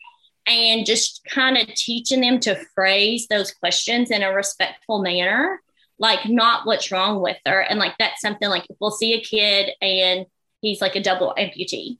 and 0.48 0.86
just 0.86 1.22
kind 1.30 1.58
of 1.58 1.68
teaching 1.76 2.22
them 2.22 2.40
to 2.40 2.56
phrase 2.74 3.28
those 3.28 3.54
questions 3.54 4.12
in 4.12 4.24
a 4.24 4.34
respectful 4.34 5.02
manner 5.02 5.60
like 6.00 6.28
not 6.28 6.66
what's 6.66 6.92
wrong 6.92 7.22
with 7.22 7.38
her. 7.46 7.62
And 7.62 7.80
like 7.80 7.96
that's 7.98 8.22
something 8.22 8.50
like 8.50 8.66
if 8.70 8.78
we'll 8.80 8.92
see 8.92 9.14
a 9.14 9.22
kid 9.22 9.72
and 9.82 10.26
he's 10.62 10.82
like 10.82 10.96
a 10.96 11.04
double 11.04 11.34
amputee. 11.38 11.98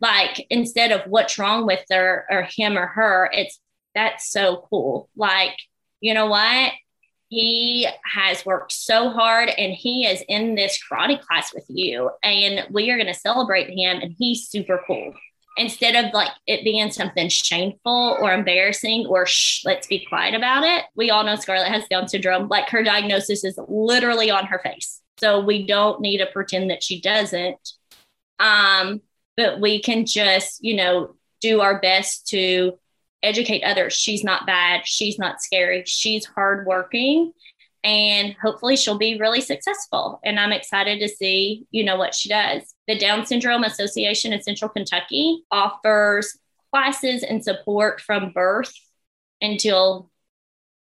Like 0.00 0.46
instead 0.50 0.92
of 0.92 1.02
what's 1.06 1.38
wrong 1.38 1.66
with 1.66 1.84
her 1.90 2.26
or 2.30 2.42
him 2.42 2.76
or 2.76 2.86
her 2.86 3.30
it's 3.32 3.58
that's 3.94 4.30
so 4.30 4.66
cool. 4.70 5.08
Like 5.16 5.56
you 6.00 6.14
know 6.14 6.26
what? 6.26 6.72
He 7.28 7.88
has 8.04 8.44
worked 8.46 8.72
so 8.72 9.10
hard 9.10 9.48
and 9.48 9.72
he 9.72 10.06
is 10.06 10.22
in 10.28 10.54
this 10.54 10.78
karate 10.78 11.20
class 11.20 11.52
with 11.52 11.64
you 11.68 12.10
and 12.22 12.66
we 12.70 12.90
are 12.90 12.96
going 12.96 13.12
to 13.12 13.14
celebrate 13.14 13.70
him 13.70 14.00
and 14.00 14.14
he's 14.18 14.48
super 14.48 14.82
cool 14.86 15.14
instead 15.56 16.04
of 16.04 16.12
like 16.12 16.30
it 16.46 16.64
being 16.64 16.90
something 16.90 17.28
shameful 17.28 18.16
or 18.20 18.32
embarrassing 18.32 19.06
or 19.06 19.26
shh, 19.26 19.64
let's 19.64 19.86
be 19.86 20.04
quiet 20.04 20.34
about 20.34 20.64
it. 20.64 20.84
We 20.96 21.10
all 21.10 21.24
know 21.24 21.36
Scarlett 21.36 21.68
has 21.68 21.86
Down 21.88 22.08
syndrome. 22.08 22.48
Like 22.48 22.68
her 22.70 22.82
diagnosis 22.82 23.44
is 23.44 23.58
literally 23.68 24.30
on 24.30 24.46
her 24.46 24.58
face. 24.58 25.00
So 25.18 25.40
we 25.40 25.66
don't 25.66 26.00
need 26.00 26.18
to 26.18 26.26
pretend 26.26 26.70
that 26.70 26.82
she 26.82 27.00
doesn't. 27.00 27.72
Um, 28.40 29.00
but 29.36 29.60
we 29.60 29.80
can 29.80 30.06
just, 30.06 30.62
you 30.62 30.76
know, 30.76 31.14
do 31.40 31.60
our 31.60 31.80
best 31.80 32.28
to 32.28 32.78
educate 33.22 33.62
others. 33.62 33.92
She's 33.94 34.24
not 34.24 34.46
bad. 34.46 34.82
She's 34.84 35.18
not 35.18 35.40
scary. 35.40 35.84
She's 35.86 36.24
hardworking 36.24 37.32
and 37.84 38.34
hopefully 38.42 38.76
she'll 38.76 38.98
be 38.98 39.18
really 39.18 39.42
successful. 39.42 40.18
And 40.24 40.40
I'm 40.40 40.52
excited 40.52 41.00
to 41.00 41.08
see, 41.08 41.66
you 41.70 41.84
know, 41.84 41.96
what 41.96 42.14
she 42.14 42.30
does. 42.30 42.74
The 42.88 42.98
Down 42.98 43.26
Syndrome 43.26 43.62
Association 43.62 44.32
in 44.32 44.42
Central 44.42 44.70
Kentucky 44.70 45.42
offers 45.50 46.38
classes 46.72 47.22
and 47.22 47.44
support 47.44 48.00
from 48.00 48.32
birth 48.32 48.72
until 49.42 50.10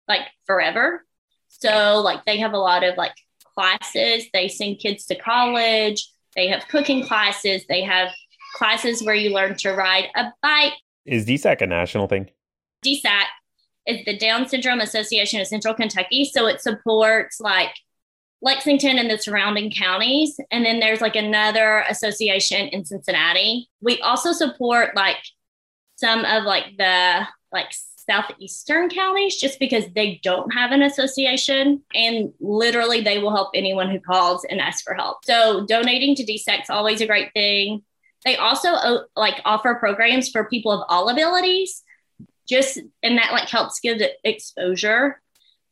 like 0.06 0.28
forever. 0.46 1.04
So 1.48 2.02
like 2.04 2.26
they 2.26 2.38
have 2.38 2.52
a 2.52 2.58
lot 2.58 2.84
of 2.84 2.98
like 2.98 3.14
classes. 3.54 4.26
They 4.34 4.48
send 4.48 4.78
kids 4.78 5.06
to 5.06 5.14
college. 5.14 6.12
They 6.36 6.48
have 6.48 6.68
cooking 6.68 7.04
classes. 7.06 7.64
They 7.68 7.82
have 7.82 8.10
classes 8.54 9.02
where 9.02 9.14
you 9.14 9.30
learn 9.30 9.56
to 9.56 9.72
ride 9.72 10.08
a 10.14 10.32
bike. 10.42 10.74
Is 11.06 11.24
DSAC 11.24 11.62
a 11.62 11.66
national 11.66 12.06
thing? 12.06 12.28
DSAC 12.84 13.24
is 13.86 14.04
the 14.04 14.16
Down 14.16 14.48
Syndrome 14.48 14.80
Association 14.80 15.40
of 15.40 15.46
Central 15.46 15.74
Kentucky. 15.74 16.24
So 16.24 16.46
it 16.46 16.60
supports 16.60 17.40
like 17.40 17.74
Lexington 18.40 18.98
and 18.98 19.10
the 19.10 19.18
surrounding 19.18 19.70
counties. 19.70 20.38
And 20.50 20.64
then 20.64 20.80
there's 20.80 21.00
like 21.00 21.16
another 21.16 21.84
association 21.88 22.68
in 22.68 22.84
Cincinnati. 22.84 23.68
We 23.80 24.00
also 24.00 24.32
support 24.32 24.96
like 24.96 25.18
some 25.96 26.24
of 26.24 26.44
like 26.44 26.76
the 26.76 27.26
like 27.52 27.72
southeastern 28.08 28.88
counties 28.88 29.36
just 29.36 29.60
because 29.60 29.84
they 29.94 30.20
don't 30.24 30.52
have 30.52 30.72
an 30.72 30.82
association 30.82 31.82
and 31.94 32.32
literally 32.40 33.00
they 33.00 33.18
will 33.18 33.34
help 33.34 33.50
anyone 33.54 33.88
who 33.88 34.00
calls 34.00 34.44
and 34.44 34.60
asks 34.60 34.82
for 34.82 34.94
help. 34.94 35.24
So 35.24 35.64
donating 35.66 36.16
to 36.16 36.24
DSAC 36.24 36.62
is 36.62 36.70
always 36.70 37.00
a 37.00 37.06
great 37.06 37.32
thing. 37.32 37.82
They 38.24 38.36
also 38.36 38.70
uh, 38.70 39.02
like 39.16 39.40
offer 39.44 39.76
programs 39.76 40.30
for 40.30 40.44
people 40.44 40.72
of 40.72 40.84
all 40.88 41.08
abilities 41.08 41.84
just 42.48 42.78
and 43.02 43.18
that 43.18 43.32
like 43.32 43.48
helps 43.48 43.80
give 43.80 44.00
it 44.00 44.16
exposure. 44.24 45.20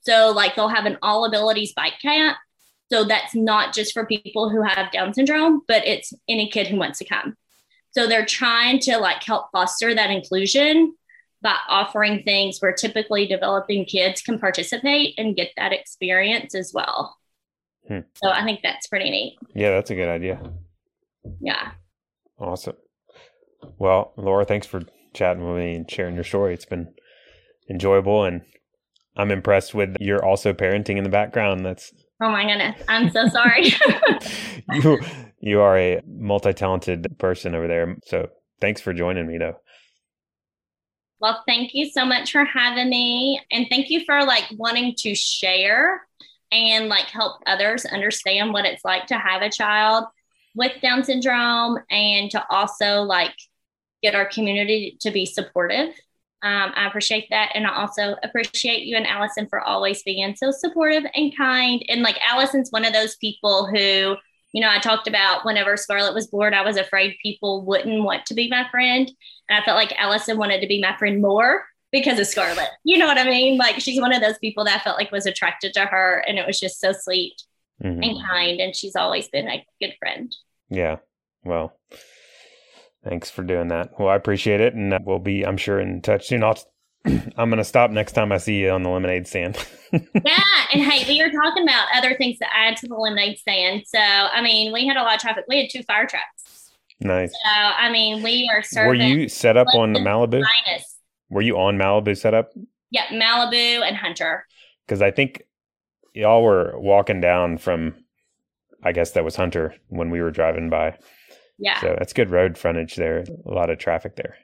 So 0.02 0.30
like 0.30 0.56
they'll 0.56 0.68
have 0.68 0.86
an 0.86 0.98
all 1.02 1.24
abilities 1.24 1.72
bike 1.74 1.98
camp. 2.00 2.36
So 2.90 3.04
that's 3.04 3.34
not 3.34 3.72
just 3.72 3.92
for 3.92 4.04
people 4.06 4.50
who 4.50 4.62
have 4.62 4.90
Down 4.90 5.14
syndrome, 5.14 5.62
but 5.68 5.86
it's 5.86 6.12
any 6.28 6.48
kid 6.48 6.66
who 6.66 6.76
wants 6.76 6.98
to 6.98 7.04
come. 7.04 7.36
So 7.92 8.06
they're 8.06 8.26
trying 8.26 8.80
to 8.80 8.98
like 8.98 9.22
help 9.22 9.50
foster 9.52 9.94
that 9.94 10.10
inclusion 10.10 10.94
by 11.42 11.56
offering 11.68 12.22
things 12.22 12.58
where 12.60 12.72
typically 12.72 13.26
developing 13.26 13.84
kids 13.84 14.20
can 14.22 14.38
participate 14.38 15.14
and 15.18 15.36
get 15.36 15.50
that 15.56 15.72
experience 15.72 16.54
as 16.54 16.72
well. 16.74 17.16
Hmm. 17.88 18.00
So 18.14 18.30
I 18.30 18.44
think 18.44 18.60
that's 18.62 18.86
pretty 18.86 19.10
neat. 19.10 19.38
Yeah, 19.54 19.70
that's 19.70 19.90
a 19.90 19.94
good 19.94 20.08
idea. 20.08 20.40
Yeah. 21.40 21.72
Awesome. 22.38 22.76
Well, 23.78 24.12
Laura, 24.16 24.44
thanks 24.44 24.66
for 24.66 24.82
chatting 25.12 25.44
with 25.44 25.56
me 25.56 25.74
and 25.76 25.90
sharing 25.90 26.14
your 26.14 26.24
story. 26.24 26.54
It's 26.54 26.64
been 26.64 26.92
enjoyable 27.68 28.24
and 28.24 28.42
I'm 29.16 29.30
impressed 29.30 29.74
with 29.74 29.96
your 30.00 30.24
also 30.24 30.52
parenting 30.52 30.96
in 30.96 31.04
the 31.04 31.11
background. 31.11 31.64
That's 31.64 31.92
Oh 32.22 32.30
my 32.30 32.44
goodness. 32.44 32.80
I'm 32.88 33.11
so 33.11 33.28
sorry. 33.28 33.72
you 34.72 34.98
you 35.40 35.61
are 35.61 35.76
a 35.76 36.02
multi-talented 36.06 37.18
person 37.18 37.54
over 37.54 37.66
there. 37.66 37.96
So, 38.04 38.28
thanks 38.61 38.80
for 38.80 38.92
joining 38.92 39.26
me 39.26 39.38
though. 39.38 39.56
Well, 41.18 41.42
thank 41.46 41.74
you 41.74 41.90
so 41.90 42.04
much 42.04 42.32
for 42.32 42.44
having 42.44 42.88
me 42.88 43.40
and 43.50 43.66
thank 43.68 43.90
you 43.90 44.04
for 44.04 44.24
like 44.24 44.44
wanting 44.56 44.94
to 44.98 45.14
share 45.14 46.06
and 46.52 46.88
like 46.88 47.06
help 47.06 47.42
others 47.46 47.84
understand 47.84 48.52
what 48.52 48.64
it's 48.64 48.84
like 48.84 49.06
to 49.06 49.18
have 49.18 49.42
a 49.42 49.50
child 49.50 50.04
with 50.54 50.72
Down 50.82 51.04
syndrome 51.04 51.78
and 51.90 52.30
to 52.30 52.44
also 52.50 53.02
like 53.02 53.34
get 54.03 54.14
our 54.14 54.26
community 54.26 54.96
to 55.01 55.11
be 55.11 55.26
supportive. 55.26 55.88
Um, 56.42 56.72
I 56.74 56.86
appreciate 56.86 57.28
that. 57.30 57.53
And 57.55 57.66
I 57.66 57.76
also 57.76 58.16
appreciate 58.22 58.84
you 58.84 58.96
and 58.96 59.07
Allison 59.07 59.46
for 59.48 59.61
always 59.61 60.03
being 60.03 60.34
so 60.36 60.51
supportive 60.51 61.05
and 61.14 61.36
kind. 61.36 61.84
And 61.88 62.03
like 62.03 62.18
Allison's 62.26 62.72
one 62.72 62.84
of 62.86 62.94
those 62.94 63.16
people 63.16 63.66
who, 63.66 64.16
you 64.53 64.61
know, 64.61 64.70
I 64.70 64.78
talked 64.78 65.07
about 65.07 65.44
whenever 65.44 65.76
Scarlett 65.76 66.14
was 66.14 66.28
born, 66.28 66.55
I 66.55 66.62
was 66.62 66.78
afraid 66.78 67.16
people 67.22 67.64
wouldn't 67.66 68.05
want 68.05 68.24
to 68.26 68.34
be 68.34 68.48
my 68.48 68.66
friend. 68.70 69.11
And 69.48 69.61
I 69.61 69.64
felt 69.64 69.76
like 69.76 69.92
Allison 69.98 70.38
wanted 70.38 70.61
to 70.62 70.66
be 70.66 70.80
my 70.80 70.96
friend 70.96 71.20
more 71.20 71.66
because 71.92 72.18
of 72.18 72.26
Scarlett. 72.26 72.70
You 72.84 72.96
know 72.96 73.07
what 73.07 73.18
I 73.18 73.24
mean? 73.24 73.59
Like 73.59 73.78
she's 73.80 74.01
one 74.01 74.14
of 74.14 74.22
those 74.22 74.38
people 74.38 74.64
that 74.64 74.80
I 74.80 74.82
felt 74.82 74.96
like 74.96 75.12
was 75.12 75.26
attracted 75.26 75.74
to 75.74 75.84
her. 75.84 76.24
And 76.26 76.38
it 76.38 76.46
was 76.46 76.59
just 76.59 76.80
so 76.80 76.92
sweet 76.92 77.34
mm-hmm. 77.82 78.03
and 78.03 78.24
kind. 78.26 78.61
And 78.61 78.74
she's 78.74 78.96
always 78.96 79.28
been 79.28 79.48
a 79.48 79.64
good 79.80 79.94
friend. 79.98 80.34
Yeah. 80.70 80.96
Well, 81.44 81.78
thanks 83.05 83.30
for 83.30 83.42
doing 83.42 83.68
that. 83.68 83.98
Well, 83.98 84.09
I 84.09 84.16
appreciate 84.16 84.61
it. 84.61 84.74
And 84.74 84.92
uh, 84.92 84.98
we'll 85.03 85.18
be, 85.18 85.44
I'm 85.44 85.57
sure, 85.57 85.80
in 85.80 86.03
touch 86.03 86.28
soon. 86.28 86.42
I'll, 86.42 86.59
I'm 87.05 87.51
going 87.51 87.57
to 87.59 87.64
stop 87.64 87.90
next 87.90 88.12
time 88.12 88.32
I 88.32 88.38
see 88.38 88.61
you 88.61 88.70
on 88.70 88.82
the 88.82 88.90
lemonade 88.90 89.26
stand. 89.26 89.57
yeah. 89.92 90.42
And 90.72 90.82
hey, 90.82 91.07
we 91.09 91.22
were 91.22 91.30
talking 91.30 91.62
about 91.62 91.88
other 91.94 92.14
things 92.16 92.38
to 92.38 92.46
add 92.55 92.76
to 92.78 92.88
the 92.88 92.94
lemonade 92.94 93.38
stand. 93.38 93.84
So, 93.86 93.98
I 93.98 94.42
mean, 94.42 94.72
we 94.72 94.86
had 94.86 94.96
a 94.96 95.03
lot 95.03 95.14
of 95.14 95.20
traffic. 95.20 95.44
We 95.48 95.62
had 95.62 95.70
two 95.70 95.82
fire 95.82 96.07
trucks. 96.07 96.70
Nice. 97.01 97.32
So, 97.32 97.51
I 97.51 97.90
mean, 97.90 98.22
we 98.22 98.51
are 98.53 98.62
serving. 98.62 98.88
Were 98.88 98.94
you 98.94 99.28
set 99.28 99.57
up 99.57 99.68
on 99.74 99.94
the 99.94 100.01
Malibu? 100.01 100.42
Minus. 100.42 100.98
Were 101.30 101.40
you 101.40 101.59
on 101.59 101.78
Malibu 101.78 102.16
set 102.16 102.34
up? 102.34 102.53
Yeah, 102.90 103.07
Malibu 103.07 103.86
and 103.86 103.96
Hunter. 103.96 104.46
Because 104.86 105.01
I 105.01 105.11
think 105.11 105.42
y'all 106.12 106.42
were 106.42 106.78
walking 106.78 107.20
down 107.20 107.57
from 107.57 107.94
I 108.82 108.92
guess 108.92 109.12
that 109.12 109.24
was 109.24 109.36
Hunter 109.36 109.74
when 109.88 110.11
we 110.11 110.20
were 110.20 110.30
driving 110.30 110.70
by. 110.70 110.96
Yeah. 111.61 111.80
So 111.80 111.94
that's 111.98 112.12
good 112.12 112.30
road 112.30 112.58
frontage 112.58 112.96
there. 112.96 113.24
A 113.46 113.50
lot 113.50 113.70
of 113.70 113.78
traffic 113.78 114.16
there. 114.16 114.36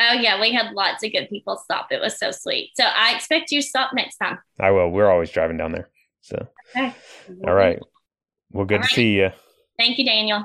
Oh 0.00 0.14
yeah, 0.14 0.40
we 0.40 0.52
had 0.52 0.72
lots 0.72 1.04
of 1.04 1.12
good 1.12 1.28
people 1.28 1.56
stop. 1.56 1.92
It 1.92 2.00
was 2.00 2.18
so 2.18 2.30
sweet. 2.30 2.70
So 2.74 2.84
I 2.84 3.14
expect 3.14 3.52
you 3.52 3.60
to 3.60 3.66
stop 3.66 3.92
next 3.94 4.16
time. 4.16 4.38
I 4.58 4.70
will. 4.70 4.90
We're 4.90 5.10
always 5.10 5.30
driving 5.30 5.58
down 5.58 5.72
there. 5.72 5.90
So. 6.22 6.48
Okay. 6.74 6.94
All 7.46 7.54
right. 7.54 7.78
Well, 8.50 8.64
good 8.64 8.76
All 8.76 8.82
to 8.82 8.86
right. 8.86 8.94
see 8.94 9.12
you. 9.12 9.30
Thank 9.78 9.98
you, 9.98 10.04
Daniel. 10.04 10.44